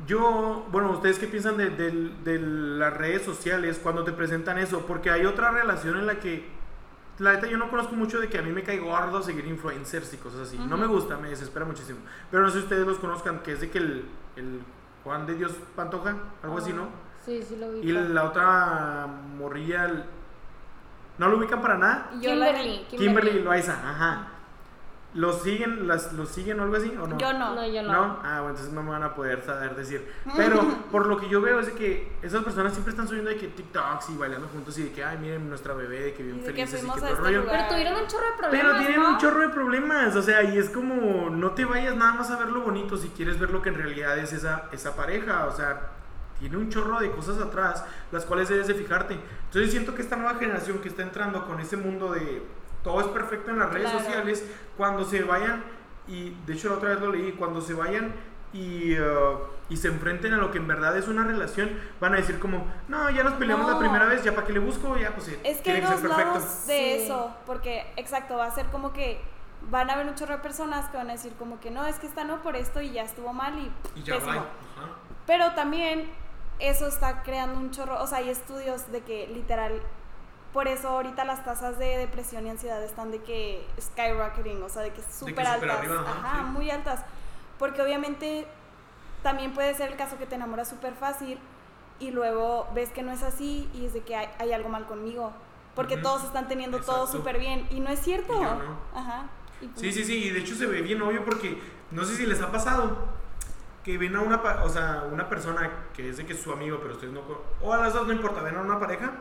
[0.07, 4.85] yo, bueno, ¿ustedes qué piensan de, de, las redes sociales cuando te presentan eso?
[4.85, 6.47] Porque hay otra relación en la que,
[7.19, 10.13] la neta, yo no conozco mucho de que a mí me cae gordo seguir influencers
[10.13, 10.57] y cosas así.
[10.57, 11.99] No me gusta, me desespera muchísimo.
[12.29, 14.61] Pero no sé si ustedes los conozcan, que es de que el, el
[15.03, 16.89] Juan de Dios Pantoja, algo así, ¿no?
[17.25, 17.79] Sí, sí lo vi.
[17.79, 20.05] Y la otra morrilla,
[21.17, 22.09] ¿no lo ubican para nada?
[22.11, 22.85] Kimberly.
[22.89, 24.34] Kimberly, Kimberly Loaiza, ajá.
[25.15, 27.17] ¿Los siguen, las, ¿Los siguen o algo así o no?
[27.17, 27.55] Yo no.
[27.55, 27.91] No, yo no.
[27.91, 28.19] ¿No?
[28.21, 30.05] Ah, bueno, entonces no me van a poder saber decir.
[30.35, 30.61] Pero
[30.91, 33.47] por lo que yo veo es de que esas personas siempre están subiendo de que
[33.47, 36.83] TikToks y bailando juntos y de que, ay, miren nuestra bebé, de que bien felices
[36.83, 37.45] y que todo este rollo.
[37.49, 38.73] Pero tuvieron un chorro de problemas.
[38.73, 42.13] Pero tienen un chorro de problemas, o sea, y es como, no te vayas nada
[42.13, 44.97] más a ver lo bonito si quieres ver lo que en realidad es esa, esa
[44.97, 45.91] pareja, o sea,
[46.39, 49.17] tiene un chorro de cosas atrás, las cuales debes de fijarte.
[49.45, 52.43] Entonces siento que esta nueva generación que está entrando con ese mundo de
[52.85, 54.45] todo es perfecto en las redes sociales,
[54.77, 55.63] cuando se vayan,
[56.07, 58.13] y de hecho la otra vez lo leí, cuando se vayan
[58.53, 59.39] y, uh,
[59.69, 62.63] y se enfrenten a lo que en verdad es una relación, van a decir como,
[62.87, 65.61] no, ya nos peleamos la primera vez, ya para qué le busco, ya pues Es
[65.61, 69.19] que hay dos lados de eso, porque exacto, va a ser como que
[69.71, 71.97] van a haber un chorro de personas que van a decir como que no, es
[71.97, 74.45] que está no por esto y ya estuvo mal y, y ya va.
[75.25, 76.07] Pero también
[76.59, 79.81] eso está creando un chorro, o sea, hay estudios de que literal
[80.55, 84.83] por eso ahorita las tasas de depresión y ansiedad están de que skyrocketing, o sea,
[84.83, 85.85] de que súper altas.
[86.07, 87.01] Ajá, muy altas.
[87.59, 88.47] Porque obviamente
[89.21, 91.39] también puede ser el caso que te enamoras súper fácil
[91.99, 95.33] y luego ves que no es así y es de que hay, algo mal conmigo.
[95.75, 98.41] Porque todos están teniendo todo súper bien y no es cierto.
[98.93, 99.25] Ajá.
[99.75, 101.61] sí, sí, sí, y de hecho se ve bien obvio porque
[101.91, 103.09] no sé si les ha pasado
[103.83, 106.79] que ven a una, o sea, una persona que es de que es su amigo,
[106.81, 107.19] pero ustedes no...
[107.61, 109.11] O a las dos no importa, ven a una pareja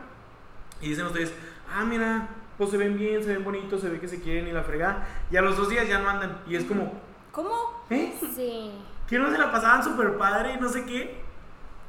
[0.81, 1.33] y dicen ustedes,
[1.71, 2.27] ah, mira,
[2.57, 5.05] pues se ven bien, se ven bonitos, se ve que se quieren y la frega.
[5.31, 6.41] Y a los dos días ya no andan.
[6.47, 6.93] Y es como...
[7.31, 7.83] ¿Cómo?
[7.89, 8.13] ¿Eh?
[8.35, 8.71] Sí.
[9.07, 11.23] Que no se la pasaban súper padre y no sé qué.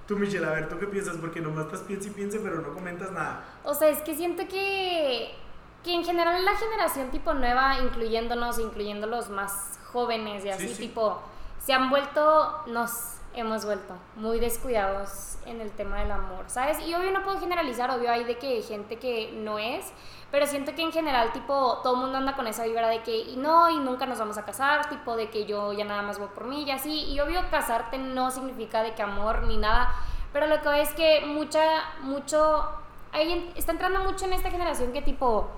[0.07, 1.17] Tú, Michelle, a ver, ¿tú qué piensas?
[1.17, 3.45] Porque nomás estás piensa y piensa, pero no comentas nada.
[3.65, 5.35] O sea, es que siento que,
[5.83, 11.23] que en general la generación tipo nueva, incluyéndonos, incluyendo los más jóvenes y así, tipo,
[11.59, 16.81] se han vuelto, nos hemos vuelto muy descuidados en el tema del amor, ¿sabes?
[16.81, 19.93] Y obvio no puedo generalizar, obvio hay de que gente que no es,
[20.31, 23.17] pero siento que en general, tipo, todo el mundo anda con esa vibra de que,
[23.17, 26.19] y no, y nunca nos vamos a casar, tipo, de que yo ya nada más
[26.19, 29.95] voy por mí y así, y obvio casarte no significa de que amor ni nada,
[30.33, 31.63] pero lo que es que mucha,
[32.01, 32.69] mucho,
[33.13, 35.49] hay, está entrando mucho en esta generación que tipo,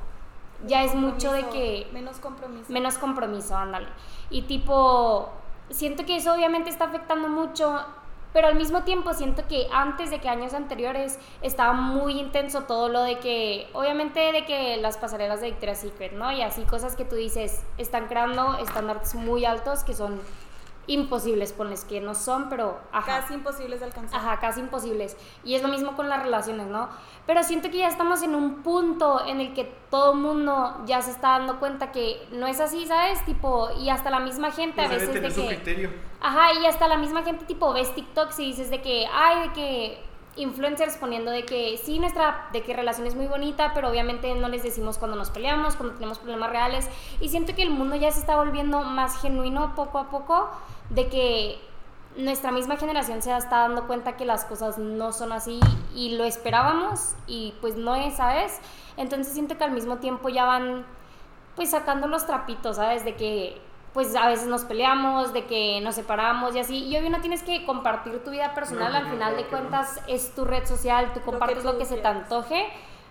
[0.67, 1.89] ya es mucho de que...
[1.93, 2.73] Menos compromiso.
[2.73, 3.89] Menos compromiso, ándale.
[4.31, 5.31] Y tipo,
[5.71, 7.85] siento que eso obviamente está afectando mucho,
[8.33, 12.89] pero al mismo tiempo siento que antes de que años anteriores estaba muy intenso todo
[12.89, 16.31] lo de que, obviamente de que las pasarelas de Victoria's Secret, ¿no?
[16.33, 20.21] Y así cosas que tú dices, están creando estándares muy altos que son
[20.89, 24.19] imposibles, pones que no son, pero casi imposibles de alcanzar.
[24.19, 25.17] Ajá, casi imposibles.
[25.45, 26.89] Y es lo mismo con las relaciones, ¿no?
[27.27, 31.01] Pero siento que ya estamos en un punto en el que todo el mundo ya
[31.03, 33.25] se está dando cuenta que no es así, ¿sabes?
[33.25, 35.91] Tipo, y hasta la misma gente a veces de que
[36.21, 39.53] Ajá, y hasta la misma gente tipo ves TikToks y dices de que ay, de
[39.53, 40.08] que
[40.39, 44.49] influencers poniendo de que sí, nuestra de que relación es muy bonita, pero obviamente no
[44.49, 46.89] les decimos cuando nos peleamos, cuando tenemos problemas reales.
[47.21, 50.49] Y siento que el mundo ya se está volviendo más genuino poco a poco
[50.91, 51.59] de que
[52.17, 55.61] nuestra misma generación se está dando cuenta que las cosas no son así
[55.95, 58.61] y lo esperábamos y pues no es, ¿sabes?
[58.97, 60.85] Entonces siento que al mismo tiempo ya van
[61.55, 63.03] pues sacando los trapitos, ¿sabes?
[63.17, 63.61] Que
[63.99, 66.85] pues a veces nos peleamos, de que nos separamos y así.
[66.87, 70.45] Y obvio no tienes que compartir tu vida personal, al final de cuentas es tu
[70.45, 72.69] red social, tú compartes lo que, lo que se te antoje,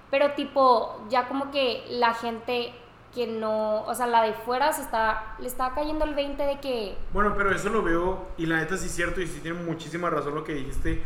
[0.10, 2.72] pero tipo ya como que la gente
[3.14, 6.60] que no, o sea, la de fuera se está, le está cayendo el 20 de
[6.62, 6.98] que...
[7.12, 10.10] Bueno, pero eso lo veo y la neta sí es cierto y sí tiene muchísima
[10.10, 11.04] razón lo que dijiste.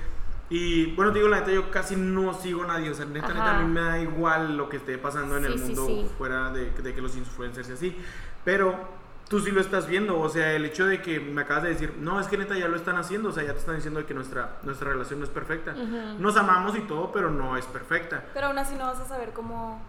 [0.52, 3.58] Y bueno, digo, la neta yo casi no sigo a nadie, o sea, neta, neta
[3.58, 5.88] a mí me da igual lo que esté pasando en el mundo
[6.20, 7.98] fuera de, de, que los influencers y así.
[8.44, 9.01] Pero
[9.32, 11.94] tú sí lo estás viendo, o sea, el hecho de que me acabas de decir,
[12.02, 14.14] no, es que neta ya lo están haciendo, o sea, ya te están diciendo que
[14.14, 15.74] nuestra, nuestra relación no es perfecta.
[16.20, 18.26] Nos amamos y todo, pero no es perfecta.
[18.34, 19.82] Pero aún así no vas a saber cómo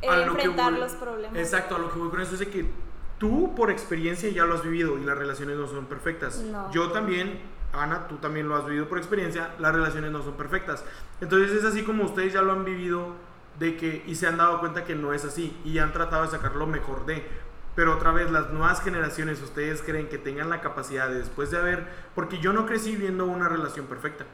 [0.00, 1.36] enfrentar los problemas.
[1.36, 2.70] Exacto, a lo que voy con eso es de que
[3.18, 6.44] tú por experiencia ya lo has vivido y las relaciones no son perfectas.
[6.70, 7.40] Yo también,
[7.72, 10.84] Ana, tú también lo has vivido por experiencia, las relaciones no son perfectas.
[11.20, 13.08] Entonces es así como ustedes ya lo han vivido
[13.58, 16.28] de que y se han dado cuenta que no es así y han tratado de
[16.28, 17.47] sacar lo mejor de.
[17.74, 21.58] Pero otra vez, las nuevas generaciones, ustedes creen que tengan la capacidad de después de
[21.58, 24.24] haber, porque yo no crecí viendo una relación perfecta.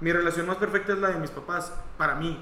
[0.00, 2.38] Mi relación más perfecta es la de mis papás, para mí,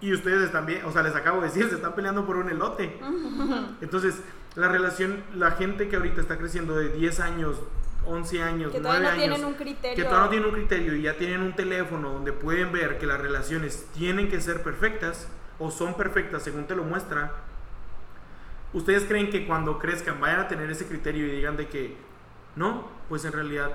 [0.00, 2.48] y ustedes están bien, o sea, les acabo de decir, se están peleando por un
[2.48, 2.98] elote.
[3.80, 4.22] Entonces,
[4.56, 7.56] la relación, la gente que ahorita está creciendo de 10 años,
[8.06, 9.96] 11 años, que 9 no tienen un criterio.
[9.96, 13.06] que todavía no tienen un criterio y ya tienen un teléfono donde pueden ver que
[13.06, 15.28] las relaciones tienen que ser perfectas
[15.58, 17.32] o son perfectas según te lo muestra.
[18.72, 21.96] ¿Ustedes creen que cuando crezcan vayan a tener ese criterio y digan de que
[22.56, 22.84] no?
[23.08, 23.70] Pues en realidad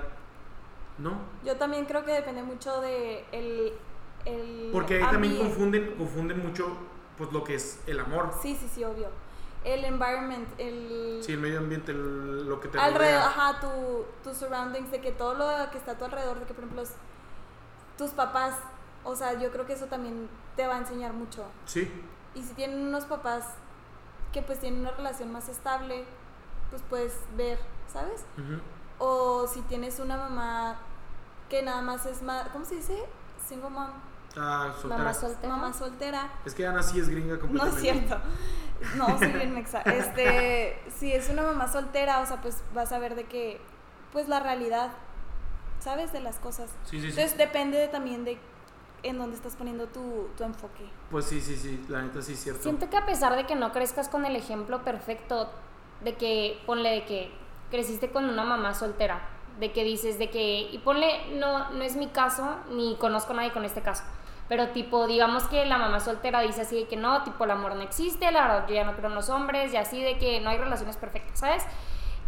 [0.98, 1.18] no.
[1.44, 3.74] Yo también creo que depende mucho de el
[4.72, 6.76] porque ahí también confunden, confunden mucho
[7.16, 8.30] pues lo que es el amor.
[8.42, 9.08] Sí, sí, sí, obvio.
[9.64, 11.20] El environment, el...
[11.22, 15.34] Sí, el medio ambiente, lo que te alrededor, Ajá, tu, tus surroundings, de que todo
[15.34, 16.84] lo que está a tu alrededor, de que por ejemplo
[17.98, 18.54] tus papás,
[19.02, 21.44] o sea, yo creo que eso también te va a enseñar mucho.
[21.64, 21.90] Sí.
[22.34, 23.54] Y si tienen unos papás
[24.32, 26.04] que pues tienen una relación más estable,
[26.70, 27.58] pues puedes ver,
[27.92, 28.24] ¿sabes?
[28.98, 30.78] O si tienes una mamá
[31.48, 33.04] que nada más es más, ¿cómo se dice?
[33.46, 33.90] Single mom.
[34.36, 34.98] Ah, soltera.
[34.98, 35.48] Mamá soltera.
[35.56, 36.30] Mamá soltera.
[36.44, 37.80] Es que Ana sí es gringa completamente.
[37.80, 38.20] No es cierto.
[38.96, 39.80] No, soy bien mexa.
[39.86, 43.60] Este, si es una mamá soltera, o sea, pues vas a ver de que,
[44.12, 44.90] pues la realidad,
[45.80, 46.12] ¿sabes?
[46.12, 46.70] De las cosas.
[46.84, 48.38] Sí, sí, Entonces depende también de
[49.02, 50.84] en dónde estás poniendo tu, tu, enfoque.
[51.10, 52.62] Pues sí, sí, sí, la neta sí es cierto.
[52.62, 55.50] Siento que a pesar de que no crezcas con el ejemplo perfecto,
[56.02, 57.30] de que, ponle de que
[57.70, 59.20] creciste con una mamá soltera,
[59.58, 63.36] de que dices, de que, y ponle, no, no es mi caso, ni conozco a
[63.36, 64.04] nadie con este caso,
[64.48, 67.74] pero tipo, digamos que la mamá soltera dice así de que no, tipo, el amor
[67.74, 70.40] no existe, la verdad, yo ya no creo en los hombres, y así de que
[70.40, 71.64] no hay relaciones perfectas, ¿sabes?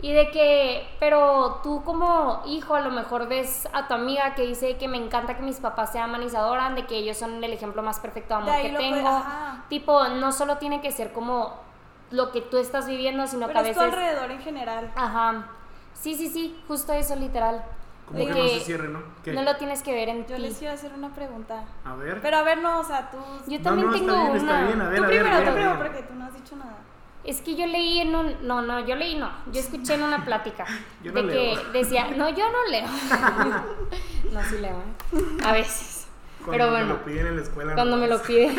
[0.00, 4.42] Y de que, pero tú como hijo a lo mejor ves a tu amiga que
[4.42, 7.16] dice que me encanta que mis papás se aman y se adoran, de que ellos
[7.16, 9.22] son el ejemplo más perfecto de amor que tengo.
[9.68, 11.54] tipo, no solo tiene que ser como
[12.10, 13.76] lo que tú estás viviendo, sino que a veces...
[13.76, 14.92] es tu alrededor en general.
[14.94, 15.48] Ajá.
[15.94, 17.64] Sí, sí, sí, justo eso, literal.
[18.06, 19.02] Como que, no se cierre, ¿no?
[19.26, 21.64] No lo tienes que ver en Yo les quiero hacer una pregunta.
[21.84, 22.22] A ver.
[22.22, 23.18] Pero a ver, no, o sea, tú...
[23.46, 24.54] Yo también tengo está bien, una.
[24.54, 26.24] Está bien, a ver, tú a ver, primero, a ver, tú primero, porque tú no
[26.24, 26.76] has dicho nada.
[27.24, 28.46] Es que yo leí en un...
[28.46, 29.30] No, no, yo leí no.
[29.52, 30.64] Yo escuché en una plática
[31.02, 31.62] Yo no de leo.
[31.72, 32.08] que decía...
[32.16, 32.86] No, yo no leo.
[34.32, 35.44] no, sí leo, ¿eh?
[35.44, 36.06] A veces.
[36.44, 36.86] Cuando Pero me bueno.
[36.94, 37.74] lo piden en la escuela.
[37.74, 38.26] Cuando no me lo más.
[38.26, 38.54] pide.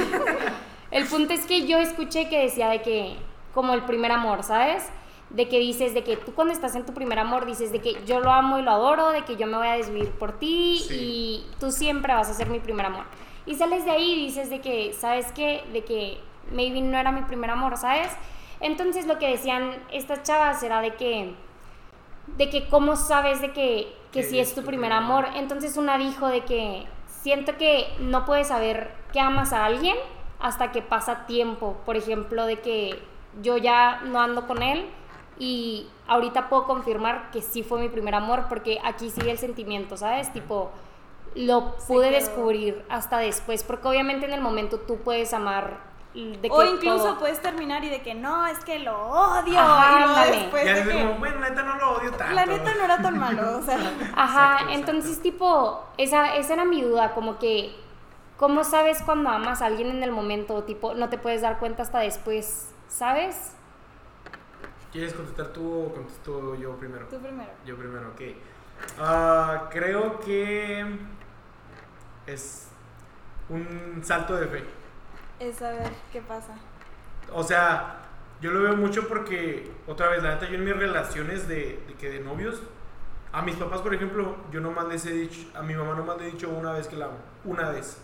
[0.91, 3.15] El punto es que yo escuché que decía de que,
[3.53, 4.84] como el primer amor, ¿sabes?
[5.30, 8.03] De que dices, de que tú cuando estás en tu primer amor dices de que
[8.07, 10.84] yo lo amo y lo adoro, de que yo me voy a desvivir por ti
[10.88, 10.95] Sí.
[10.99, 13.03] y tú siempre vas a ser mi primer amor.
[13.45, 15.64] Y sales de ahí y dices de que, ¿sabes qué?
[15.72, 16.19] De que
[16.52, 18.10] maybe no era mi primer amor, ¿sabes?
[18.61, 21.34] Entonces lo que decían estas chavas era de que,
[22.38, 25.27] de que cómo sabes de que, que si es tu primer amor.
[25.36, 26.86] Entonces una dijo de que
[27.22, 29.95] siento que no puedes saber que amas a alguien
[30.40, 31.77] hasta que pasa tiempo.
[31.86, 32.99] Por ejemplo, de que
[33.41, 34.86] yo ya no ando con él
[35.38, 39.95] y ahorita puedo confirmar que sí fue mi primer amor porque aquí sigue el sentimiento,
[39.95, 40.31] ¿sabes?
[40.34, 40.72] Tipo,
[41.36, 46.49] lo pude descubrir hasta después, porque obviamente en el momento tú puedes amar de que
[46.49, 49.60] O incluso todo- puedes terminar y de que no, es que lo odio.
[49.60, 52.34] Ajá, y luego después Ya de que, como, bueno, neta no lo odio tanto.
[52.34, 53.77] la neta no era tan malo, o sea.
[54.15, 57.76] Ajá, Exacto, entonces tipo, esa, esa era mi duda, como que,
[58.38, 60.64] ¿cómo sabes cuando amas a alguien en el momento?
[60.64, 63.53] Tipo, no te puedes dar cuenta hasta después, ¿sabes?
[64.91, 67.06] ¿Quieres contestar tú o contesto yo primero?
[67.07, 67.52] Tú primero.
[67.65, 68.22] Yo primero, ok.
[68.99, 70.84] Ah, creo que
[72.26, 72.69] es
[73.49, 74.64] un salto de fe.
[75.39, 76.53] Es a ver qué pasa.
[77.31, 78.01] O sea,
[78.41, 81.93] yo lo veo mucho porque, otra vez, la neta, yo en mis relaciones de, de
[81.97, 82.61] que de novios,
[83.31, 86.27] a mis papás, por ejemplo, yo nomás les he dicho, a mi mamá nomás le
[86.27, 87.97] he dicho una vez que la amo, una vez.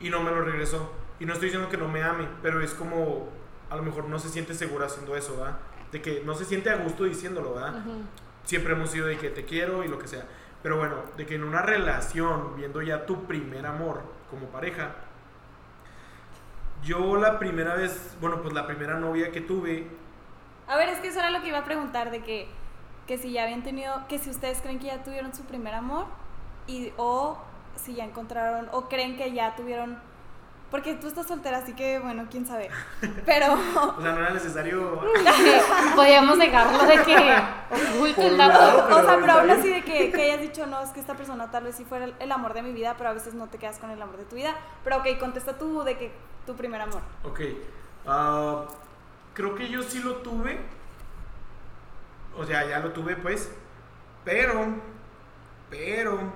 [0.00, 0.92] Y no me lo regresó.
[1.20, 3.28] Y no estoy diciendo que no me ame, pero es como,
[3.70, 5.58] a lo mejor no se siente segura haciendo eso, ¿verdad?
[5.92, 7.82] De que no se siente a gusto diciéndolo, ¿verdad?
[8.44, 10.24] Siempre hemos sido de que te quiero y lo que sea.
[10.62, 14.94] Pero bueno, de que en una relación, viendo ya tu primer amor como pareja,
[16.86, 19.86] yo la primera vez, bueno, pues la primera novia que tuve,
[20.68, 22.48] A ver, es que eso era lo que iba a preguntar, de que,
[23.06, 26.06] que si ya habían tenido, que si ustedes creen que ya tuvieron su primer amor,
[26.66, 27.38] y, o
[27.76, 29.98] si ya encontraron, o creen que ya tuvieron,
[30.70, 32.68] porque tú estás soltera, así que bueno, quién sabe.
[33.26, 35.00] Pero, o sea, no era necesario...
[35.94, 37.16] Podríamos dejarlo de que
[37.96, 38.96] oculte Por el dato.
[38.96, 41.50] o sea, pero aún así de que, que hayas dicho, no, es que esta persona
[41.50, 43.58] tal vez sí fuera el, el amor de mi vida, pero a veces no te
[43.58, 44.54] quedas con el amor de tu vida.
[44.84, 46.12] Pero ok, contesta tú de que
[46.46, 47.02] tu primer amor.
[47.24, 47.40] Ok,
[48.06, 48.66] ah,
[49.34, 50.58] creo que yo sí lo tuve,
[52.36, 53.52] o sea, ya lo tuve pues,
[54.24, 54.66] pero,
[55.68, 56.32] pero,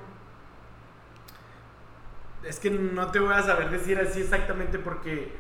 [2.43, 5.37] es que no te voy a saber decir así exactamente porque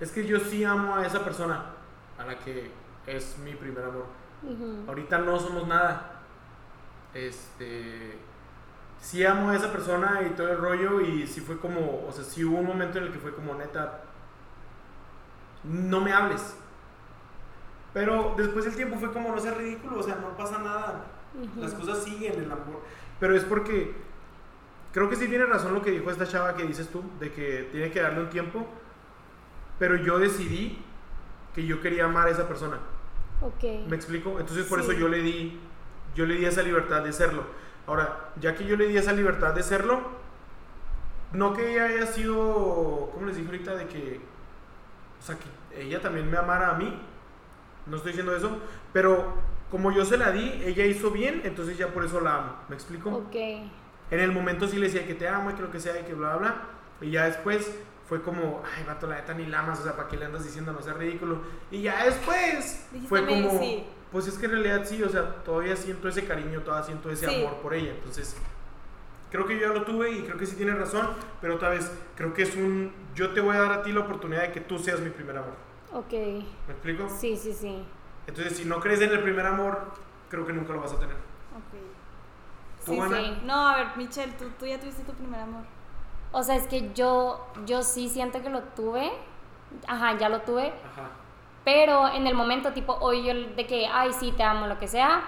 [0.00, 1.66] es que yo sí amo a esa persona,
[2.18, 2.70] a la que
[3.06, 4.06] es mi primer amor.
[4.88, 6.20] Ahorita no somos nada.
[7.14, 8.18] Este.
[9.02, 11.00] Sí amo a esa persona y todo el rollo.
[11.00, 12.06] Y sí fue como.
[12.08, 14.00] O sea, sí hubo un momento en el que fue como neta.
[15.64, 16.56] No me hables.
[17.92, 19.98] Pero después del tiempo fue como no sea ridículo.
[19.98, 21.04] O sea, no pasa nada.
[21.58, 22.80] Las cosas siguen, el amor.
[23.20, 23.94] Pero es porque.
[24.92, 27.02] Creo que sí tiene razón lo que dijo esta chava que dices tú.
[27.18, 28.66] De que tiene que darle un tiempo.
[29.80, 30.78] Pero yo decidí
[31.54, 32.78] que yo quería amar a esa persona.
[33.40, 33.88] Ok.
[33.88, 34.38] ¿Me explico?
[34.38, 34.90] Entonces por Sí.
[34.90, 35.58] eso yo le di
[36.14, 37.42] yo le di esa libertad de serlo.
[37.86, 40.00] Ahora, ya que yo le di esa libertad de serlo,
[41.32, 43.74] no que ella haya sido, ¿cómo les dije ahorita?
[43.74, 44.20] De que,
[45.20, 47.00] o sea, que ella también me amara a mí.
[47.86, 48.58] No estoy diciendo eso,
[48.92, 49.34] pero
[49.70, 52.56] como yo se la di, ella hizo bien, entonces ya por eso la amo.
[52.68, 53.10] ¿Me explico?
[53.10, 53.34] Ok.
[53.34, 56.04] En el momento sí le decía que te amo y que lo que sea y
[56.04, 56.56] que bla, bla, bla.
[57.00, 57.74] Y ya después
[58.06, 60.44] fue como, ay, vato, la neta ni la amas, o sea, ¿para qué le andas
[60.44, 60.72] diciendo?
[60.72, 61.40] No sea ridículo.
[61.70, 63.86] Y ya después Dijiste, fue "Maybe como, sí".
[64.12, 67.26] Pues es que en realidad sí, o sea, todavía siento ese cariño, todavía siento ese
[67.28, 67.44] Sí.
[67.44, 67.90] amor por ella.
[67.92, 68.36] Entonces,
[69.30, 71.08] creo que yo ya lo tuve y creo que sí tiene razón,
[71.40, 74.00] pero otra vez, creo que es un, yo te voy a dar a ti la
[74.00, 75.54] oportunidad de que tú seas mi primer amor.
[75.92, 76.12] Ok.
[76.12, 77.08] ¿Me explico?
[77.08, 77.84] Sí, sí, sí.
[78.26, 79.80] Entonces, si no crees en el primer amor,
[80.28, 81.16] creo que nunca lo vas a tener.
[81.16, 82.84] Ok.
[82.86, 83.16] ¿Tú, Sí, Ana?
[83.16, 83.38] sí.
[83.44, 85.62] No, a ver, Michelle, tú, tú ya tuviste tu primer amor.
[86.32, 89.10] O sea, es que yo, yo sí siento que lo tuve.
[89.86, 90.68] Ajá, ya lo tuve.
[90.68, 91.10] Ajá.
[91.64, 94.88] Pero en el momento, tipo, hoy yo de que, ay, sí, te amo, lo que
[94.88, 95.22] sea,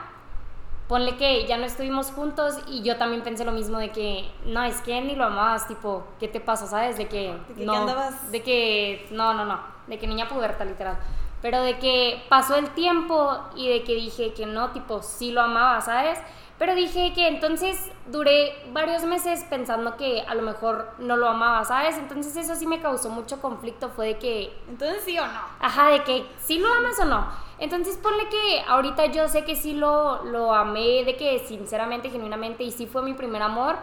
[0.89, 4.63] ponle que ya no estuvimos juntos y yo también pensé lo mismo de que, no,
[4.65, 6.97] es que ni lo amabas, tipo, ¿qué te pasa, sabes?
[6.97, 8.33] De que, De que, no, ¿qué andabas?
[8.33, 10.99] de que, no, no, no, de que niña puberta, literal.
[11.41, 15.43] Pero de que pasó el tiempo y de que dije que no, tipo, sí lo
[15.43, 16.19] amaba, ¿sabes?
[16.59, 21.65] Pero dije que entonces duré varios meses pensando que a lo mejor no lo amaba,
[21.65, 21.99] ¿sabes?
[21.99, 24.57] Entonces eso sí me causó mucho conflicto, fue de que...
[24.69, 25.41] Entonces sí o no.
[25.61, 27.27] Ajá, de que sí lo amas o no.
[27.59, 32.63] Entonces ponle que ahorita yo sé que sí lo, lo amé, de que sinceramente, genuinamente,
[32.63, 33.77] y sí fue mi primer amor,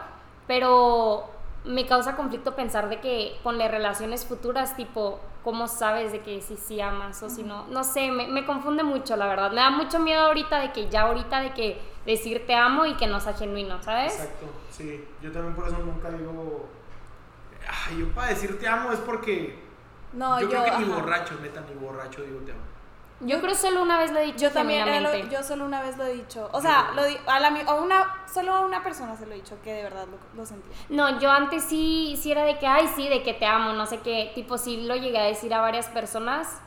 [0.48, 1.30] pero
[1.64, 6.42] me causa conflicto pensar de que con las relaciones futuras, tipo, ¿cómo sabes de que
[6.42, 7.68] si sí amas o si no?
[7.68, 9.52] No sé, me, me, confunde mucho, la verdad.
[9.52, 12.96] Me da mucho miedo ahorita de que ya ahorita de que decir te amo y
[12.96, 14.14] que no sea genuino, ¿sabes?
[14.14, 15.08] Exacto, sí.
[15.22, 16.68] Yo también por eso nunca digo...
[17.68, 19.60] Ay, yo para decir te amo es porque...
[20.14, 22.71] No, yo, yo creo que ni borracho, neta, ni borracho digo te amo.
[23.24, 24.40] Yo creo que solo una vez lo he dicho.
[24.40, 24.84] Yo también,
[25.30, 26.50] yo solo una vez lo he dicho.
[26.52, 29.58] O sea, lo a, la, a una, solo a una persona se lo he dicho
[29.64, 30.74] que de verdad lo, lo sentía.
[30.90, 33.86] No, yo antes sí, sí era de que, ay, sí, de que te amo, no
[33.86, 34.32] sé qué.
[34.34, 36.62] Tipo, sí lo llegué a decir a varias personas,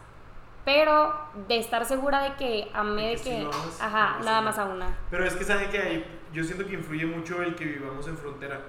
[0.64, 1.12] pero
[1.48, 3.48] de estar segura de que amé de que.
[3.80, 4.96] ajá, nada más a una.
[5.10, 8.16] Pero es que, ¿saben que hay, Yo siento que influye mucho el que vivamos en
[8.16, 8.60] frontera.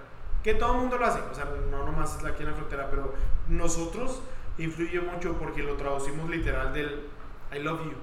[0.43, 1.19] Que todo el mundo lo hace.
[1.19, 3.13] O sea, no nomás es aquí en la frontera, pero
[3.47, 4.21] nosotros
[4.57, 7.14] influye mucho porque lo traducimos literal del
[7.55, 7.95] I love you.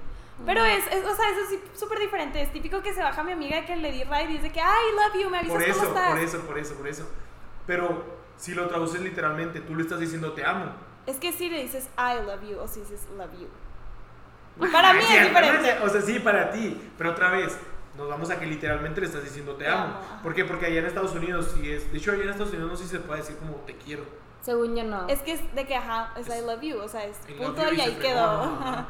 [0.45, 2.41] Pero es, o sea, eso es súper diferente.
[2.41, 4.95] Es típico que se baja mi amiga que le di ride y dice que, I
[4.95, 6.09] love you, me avisas por eso, cómo estás.
[6.09, 7.09] Por eso, por eso, por eso.
[7.67, 8.03] Pero
[8.37, 10.71] si lo traduces literalmente, tú le estás diciendo te amo.
[11.05, 13.47] Es que si le dices I love you o si dices love you.
[14.71, 15.77] Para mí es diferente.
[15.83, 16.79] O sea, sí, para ti.
[16.97, 17.57] Pero otra vez,
[17.97, 19.95] nos vamos a que literalmente le estás diciendo te, amo.
[20.21, 20.45] ¿Por qué?
[20.45, 21.91] Porque allá en Estados Unidos sí es.
[21.91, 24.03] De hecho, allá en Estados Unidos no sé si se puede decir como te quiero.
[24.41, 25.07] Según yo no.
[25.07, 26.77] Es que es de que, ajá, es I love you.
[26.79, 28.85] O sea, es punto y, ahí quedó.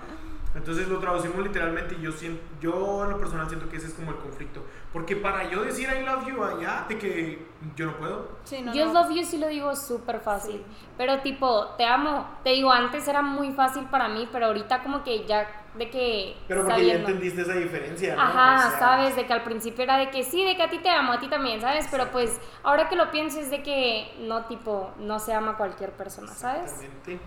[0.55, 3.93] Entonces lo traducimos literalmente y yo, siento, yo en lo personal siento que ese es
[3.93, 4.63] como el conflicto.
[4.91, 8.38] Porque para yo decir I love you allá, de que yo no puedo.
[8.73, 10.63] yo love you sí lo digo súper fácil.
[10.95, 12.27] Pero tipo, te amo.
[12.43, 16.38] Te digo, antes era muy fácil para mí, pero ahorita como que ya de que...
[16.47, 18.15] Pero porque ya entendiste esa diferencia.
[18.15, 18.21] ¿no?
[18.21, 20.89] Ajá, sabes, de que al principio era de que sí, de que a ti te
[20.89, 21.88] amo, a ti también, ¿sabes?
[21.89, 25.91] Pero pues ahora que lo pienso es de que no, tipo, no se ama cualquier
[25.93, 26.71] persona, ¿sabes?
[26.71, 27.19] Exactamente.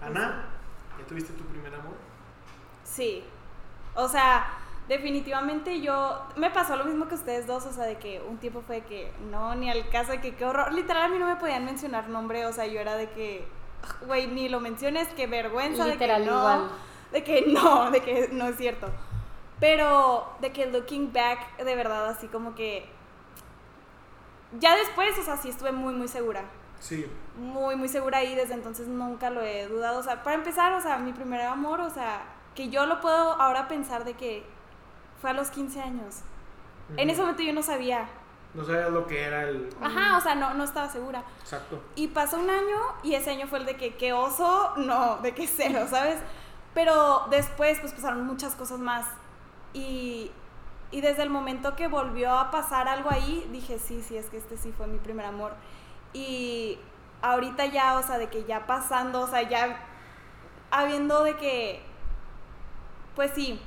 [0.00, 0.46] Ana,
[0.98, 2.03] ¿ya tuviste tu primer amor?
[2.94, 3.24] Sí.
[3.96, 4.46] O sea,
[4.88, 6.22] definitivamente yo.
[6.36, 9.12] Me pasó lo mismo que ustedes dos, o sea, de que un tiempo fue que
[9.30, 10.72] no, ni al caso de que qué horror.
[10.72, 13.46] Literal, a mí no me podían mencionar nombre, o sea, yo era de que.
[14.06, 15.86] Güey, ni lo menciones, qué vergüenza.
[15.86, 16.70] Literal, de que no, igual.
[17.12, 18.88] De que no, de que no es cierto.
[19.60, 22.88] Pero de que looking back, de verdad, así como que.
[24.60, 26.44] Ya después, o sea, sí estuve muy, muy segura.
[26.78, 27.06] Sí.
[27.36, 29.98] Muy, muy segura y desde entonces nunca lo he dudado.
[29.98, 32.22] O sea, para empezar, o sea, mi primer amor, o sea,
[32.54, 34.44] que yo lo puedo ahora pensar de que
[35.20, 36.20] fue a los 15 años.
[36.96, 38.08] En ese momento yo no sabía.
[38.52, 39.68] No sabía lo que era el...
[39.80, 41.24] Ajá, o sea, no, no estaba segura.
[41.40, 41.82] Exacto.
[41.96, 45.34] Y pasó un año y ese año fue el de que, qué oso, no, de
[45.34, 46.18] que cero, ¿sabes?
[46.72, 49.06] Pero después pues pasaron muchas cosas más
[49.72, 50.30] y,
[50.90, 54.36] y desde el momento que volvió a pasar algo ahí, dije, sí, sí, es que
[54.36, 55.52] este sí fue mi primer amor.
[56.12, 56.78] Y
[57.22, 59.80] ahorita ya, o sea, de que ya pasando, o sea, ya
[60.70, 61.82] habiendo de que
[63.14, 63.60] pues sí,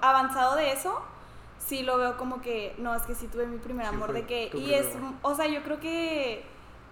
[0.00, 1.02] avanzado de eso,
[1.58, 4.50] sí lo veo como que, no, es que sí tuve mi primer amor, de que,
[4.54, 4.86] y es,
[5.22, 6.44] o sea, yo creo que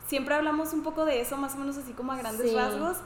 [0.07, 2.99] siempre hablamos un poco de eso, más o menos así como a grandes rasgos,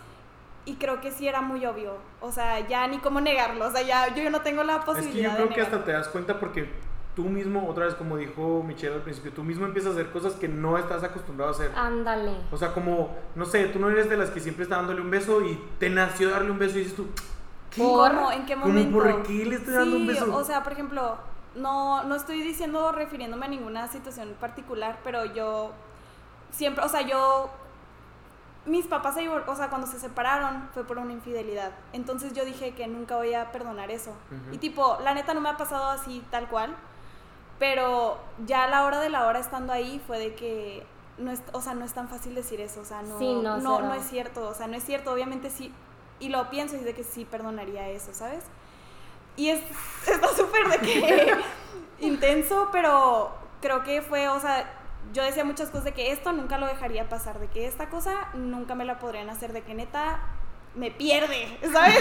[0.64, 3.82] y creo que sí era muy obvio, o sea, ya ni cómo negarlo, o sea,
[3.82, 5.32] ya yo no tengo la posibilidad.
[5.32, 6.68] Es que yo creo que hasta te das cuenta porque
[7.18, 10.34] tú mismo, otra vez como dijo Michelle al principio, tú mismo empiezas a hacer cosas
[10.34, 11.72] que no estás acostumbrado a hacer.
[11.74, 12.32] Ándale.
[12.52, 15.10] O sea, como, no sé, tú no eres de las que siempre está dándole un
[15.10, 17.08] beso y te nació darle un beso y dices tú,
[17.76, 18.32] ¿Cómo?
[18.32, 18.98] ¿En qué momento?
[18.98, 20.34] ¿Por qué le estoy dando un beso?
[20.34, 21.18] O sea, por ejemplo,
[21.54, 25.72] no, no estoy diciendo refiriéndome a ninguna situación particular, pero yo
[26.50, 27.50] siempre, o sea, yo
[28.66, 29.16] mis papás,
[29.46, 31.72] o sea, cuando se separaron fue por una infidelidad.
[31.92, 34.12] Entonces yo dije que nunca voy a perdonar eso.
[34.52, 36.74] Y tipo, la neta no me ha pasado así tal cual,
[37.58, 40.86] pero ya a la hora de la hora estando ahí fue de que
[41.16, 43.80] no es, o sea, no es tan fácil decir eso, o sea, no no, no,
[43.80, 45.72] no, es cierto, o sea, no es cierto, obviamente sí
[46.20, 48.44] y lo pienso y de que sí perdonaría eso, ¿sabes?
[49.36, 49.60] Y es,
[50.06, 51.36] está súper de que
[52.06, 54.70] intenso, pero creo que fue, o sea,
[55.12, 58.28] yo decía muchas cosas de que esto nunca lo dejaría pasar, de que esta cosa
[58.34, 60.20] nunca me la podrían hacer, de que neta
[60.74, 61.98] me pierde, ¿sabes?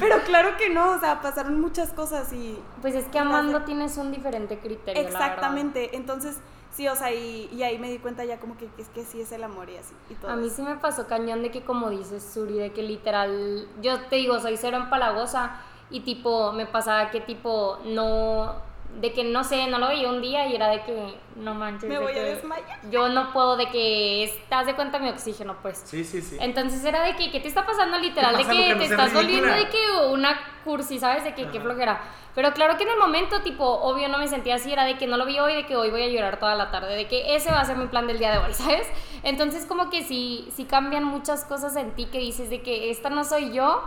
[0.00, 2.58] pero claro que no, o sea, pasaron muchas cosas y...
[2.80, 5.02] Pues es que amando tienes un diferente criterio.
[5.02, 6.38] Exactamente, entonces
[6.74, 9.20] Sí, o sea, y, y, ahí me di cuenta ya como que es que sí
[9.20, 9.94] es el amor y así.
[10.10, 12.82] Y todo a mí sí me pasó cañón de que como dices, Suri, de que
[12.82, 15.60] literal, yo te digo, soy cero empalagosa
[15.90, 18.56] y tipo, me pasaba que tipo, no,
[19.00, 21.88] de que no sé, no lo veía un día y era de que no manches.
[21.88, 22.90] Me de voy a que desmayar.
[22.90, 25.82] Yo no puedo, de que estás de cuenta mi oxígeno, pues.
[25.84, 26.36] Sí, sí, sí.
[26.40, 28.36] Entonces era de que, ¿qué te está pasando literal?
[28.36, 29.56] De pasa que que no te estás volviendo ridícula?
[29.56, 31.24] de que una cursi, ¿sabes?
[31.24, 31.66] De que qué Ajá.
[31.66, 32.00] flojera.
[32.34, 35.06] Pero claro que en el momento, tipo, obvio no me sentía así, era de que
[35.06, 37.36] no lo vi hoy, de que hoy voy a llorar toda la tarde, de que
[37.36, 38.86] ese va a ser mi plan del día de hoy, ¿sabes?
[39.22, 43.08] Entonces como que sí, sí cambian muchas cosas en ti que dices de que esta
[43.10, 43.82] no soy yo,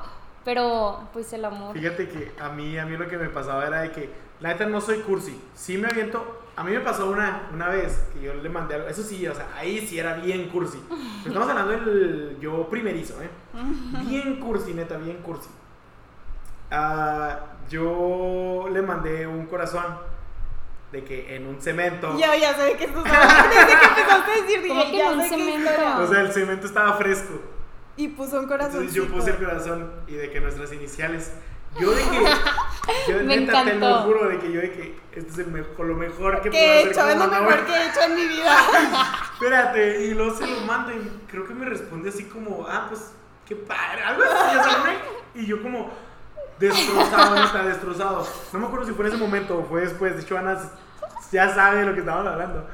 [0.46, 1.74] pero pues el amor.
[1.76, 4.66] Fíjate que a mí, a mí lo que me pasaba era de que, la neta
[4.68, 5.40] no soy cursi.
[5.56, 6.42] Sí me aviento.
[6.56, 8.88] A mí me pasó una, una vez que yo le mandé algo.
[8.88, 10.80] Eso sí, o sea, ahí sí era bien cursi.
[11.26, 13.30] Estamos hablando del yo primerizo, ¿eh?
[14.06, 15.50] Bien cursi, neta, bien cursi.
[16.72, 17.40] Ah,
[17.70, 19.86] yo le mandé un corazón
[20.92, 22.18] de que en un cemento.
[22.18, 23.50] Ya, ya sé qué estás hablando.
[23.50, 25.70] Desde que empezaste a decir, dije, ¿Cómo que ya en un cemento?
[25.70, 26.00] historia.
[26.00, 27.42] O sea, el cemento estaba fresco.
[27.98, 28.82] Y puso un corazón.
[28.84, 31.32] Entonces yo puse el corazón y de que nuestras iniciales.
[31.80, 32.24] Yo de que.
[33.12, 34.04] Yo Me neta te lo encantó.
[34.04, 36.86] juro de que yo de que este es el mejor, lo mejor que ¿Qué he
[36.86, 37.02] puedo hecho?
[37.02, 38.56] hacer Es lo mejor que he hecho en mi vida.
[39.34, 43.12] Espérate, y luego se lo mando y creo que me responde así como, ah, pues
[43.48, 45.90] qué padre, algo así, ya Y yo como
[46.60, 48.28] destrozado, neta, destrozado.
[48.54, 50.16] No me acuerdo si fue en ese momento o fue después.
[50.16, 50.58] De hecho, Ana
[51.32, 52.68] ya sabe de lo que estábamos hablando.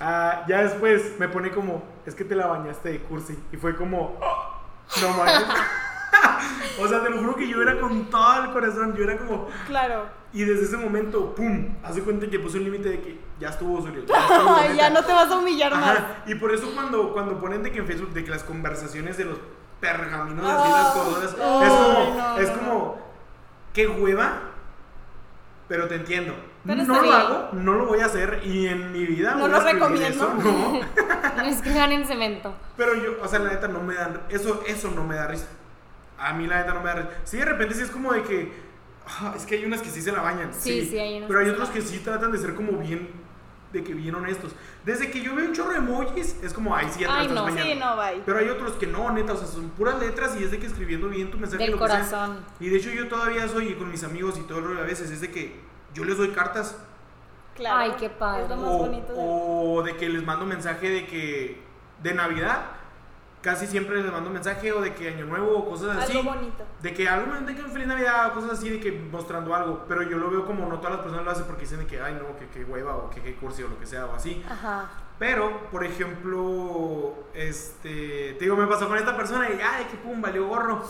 [0.00, 3.38] Ah, ya después me pone como, es que te la bañaste de cursi.
[3.52, 4.60] Y fue como, "Oh,
[5.00, 5.44] no mames.
[6.80, 8.94] o sea, te lo juro que yo era con todo el corazón.
[8.96, 10.06] Yo era como, Claro.
[10.32, 13.80] y desde ese momento, pum, hace cuenta que puse un límite de que ya estuvo,
[13.82, 14.06] Suriel.
[14.06, 15.98] Ya, estuvo, ya no te vas a humillar más.
[15.98, 19.16] Ajá, y por eso cuando, cuando ponen de que en Facebook de que las conversaciones
[19.16, 19.38] de los
[19.80, 22.98] pergaminos así Ah, las cosas, ay, es como, no, es como,
[23.74, 24.40] qué hueva,
[25.68, 26.34] pero te entiendo.
[26.64, 27.14] Pero no lo bien.
[27.14, 30.08] hago, no lo voy a hacer y en mi vida No voy lo a recomiendo.
[30.08, 30.80] eso, no.
[31.36, 32.54] No escriban en cemento.
[32.76, 35.46] Pero yo, o sea, la neta no me dan, eso, eso no me da risa.
[36.18, 37.10] A mí la neta no me da risa.
[37.24, 38.52] Sí, de repente sí es como de que,
[39.06, 40.52] ah, es que hay unas que sí se la bañan.
[40.52, 43.08] Sí, sí, hay unas Pero hay que otros que sí tratan de ser como bien,
[43.72, 44.52] de que bien honestos.
[44.84, 47.18] Desde que yo veo un chorro de emojis, es como, ay, sí, ya te la
[47.18, 47.44] Ay, estás no.
[47.44, 47.72] bañando.
[47.72, 48.22] Sí, no, bye.
[48.24, 50.66] Pero hay otros que no, neta, o sea, son puras letras y es de que
[50.66, 51.62] escribiendo bien tu mensaje.
[51.62, 51.96] Del lo que sea.
[51.98, 52.38] corazón.
[52.60, 55.10] Y de hecho yo todavía soy con mis amigos y todo el rollo a veces,
[55.10, 55.60] es de que
[55.94, 56.76] yo les doy cartas
[57.56, 57.78] Claro.
[57.78, 58.44] Ay, qué padre.
[58.44, 61.58] Es lo más o, bonito de o de que les mando mensaje de que
[62.02, 62.66] de Navidad,
[63.46, 66.18] casi siempre les mando mensaje o de que Año Nuevo o cosas así.
[66.18, 66.64] algo bonito.
[66.82, 69.84] De que algo me de que Feliz Navidad o cosas así, de que mostrando algo.
[69.86, 72.00] Pero yo lo veo como no todas las personas lo hacen porque dicen de que,
[72.00, 74.44] ay, no, que, que hueva o que, que cursi o lo que sea o así.
[74.50, 74.90] Ajá.
[75.20, 80.20] Pero, por ejemplo, este, te digo, me pasó con esta persona y, ay, que pum,
[80.20, 80.82] valió gorro.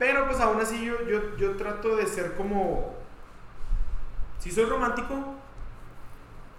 [0.00, 2.96] Pero pues aún así yo, yo, yo trato de ser como,
[4.40, 5.14] si soy romántico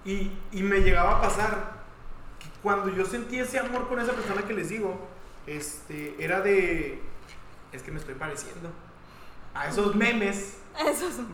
[0.06, 1.83] y, y me llegaba a pasar
[2.64, 4.98] cuando yo sentí ese amor con esa persona que les digo,
[5.46, 7.00] este, era de,
[7.72, 8.72] es que me estoy pareciendo
[9.54, 10.58] a esos memes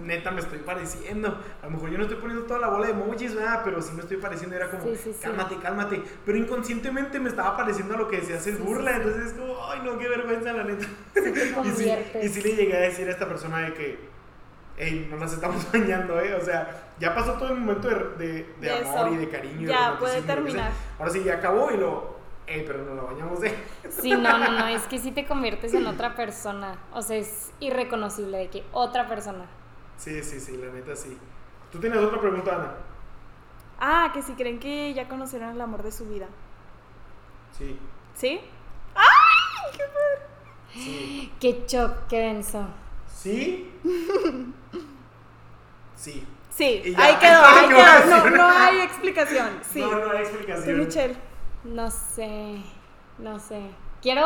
[0.03, 1.39] neta me estoy pareciendo.
[1.61, 3.61] A lo mejor yo no estoy poniendo toda la bola de emojis, ¿verdad?
[3.63, 4.55] Pero sí me estoy pareciendo.
[4.55, 5.19] Era como, Sí, sí, sí.
[5.21, 6.03] cálmate, cálmate.
[6.25, 8.97] Pero inconscientemente me estaba pareciendo a lo que decías es burla.
[8.97, 10.85] Entonces es como, ay, no, qué vergüenza, la neta.
[11.63, 11.91] y, sí,
[12.21, 14.08] y sí le llegué a decir a esta persona de que,
[14.79, 16.33] hey, no nos estamos bañando, ¿eh?
[16.33, 19.13] O sea, ya pasó todo el momento de, de, de De amor eso.
[19.13, 19.61] y de cariño.
[19.61, 20.71] y de Ya, puede terminar.
[20.97, 23.55] Ahora sí, ya acabó y lo, hey, pero nos la bañamos, ¿eh?
[23.89, 26.79] Sí, no, no, no, es que sí te conviertes en otra persona.
[26.93, 29.45] O sea, es irreconocible de que otra persona.
[29.97, 31.17] Sí, sí, sí, la neta sí.
[31.71, 32.73] ¿Tú tienes otra pregunta, Ana?
[33.79, 36.25] Ah, que si creen que ya conocieron el amor de su vida.
[37.57, 37.77] Sí,
[38.13, 38.39] ¿Sí?
[38.95, 39.71] ¡Ay!
[39.73, 40.27] ¡Qué padre!
[40.73, 41.33] sí.
[41.39, 42.65] Qué shock, qué denso.
[43.23, 43.69] ¿Sí?
[45.95, 46.25] Sí.
[46.49, 48.05] Sí, ahí quedó, ahí quedó.
[48.05, 49.59] No, no hay explicación.
[49.61, 49.81] Sí.
[49.81, 50.79] No, no hay Tú, explicación.
[50.79, 51.15] Michelle.
[51.63, 52.61] No sé,
[53.17, 53.61] no sé.
[54.01, 54.25] Quiero,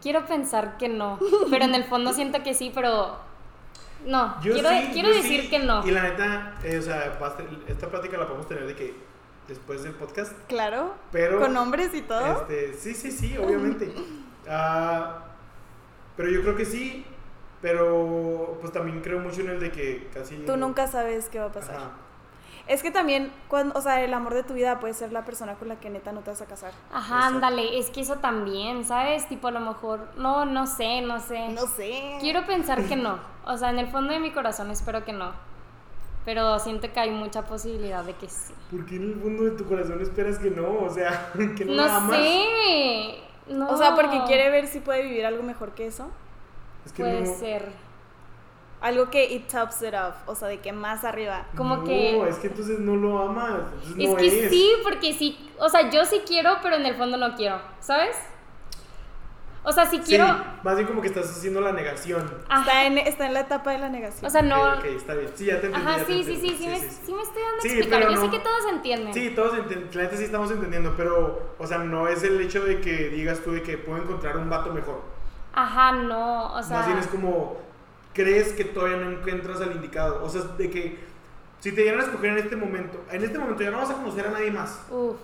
[0.00, 1.18] quiero pensar que no,
[1.50, 3.18] pero en el fondo siento que sí, pero
[4.06, 4.40] no.
[4.42, 5.50] Yo quiero sí, quiero yo decir sí.
[5.50, 5.86] que no.
[5.86, 7.18] Y la neta, eh, o sea,
[7.66, 8.94] esta plática la podemos tener de que
[9.48, 10.32] después del podcast.
[10.48, 10.94] Claro.
[11.12, 11.40] Pero.
[11.40, 12.42] Con nombres y todo.
[12.42, 13.92] Este, sí, sí, sí, obviamente.
[14.48, 15.24] Ah,
[16.16, 17.04] pero yo creo que sí.
[17.64, 20.36] Pero pues también creo mucho en el de que casi.
[20.44, 21.76] Tú nunca sabes qué va a pasar.
[21.76, 21.90] Ajá.
[22.66, 25.54] Es que también, cuando, o sea, el amor de tu vida puede ser la persona
[25.54, 26.72] con la que neta no te vas a casar.
[26.92, 27.34] Ajá, Exacto.
[27.36, 29.26] ándale, es que eso también, ¿sabes?
[29.28, 31.48] Tipo, a lo mejor, no, no sé, no sé.
[31.48, 32.18] No sé.
[32.20, 33.18] Quiero pensar que no.
[33.46, 35.32] O sea, en el fondo de mi corazón espero que no.
[36.26, 38.52] Pero siento que hay mucha posibilidad de que sí.
[38.70, 40.80] ¿Por qué en el fondo de tu corazón esperas que no?
[40.84, 42.16] O sea, que no, la No amas.
[42.16, 43.14] sé.
[43.48, 43.68] No.
[43.70, 46.08] O sea, porque quiere ver si puede vivir algo mejor que eso.
[46.86, 47.34] Es que Puede no.
[47.38, 47.68] ser.
[48.80, 50.14] Algo que it tops it off.
[50.26, 51.46] O sea, de que más arriba.
[51.56, 53.60] Como no, que- es que entonces no lo amas.
[53.98, 54.50] Es no que es.
[54.50, 58.14] sí, porque sí, o sea, yo sí quiero, pero en el fondo no quiero, ¿sabes?
[59.66, 60.26] O sea, si quiero.
[60.26, 62.30] Sí, más bien como que estás haciendo la negación.
[62.54, 64.26] Está en, está en la etapa de la negación.
[64.26, 64.74] O sea, no.
[64.74, 65.30] Ok, está bien.
[65.34, 65.88] Sí, ya te entendí.
[65.88, 68.10] Ajá, sí, sí, sí, sí, me, sí, me estoy dando a explicar.
[68.10, 69.14] Yo sé que todos entienden.
[69.14, 69.88] Sí, todos entienden.
[69.94, 73.52] La sí estamos entendiendo, pero, o sea, no es el hecho de que digas tú
[73.52, 75.13] de que puedo encontrar un vato mejor.
[75.54, 76.78] Ajá, no, o sea.
[76.78, 77.56] Más bien es como.
[78.12, 80.22] Crees que todavía no encuentras al indicado.
[80.24, 81.14] O sea, de que.
[81.60, 83.94] Si te dieran a escoger en este momento, en este momento ya no vas a
[83.94, 84.82] conocer a nadie más.
[84.90, 85.16] Uf.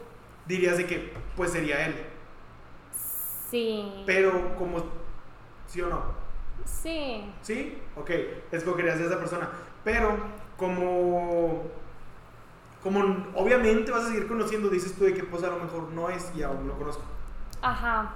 [0.47, 1.95] Dirías de que, pues sería él.
[3.51, 4.05] Sí.
[4.07, 4.79] Pero como
[5.71, 6.03] ¿Sí o no?
[6.65, 7.33] Sí.
[7.43, 7.79] ¿Sí?
[7.95, 8.11] Ok,
[8.51, 9.49] escogerías a esa persona.
[9.85, 10.19] Pero
[10.57, 11.63] como...
[12.83, 16.09] Como obviamente vas a seguir conociendo, dices tú de que pues a lo mejor no
[16.09, 17.03] es y aún lo conozco.
[17.61, 18.15] Ajá,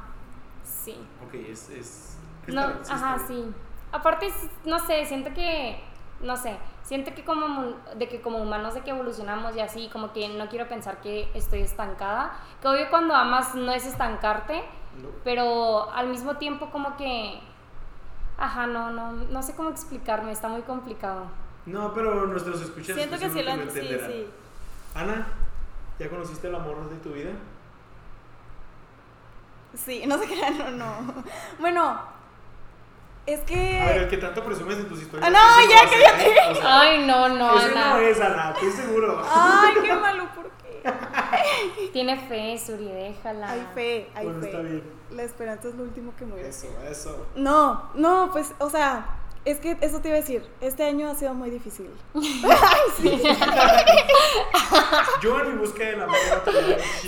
[0.64, 0.96] sí.
[1.26, 1.70] Ok, es...
[1.70, 3.44] es no, ajá, sí.
[3.92, 4.32] Aparte,
[4.64, 5.82] no sé, siento que...
[6.20, 10.12] No sé, siento que como, de que como humanos de que evolucionamos y así, como
[10.12, 12.38] que no quiero pensar que estoy estancada.
[12.62, 14.64] Que obvio cuando amas no es estancarte,
[15.22, 17.40] pero al mismo tiempo como que...
[18.38, 21.26] Ajá, no, no, no sé cómo explicarme, está muy complicado.
[21.66, 24.10] No, pero nuestros escuchas Siento que sí lo entenderán.
[24.10, 24.26] Sí, sí.
[24.94, 25.26] Ana,
[25.98, 27.30] ¿ya conociste el amor de tu vida?
[29.76, 31.14] Sí, no sé qué, no, no.
[31.58, 32.00] Bueno,
[33.26, 33.80] es que.
[33.80, 35.30] A ver, el que tanto presumes en tus historias.
[35.34, 36.60] Ah, no, ya, cállate.
[36.62, 39.22] Ay, no, no, Eso no es, Ana, estoy seguro.
[39.28, 41.90] Ay, qué malo, ¿por qué?
[41.92, 43.50] Tiene fe, Suri, déjala.
[43.50, 44.46] Hay fe, hay bueno, fe.
[44.46, 44.82] Está bien.
[45.10, 46.48] La esperanza es lo último que muere.
[46.48, 47.26] Eso, eso.
[47.36, 49.06] No, no, pues, o sea,
[49.44, 50.48] es que eso te iba a decir.
[50.60, 51.90] Este año ha sido muy difícil.
[52.96, 53.22] sí.
[55.22, 56.16] Yo en mi búsqueda de la amor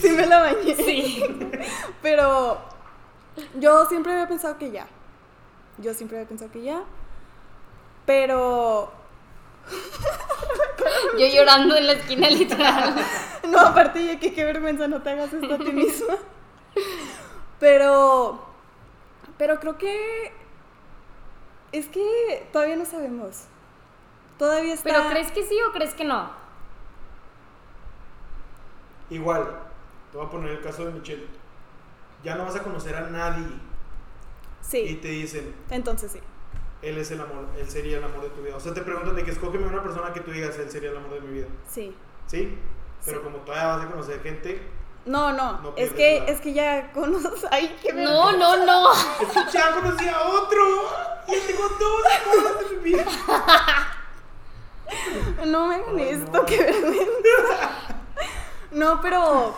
[0.01, 0.75] Sí me la bañé.
[0.77, 1.25] Sí.
[2.03, 2.59] Pero
[3.55, 4.87] yo siempre había pensado que ya.
[5.79, 6.83] Yo siempre había pensado que ya.
[8.05, 8.93] Pero.
[11.19, 12.95] Yo llorando en la esquina, literal.
[13.49, 16.15] No, aparte de que qué vergüenza no te hagas esto a ti misma.
[17.59, 18.41] Pero.
[19.39, 20.46] Pero creo que.
[21.77, 23.45] Es que todavía no sabemos.
[24.39, 24.89] Todavía está.
[24.89, 26.31] ¿Pero crees que sí o crees que no?
[29.11, 29.47] Igual,
[30.11, 31.27] te voy a poner el caso de Michelle.
[32.25, 33.47] Ya no vas a conocer a nadie
[34.63, 34.79] Sí.
[34.79, 35.55] Y te dicen.
[35.71, 36.21] Entonces sí.
[36.81, 38.57] Él es el amor, él sería el amor de tu vida.
[38.57, 40.97] O sea, te preguntan de que escógeme una persona que tú digas, él sería el
[40.97, 41.47] amor de mi vida.
[41.69, 41.95] Sí.
[42.27, 42.57] ¿Sí?
[43.05, 44.63] Pero como todavía vas a conocer gente.
[45.07, 48.93] No, no, es que es que ya conoces, ay, qué No, no, no.
[48.93, 50.65] Es que ya conocí a otro.
[51.29, 53.05] Y tengo dos de mi vida.
[55.47, 57.71] No me hagan esto, qué vergüenza.
[58.71, 59.55] No, pero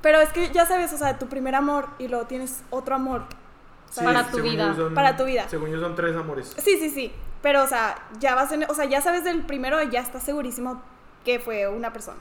[0.00, 3.22] pero es que ya sabes, o sea, tu primer amor y luego tienes otro amor
[3.96, 4.74] para tu vida.
[4.94, 5.48] para tu vida.
[5.48, 6.54] Según yo son tres amores.
[6.58, 7.12] Sí, sí, sí.
[7.42, 10.82] Pero, o sea, ya vas en, o sea, ya sabes del primero, ya estás segurísimo
[11.24, 12.20] que fue una persona.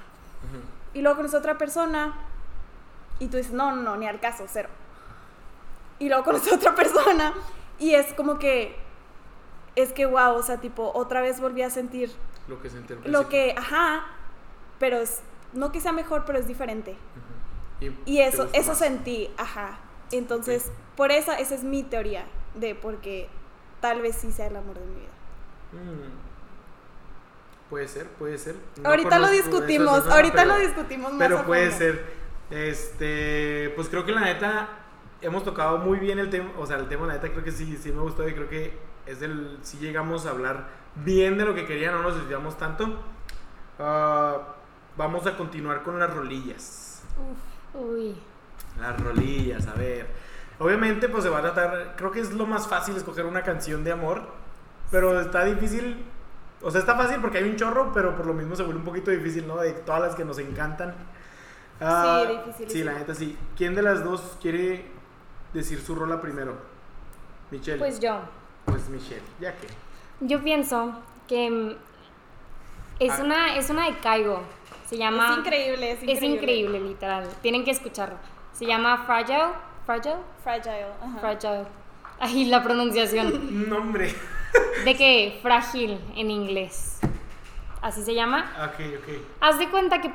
[0.97, 2.15] Y luego conoces otra persona
[3.19, 4.69] y tú dices, no, no, no, ni al caso, cero.
[5.99, 7.35] Y luego conoces otra persona
[7.77, 8.75] y es como que,
[9.75, 12.11] es que, wow, o sea, tipo, otra vez volví a sentir...
[12.47, 14.07] Lo que sentí Lo que, ajá,
[14.79, 15.21] pero es,
[15.53, 16.97] no que sea mejor, pero es diferente.
[18.07, 19.77] Y, eso, eso sentí, ajá.
[20.11, 22.25] Entonces, por eso, esa es mi teoría
[22.55, 23.29] de por qué
[23.81, 25.11] tal vez sí sea el amor de mi vida.
[25.73, 26.26] Mm.
[27.69, 28.55] Puede ser, puede ser.
[28.83, 31.19] ahorita lo discutimos, ahorita lo discutimos más.
[31.19, 32.17] Pero puede ser.
[32.49, 34.69] Este, pues creo que la neta
[35.21, 37.77] hemos tocado muy bien el tema, o sea, el tema la neta creo que sí,
[37.81, 41.55] sí me gustó y creo que es del, si llegamos a hablar bien de lo
[41.55, 42.99] que quería, no nos desviamos tanto.
[43.79, 44.55] Ah,
[44.95, 47.03] vamos a continuar con las rolillas.
[47.17, 48.15] Uf, uy.
[48.79, 50.07] Las rolillas, a ver.
[50.59, 51.95] Obviamente, pues se va a tratar.
[51.95, 54.23] Creo que es lo más fácil escoger una canción de amor.
[54.91, 56.03] Pero está difícil.
[56.61, 58.85] O sea, está fácil porque hay un chorro, pero por lo mismo se vuelve un
[58.85, 59.57] poquito difícil, ¿no?
[59.57, 60.95] De todas las que nos encantan.
[61.79, 62.69] Ah, sí, difícil.
[62.69, 63.37] Sí, la neta sí.
[63.55, 64.85] ¿Quién de las dos quiere
[65.53, 66.57] decir su rola primero?
[67.51, 67.77] Michelle.
[67.77, 68.19] Pues yo.
[68.65, 69.67] Pues Michelle, ya que.
[70.21, 70.93] Yo pienso
[71.27, 71.75] que mm,
[72.99, 73.23] es, ah.
[73.23, 74.41] una, es una de Caigo.
[74.87, 75.33] Se llama.
[75.33, 76.13] Es increíble, es increíble.
[76.13, 77.27] Es increíble, literal.
[77.41, 78.17] Tienen que escucharlo.
[78.53, 79.53] Se llama Fragile.
[79.85, 80.17] Fragile.
[80.43, 80.87] Fragile.
[81.19, 81.65] Fragile.
[82.19, 83.69] Ahí la pronunciación.
[83.69, 84.13] Nombre.
[84.83, 85.39] ¿De qué?
[85.41, 86.99] Frágil en inglés.
[87.81, 88.51] Así se llama.
[88.65, 89.13] Ok, ok.
[89.39, 90.11] Haz de cuenta que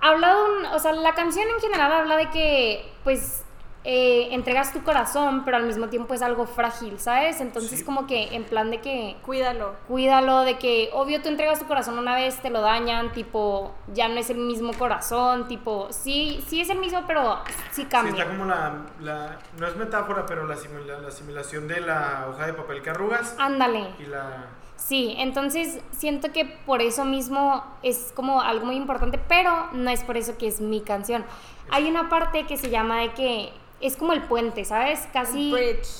[0.00, 0.66] habla de un.
[0.66, 3.44] O sea, la canción en general habla de que, pues,
[3.90, 7.40] eh, entregas tu corazón, pero al mismo tiempo es algo frágil, ¿sabes?
[7.40, 9.16] Entonces como que en plan de que...
[9.24, 9.76] Cuídalo.
[9.88, 14.08] Cuídalo, de que obvio tú entregas tu corazón una vez, te lo dañan, tipo, ya
[14.08, 17.38] no es el mismo corazón, tipo, sí, sí es el mismo, pero
[17.70, 18.12] sí cambia.
[18.12, 20.54] Sí, está como la, no es metáfora, pero la,
[21.00, 23.36] la asimilación de la hoja de papel que arrugas.
[23.38, 23.88] Ándale.
[23.98, 24.48] Y la...
[24.76, 30.04] Sí, entonces siento que por eso mismo es como algo muy importante, pero no es
[30.04, 31.24] por eso que es mi canción.
[31.70, 35.08] Hay una parte que se llama de que es como el puente, ¿sabes?
[35.12, 35.54] Casi.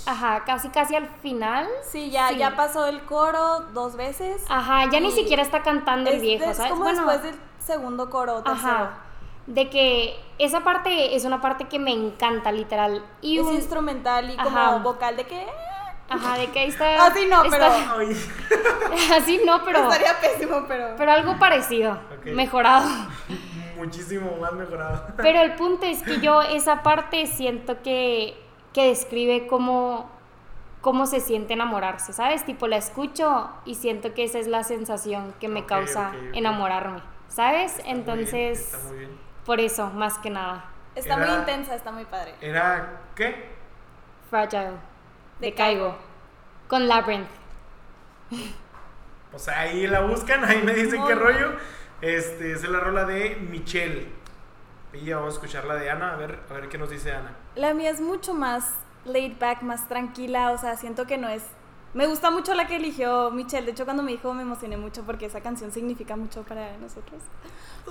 [0.06, 1.66] Ajá, casi, casi al final.
[1.88, 4.42] Sí, ya, ya pasó el coro dos veces.
[4.48, 6.72] Ajá, ya ni siquiera está cantando el viejo, ¿sabes?
[6.72, 7.34] Es como después del
[7.64, 9.00] segundo coro, Ajá.
[9.46, 13.02] De que esa parte es una parte que me encanta, literal.
[13.22, 15.46] Y es instrumental y como vocal de que.
[16.10, 17.06] Ajá, de que ahí está.
[17.06, 17.66] Así no, pero.
[19.14, 19.84] Así no, pero.
[19.84, 20.94] Estaría pésimo, pero.
[20.96, 21.98] Pero algo parecido.
[22.24, 22.88] Mejorado.
[23.78, 25.06] muchísimo más mejorado.
[25.16, 28.36] Pero el punto es que yo esa parte siento que,
[28.74, 30.10] que describe cómo,
[30.80, 32.44] cómo se siente enamorarse, ¿sabes?
[32.44, 37.80] Tipo, la escucho y siento que esa es la sensación que me causa enamorarme, ¿sabes?
[37.86, 39.10] Entonces, está muy bien.
[39.46, 40.64] por eso, más que nada.
[40.94, 42.34] Está muy intensa, está muy padre.
[42.40, 43.56] ¿Era qué?
[44.30, 44.72] Fragile,
[45.40, 45.96] de, Caigo,
[46.66, 47.28] con Labyrinth.
[49.30, 51.52] Pues ahí la buscan, ahí me dicen qué rollo.
[52.00, 54.08] Este, es la rola de Michelle.
[54.92, 57.12] Y ya vamos a escuchar la de Ana, a ver, a ver qué nos dice
[57.12, 57.34] Ana.
[57.56, 58.64] La mía es mucho más
[59.04, 61.42] laid back, más tranquila, o sea, siento que no es...
[61.94, 65.04] Me gusta mucho la que eligió Michelle, de hecho cuando me dijo me emocioné mucho
[65.04, 67.22] porque esa canción significa mucho para nosotros.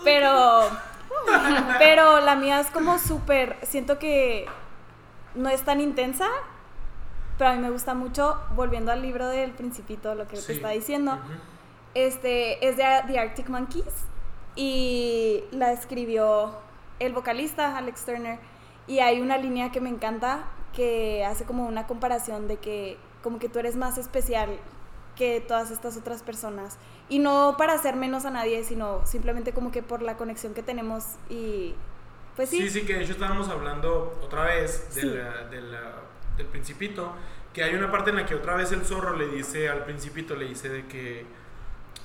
[0.03, 0.61] Pero...
[1.79, 3.57] pero la mía es como súper...
[3.63, 4.45] Siento que
[5.35, 6.27] no es tan intensa,
[7.37, 10.69] pero a mí me gusta mucho, volviendo al libro del principito, lo que te está
[10.69, 11.19] diciendo.
[11.97, 14.05] Este, es de The Arctic Monkeys
[14.55, 16.55] y la escribió
[16.99, 18.37] el vocalista Alex Turner.
[18.85, 20.43] Y hay una línea que me encanta
[20.75, 24.59] que hace como una comparación de que como que tú eres más especial
[25.15, 26.77] que todas estas otras personas.
[27.09, 30.61] Y no para hacer menos a nadie sino simplemente como que por la conexión que
[30.61, 31.73] tenemos y
[32.35, 32.59] pues sí.
[32.59, 37.11] Sí sí que de hecho estábamos hablando otra vez del principito
[37.53, 40.35] que hay una parte en la que otra vez el zorro le dice al principito
[40.35, 41.25] le dice de que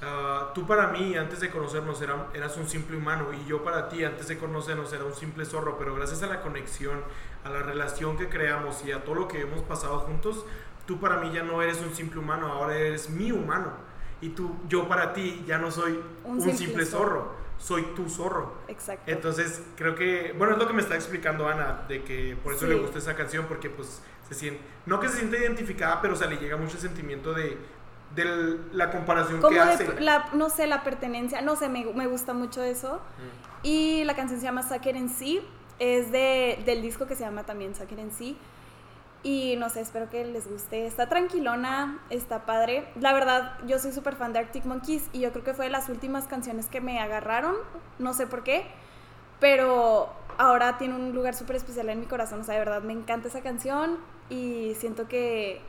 [0.05, 4.03] Ah, tú para mí, antes de conocernos, eras un simple humano y yo para ti,
[4.05, 7.01] antes de conocernos, era un simple zorro, pero gracias a la conexión,
[7.45, 10.45] a la relación que creamos y a todo lo que hemos pasado juntos,
[10.87, 13.75] tú para mí ya no eres un simple humano, ahora eres mi humano.
[14.21, 17.35] Y tú, yo para ti ya no soy un, simple, zorro.
[17.59, 18.55] soy tu zorro.
[18.69, 19.09] Exacto.
[19.11, 22.67] Entonces, creo que, bueno, es lo que me está explicando Ana, de que por eso
[22.67, 26.27] le gusta esa canción, porque pues se siente, no que se siente identificada, pero o
[26.29, 27.59] le llega mucho sentimiento de,
[28.15, 30.01] de la comparación que hace.
[30.01, 32.97] La, no sé, la pertenencia, no sé, me, me gusta mucho eso.
[32.97, 33.67] Mm.
[33.67, 35.41] Y la canción se llama Sucker en Sí,
[35.79, 38.37] es de, del disco que se llama también Sucker en Sí.
[39.25, 40.85] Y no sé, espero que les guste.
[40.85, 42.89] Está tranquilona, está padre.
[43.01, 45.71] La verdad, yo soy súper fan de Arctic Monkeys y yo creo que fue de
[45.71, 47.55] las últimas canciones que me agarraron.
[48.01, 48.67] No sé por qué,
[49.39, 52.41] pero ahora tiene un lugar súper especial en mi corazón.
[52.41, 53.99] O sea, de verdad, me encanta esa canción
[54.29, 55.61] y siento que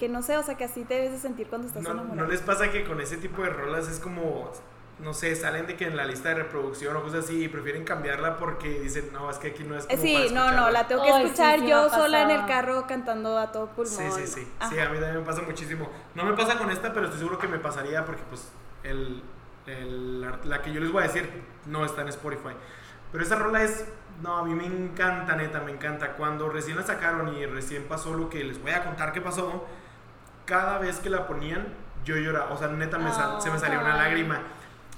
[0.00, 2.22] que no sé, o sea, que así te debes de sentir cuando estás no, enamorado.
[2.22, 4.50] ¿No les pasa que con ese tipo de rolas es como,
[4.98, 7.84] no sé, salen de que en la lista de reproducción o cosas así y prefieren
[7.84, 11.02] cambiarla porque dicen, no, es que aquí no es como Sí, no, no, la tengo
[11.02, 13.94] que escuchar yo sola en el carro cantando a todo pulmón.
[13.94, 14.48] Sí, sí, sí.
[14.70, 15.90] Sí, a mí también me pasa muchísimo.
[16.14, 18.48] No me pasa con esta, pero estoy seguro que me pasaría porque pues
[18.82, 19.22] el,
[19.66, 21.28] el, la que yo les voy a decir
[21.66, 22.54] no está en Spotify.
[23.12, 23.84] Pero esa rola es
[24.22, 26.12] no, a mí me encanta, neta, me encanta.
[26.12, 29.66] Cuando recién la sacaron y recién pasó lo que les voy a contar que pasó,
[30.50, 31.68] cada vez que la ponían,
[32.04, 32.52] yo lloraba.
[32.52, 34.40] O sea, neta, me se me salía una lágrima.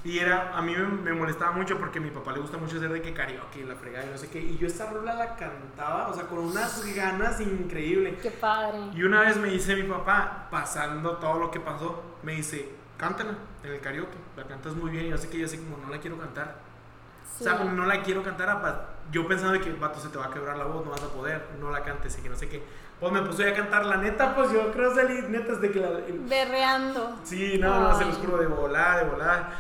[0.02, 2.90] Y era, a mí me, molestaba mucho porque a mi papá le gusta mucho hacer
[2.90, 4.40] de que karaoke la fregada y no sé qué.
[4.40, 8.18] Y yo esa rola la cantaba, o sea, con unas ganas increíbles.
[8.22, 8.78] Qué padre.
[8.94, 13.34] Y una vez me dice mi papá, pasando todo lo que pasó, me dice, cántala
[13.62, 15.06] en el karaoke, la cantas muy bien.
[15.06, 16.56] Y yo sé que yo así como, no la quiero cantar.
[17.38, 18.96] O sea, no la quiero cantar.
[19.12, 21.46] Yo pensaba que, vato, se te va a quebrar la voz, no vas a poder,
[21.60, 22.62] no la cantes y que no sé qué.
[23.02, 25.90] Pues me puse a cantar la neta, pues yo creo salir neta de que la.
[26.28, 27.16] Berreando.
[27.24, 29.50] Sí, no, no, se los juro de volar, de volar.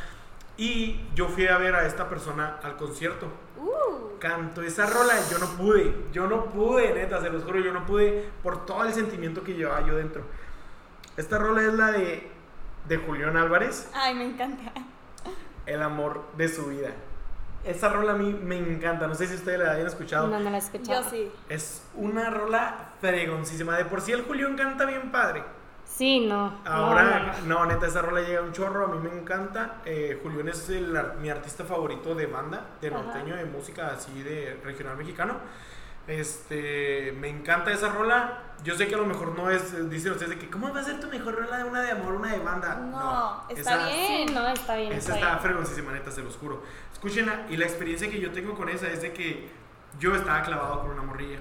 [0.56, 3.26] Y yo fui a ver a esta persona al concierto.
[3.58, 4.16] Uh.
[4.20, 7.84] Canto esa rola, yo no pude, yo no pude, neta, se los juro, yo no
[7.84, 10.22] pude por todo el sentimiento que llevaba yo dentro.
[11.16, 12.30] Esta rola es la de,
[12.86, 13.90] de Julián Álvarez.
[13.92, 14.72] Ay, me encanta.
[15.66, 16.90] El amor de su vida.
[17.64, 19.06] Esa rola a mí me encanta.
[19.06, 20.26] No sé si ustedes la hayan escuchado.
[20.26, 21.02] No, no la he escuchado.
[21.02, 21.30] Yo sí.
[21.48, 23.76] Es una rola fregoncísima.
[23.76, 25.44] De por sí el Julián canta bien padre.
[25.84, 26.60] Sí, no.
[26.64, 28.86] Ahora, no, neta, esa rola llega un chorro.
[28.86, 29.82] A mí me encanta.
[29.84, 30.68] Eh, Julián es
[31.20, 35.36] mi artista favorito de banda, de norteño, de música así de regional mexicano.
[36.06, 38.51] Este, me encanta esa rola.
[38.64, 40.84] Yo sé que a lo mejor no es, dicen ustedes de que, ¿cómo va a
[40.84, 42.76] ser tu mejor rola de una de amor, una de banda?
[42.76, 44.32] No, está bien.
[44.32, 44.92] no, está bien.
[44.92, 46.62] Esa está, fregoncísima, neta, se los juro.
[46.92, 49.50] Escúchenla, y la experiencia que yo tengo con esa es de que
[49.98, 51.40] yo estaba clavado con una morrilla.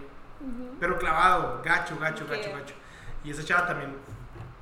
[0.80, 2.73] Pero clavado, gacho, gacho, gacho, gacho.
[3.23, 3.95] Y esa chava también,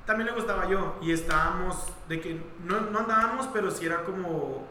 [0.05, 0.97] también le gustaba yo.
[1.01, 4.67] Y estábamos, de que no, no andábamos, pero sí era como,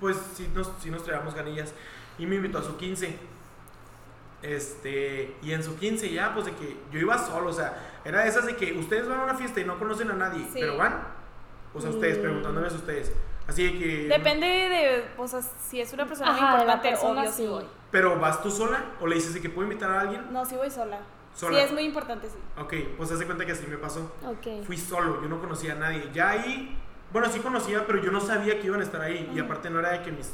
[0.00, 1.72] pues sí nos, sí nos traíamos ganillas.
[2.18, 3.33] Y me invitó a su 15
[4.44, 8.22] Este, y en su 15 ya, pues de que yo iba solo, o sea, era
[8.22, 10.76] de esas de que ustedes van a una fiesta y no conocen a nadie, pero
[10.76, 11.02] van.
[11.72, 12.20] O sea, ustedes, mm.
[12.20, 13.12] preguntándoles a ustedes.
[13.48, 14.08] Así de que.
[14.08, 17.64] Depende de, o sea, si es una persona muy importante, obvio sí voy.
[17.90, 20.30] Pero ¿vas tú sola o le dices de que puedo invitar a alguien?
[20.30, 21.00] No, sí voy sola.
[21.34, 21.58] ¿Sola?
[21.58, 22.36] Sí, es muy importante, sí.
[22.60, 24.12] Ok, pues hace cuenta que así me pasó.
[24.26, 24.64] Ok.
[24.66, 26.10] Fui solo, yo no conocía a nadie.
[26.12, 26.78] Ya ahí,
[27.12, 29.32] bueno, sí conocía, pero yo no sabía que iban a estar ahí.
[29.34, 30.32] Y aparte no era de que mis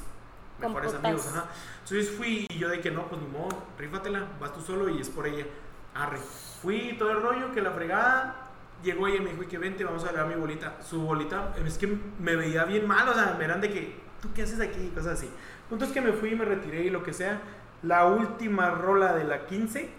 [0.69, 1.47] mejores amigos, ajá.
[1.83, 5.01] Entonces fui y yo de que no, pues ni modo, rífatela, vas tú solo y
[5.01, 5.47] es por ella.
[5.95, 6.19] Arre.
[6.63, 8.47] Fui todo el rollo, que la fregada.
[8.83, 10.77] Llegó ella y me dijo, y que vente, vamos a ver a mi bolita.
[10.83, 14.29] Su bolita, es que me veía bien mal, o sea, me eran de que, ¿tú
[14.35, 14.91] qué haces aquí?
[14.95, 15.31] Cosas así.
[15.69, 17.41] Punto es que me fui y me retiré y lo que sea.
[17.83, 19.91] La última rola de la 15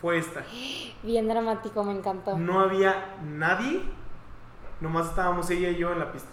[0.00, 0.42] fue esta.
[1.02, 2.36] Bien dramático, me encantó.
[2.38, 3.82] No había nadie,
[4.80, 6.30] nomás estábamos ella y yo en la pista,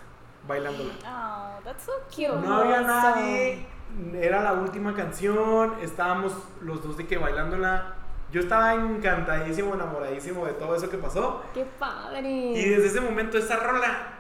[0.48, 0.94] bailándola.
[1.06, 2.34] Oh, that's so cute.
[2.46, 3.66] No había nadie,
[4.14, 7.96] era la última canción, estábamos los dos de que bailándola.
[8.32, 11.42] Yo estaba encantadísimo, enamoradísimo de todo eso que pasó.
[11.54, 12.30] ¡Qué padre!
[12.30, 14.18] Y desde ese momento esa rola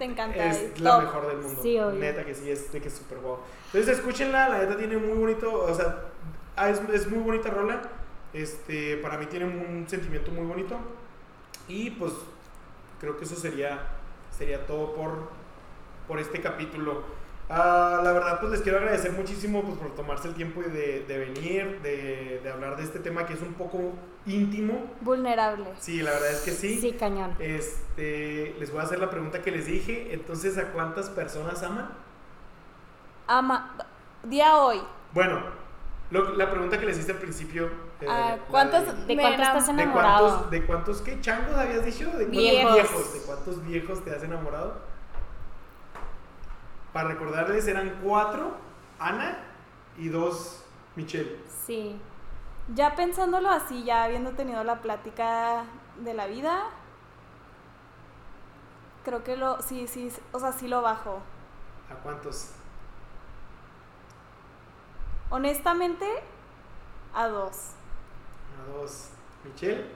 [0.00, 0.46] te encanta.
[0.46, 1.60] Es la mejor del mundo.
[1.62, 3.40] Sí, Neta que sí, es de que es súper guau.
[3.66, 6.04] Entonces escúchenla, la neta tiene muy bonito, o sea,
[6.56, 7.82] ah, es, es, muy bonita rola.
[8.32, 10.78] Este, para mí tiene un sentimiento muy bonito.
[11.68, 12.14] Y pues
[12.98, 13.78] creo que eso sería,
[14.30, 15.28] sería todo por,
[16.10, 17.04] por este capítulo.
[17.48, 21.18] Ah, la verdad, pues les quiero agradecer muchísimo pues, por tomarse el tiempo de, de
[21.18, 23.92] venir, de, de, hablar de este tema que es un poco
[24.26, 24.90] íntimo.
[25.02, 25.66] Vulnerable.
[25.78, 26.80] Sí, la verdad es que sí.
[26.80, 27.36] Sí, cañón.
[27.38, 30.12] Este, les voy a hacer la pregunta que les dije.
[30.12, 31.90] Entonces, ¿a cuántas personas aman?
[33.28, 33.76] Ama.
[34.24, 34.80] Día hoy.
[35.12, 35.40] Bueno,
[36.10, 37.66] la pregunta que les hice al principio.
[38.00, 40.48] Eh, ah, ¿cuántos, de, cuántos estás enamorado?
[40.50, 42.06] ¿De cuántos, qué changos habías dicho?
[42.06, 43.14] ¿De cuántos viejos?
[43.14, 44.89] ¿De cuántos viejos te has enamorado?
[46.92, 48.56] Para recordarles, eran cuatro,
[48.98, 49.38] Ana
[49.96, 50.64] y dos,
[50.96, 51.38] Michelle.
[51.66, 52.00] Sí.
[52.74, 55.64] Ya pensándolo así, ya habiendo tenido la plática
[55.98, 56.64] de la vida,
[59.04, 61.20] creo que lo, sí, sí, o sea, sí lo bajo.
[61.90, 62.52] ¿A cuántos?
[65.30, 66.06] Honestamente,
[67.14, 67.72] a dos.
[68.58, 69.10] A dos.
[69.44, 69.86] ¿Michelle?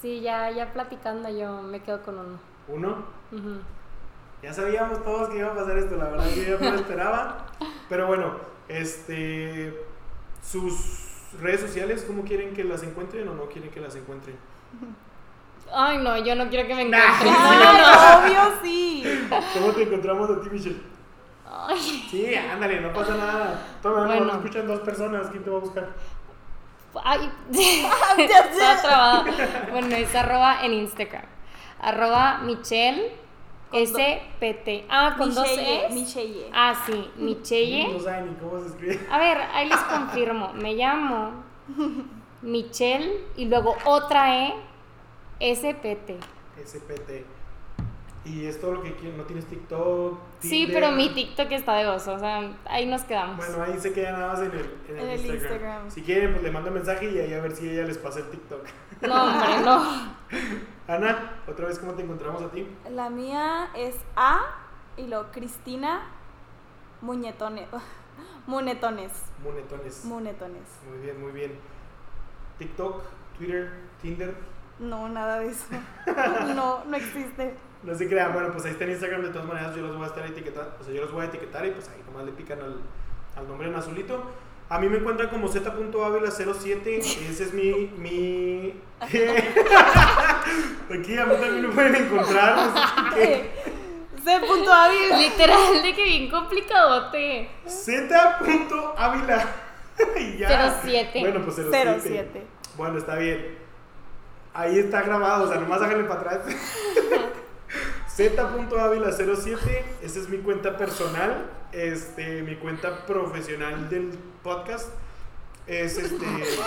[0.00, 2.38] Sí, ya, ya platicando yo me quedo con uno.
[2.68, 3.04] ¿Uno?
[4.42, 7.46] Ya sabíamos todos que iba a pasar esto, la verdad yo ya no lo esperaba.
[7.88, 8.36] Pero bueno,
[8.68, 9.72] este
[10.42, 14.36] sus redes sociales, ¿cómo quieren que las encuentren o no quieren que las encuentren?
[15.72, 17.32] Ay, no, yo no quiero que me encuentren.
[17.32, 19.04] no, no, no, obvio sí.
[19.54, 20.82] ¿Cómo te encontramos a ti, Michelle?
[21.48, 22.06] Ay.
[22.10, 23.62] Sí, ándale, no pasa nada.
[23.80, 24.24] Toma, bueno.
[24.24, 25.88] no, escuchan dos personas, ¿quién te va a buscar?
[27.04, 27.30] Ay,
[28.18, 29.24] está trabado.
[29.70, 31.24] Bueno, es arroba en Instagram.
[31.80, 33.21] Arroba Michelle
[33.72, 34.86] S-P-T.
[34.88, 35.88] Ah, con dos E.
[35.92, 36.50] Michelle.
[36.52, 37.92] Ah, sí, Michelle.
[37.92, 39.00] No saben ni cómo se escribe.
[39.10, 40.52] A ver, ahí les confirmo.
[40.54, 41.44] Me llamo
[42.42, 44.54] Michelle y luego otra E,
[45.40, 46.18] S-P-T.
[46.62, 47.42] S-P-T.
[48.24, 50.16] Y es todo lo que quieren, no tienes TikTok.
[50.38, 53.36] Sí, pero mi TikTok está de gozo, o sea, ahí nos quedamos.
[53.36, 55.90] Bueno, ahí se queda nada más en el, en el, Instagram.
[55.90, 58.20] Si quieren, pues le mando un mensaje y ahí a ver si ella les pasa
[58.20, 58.64] el TikTok.
[59.02, 60.14] No, hombre, no.
[60.88, 62.66] Ana, otra vez, ¿cómo te encontramos a ti?
[62.90, 64.40] La mía es A
[64.96, 66.02] y lo Cristina
[67.00, 67.68] Muñetones.
[68.46, 69.12] Munetones.
[69.42, 70.04] Munetones.
[70.04, 70.62] Munetones.
[70.88, 71.52] Muy bien, muy bien.
[72.58, 73.02] TikTok,
[73.38, 74.34] Twitter, Tinder.
[74.78, 75.66] No, nada de eso.
[76.54, 77.54] no, no existe.
[77.84, 80.04] No se crean, bueno, pues ahí está en Instagram, de todas maneras yo los voy
[80.04, 82.32] a estar etiquetando, o sea, yo los voy a etiquetar y pues ahí nomás le
[82.32, 82.80] pican al,
[83.36, 84.22] al nombre en azulito.
[84.68, 87.92] A mí me encuentran como z.avila07, ese es mi...
[87.98, 88.80] mi...
[90.92, 92.56] Aquí a mí también me pueden encontrar.
[94.24, 95.18] Z.avila.
[95.18, 97.50] Literal, de que bien complicadote.
[97.66, 99.46] Z.avila.
[99.96, 101.10] 07.
[101.20, 102.00] Bueno, pues 07.
[102.02, 102.46] 07.
[102.76, 103.58] Bueno, está bien.
[104.54, 106.40] Ahí está grabado, o sea, nomás háganle para atrás.
[108.16, 114.90] Z.avila07, esa es mi cuenta personal, este, mi cuenta profesional del podcast.
[115.66, 116.26] Es este.
[116.26, 116.58] Es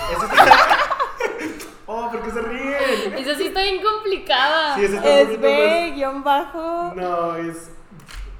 [1.52, 3.14] este oh, ¿por qué se ríen?
[3.18, 4.76] Esa sí está bien complicada.
[4.76, 6.94] Sí, es B, guion bajo.
[6.96, 7.72] No, es.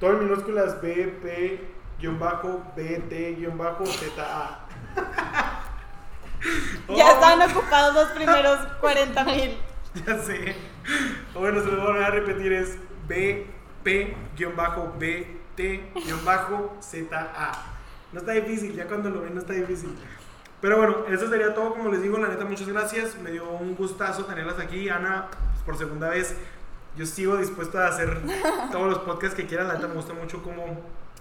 [0.00, 1.60] Todo en minúsculas B, P,
[1.98, 4.66] guion bajo, B, T, guion bajo, Z, A.
[6.88, 9.56] Ya están ocupados los primeros 40 mil.
[10.06, 10.54] Ya sé.
[11.34, 12.78] Bueno, se lo voy a repetir: es
[13.08, 13.86] BP-BT-ZA.
[18.12, 19.96] No está difícil, ya cuando lo ven no está difícil.
[20.60, 21.74] Pero bueno, eso sería todo.
[21.74, 23.16] Como les digo, la neta, muchas gracias.
[23.16, 24.88] Me dio un gustazo tenerlas aquí.
[24.88, 26.34] Ana, pues, por segunda vez,
[26.96, 28.20] yo sigo dispuesto a hacer
[28.72, 29.68] todos los podcasts que quieras.
[29.68, 30.64] La neta, me gusta mucho cómo,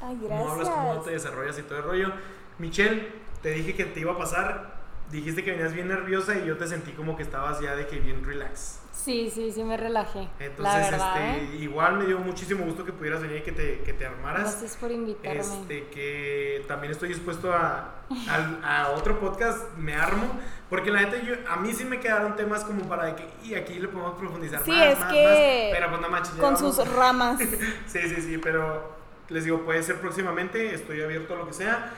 [0.01, 2.11] Ay, cómo hablas, cómo te desarrollas y todo el rollo.
[2.59, 4.75] Michelle, te dije que te iba a pasar
[5.11, 7.99] dijiste que venías bien nerviosa y yo te sentí como que estabas ya de que
[7.99, 8.79] bien relax.
[9.06, 10.27] Sí, sí, sí me relajé.
[10.40, 13.94] Entonces, verdad, este, igual me dio muchísimo gusto que pudieras venir y que te, que
[13.94, 14.41] te armaras.
[14.41, 15.41] Gracias por invitarme.
[15.41, 20.26] Este, que también estoy dispuesto a, a, a, otro podcast, me armo,
[20.72, 23.76] porque la neta, yo, a mí sí me quedaron temas como para que, y aquí
[23.76, 26.88] le podemos profundizar sí, más, es más, que más, pero pues no manches, Con sus
[26.91, 27.40] ramas.
[27.86, 28.95] sí, sí, sí, pero
[29.30, 31.91] les digo, puede ser próximamente, estoy abierto a lo que sea.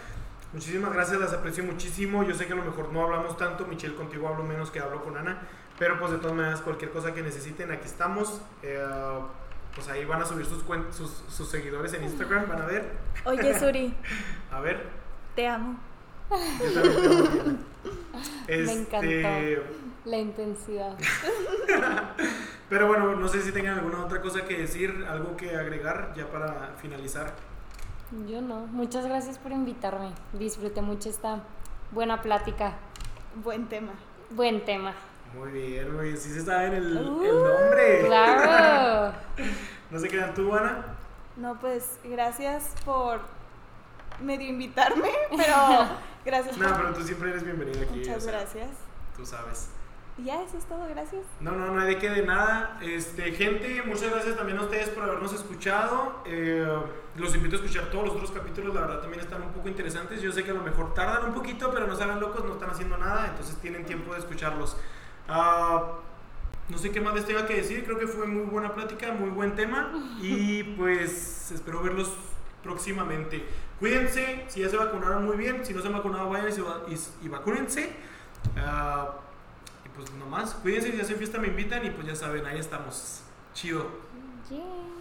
[0.52, 2.24] Muchísimas gracias, las aprecio muchísimo.
[2.24, 5.04] Yo sé que a lo mejor no hablamos tanto, Michelle, contigo hablo menos que hablo
[5.04, 5.42] con Ana,
[5.78, 8.42] pero pues de todas maneras, cualquier cosa que necesiten, aquí estamos.
[8.64, 8.84] Eh,
[9.76, 10.64] pues ahí van a subir sus,
[10.96, 12.92] sus, sus, seguidores en Instagram, van a ver.
[13.26, 13.94] Oye, Suri.
[14.52, 14.90] a ver.
[15.36, 15.78] Te amo.
[16.32, 17.58] Yo también te amo.
[18.48, 18.64] Este...
[18.66, 20.98] Me encantó la intensidad.
[22.70, 26.28] pero bueno, no sé si tengan alguna otra cosa que decir, algo que agregar ya
[26.32, 27.36] para finalizar.
[28.28, 28.68] Yo no.
[28.68, 30.12] Muchas gracias por invitarme.
[30.34, 31.44] Disfruté mucho esta
[31.92, 32.78] buena plática.
[33.44, 33.94] Buen tema.
[34.32, 34.94] Buen tema.
[35.34, 36.18] Muy bien, muy bien.
[36.18, 38.02] Sí se sabe el, uh, el nombre.
[38.06, 39.14] Claro.
[39.92, 40.98] ¿No se quedan tú, Ana?
[41.36, 43.20] No, pues gracias por
[44.22, 45.88] medio invitarme, pero
[46.26, 46.58] gracias.
[46.58, 48.00] No, pero tú siempre eres bienvenida aquí.
[48.00, 48.70] Muchas o sea, gracias.
[49.16, 49.70] Tú sabes.
[50.18, 51.24] Ya, eso es todo, gracias.
[51.40, 52.80] No, no, no hay de qué de nada.
[52.82, 56.24] Este, gente, muchas gracias también a ustedes por habernos escuchado.
[56.26, 56.68] Eh,
[57.18, 60.20] los invito a escuchar todos los otros capítulos, la verdad también están un poco interesantes.
[60.20, 62.54] Yo sé que a lo mejor tardan un poquito, pero no se hagan locos, no
[62.54, 64.76] están haciendo nada, entonces tienen tiempo de escucharlos.
[65.30, 65.98] Uh,
[66.70, 69.30] no sé qué más les tenga que decir, creo que fue muy buena plática, muy
[69.30, 69.92] buen tema
[70.22, 72.12] y pues espero verlos
[72.64, 73.46] próximamente.
[73.80, 76.52] Cuídense, si ya se vacunaron muy bien, si no se han vacunado vayan
[76.88, 77.94] y, y, vacúnense.
[78.56, 79.10] Uh,
[79.86, 83.22] y pues nomás, cuídense, si hacen fiesta me invitan y pues ya saben, ahí estamos.
[83.54, 83.88] Chido.
[84.50, 84.97] Yeah.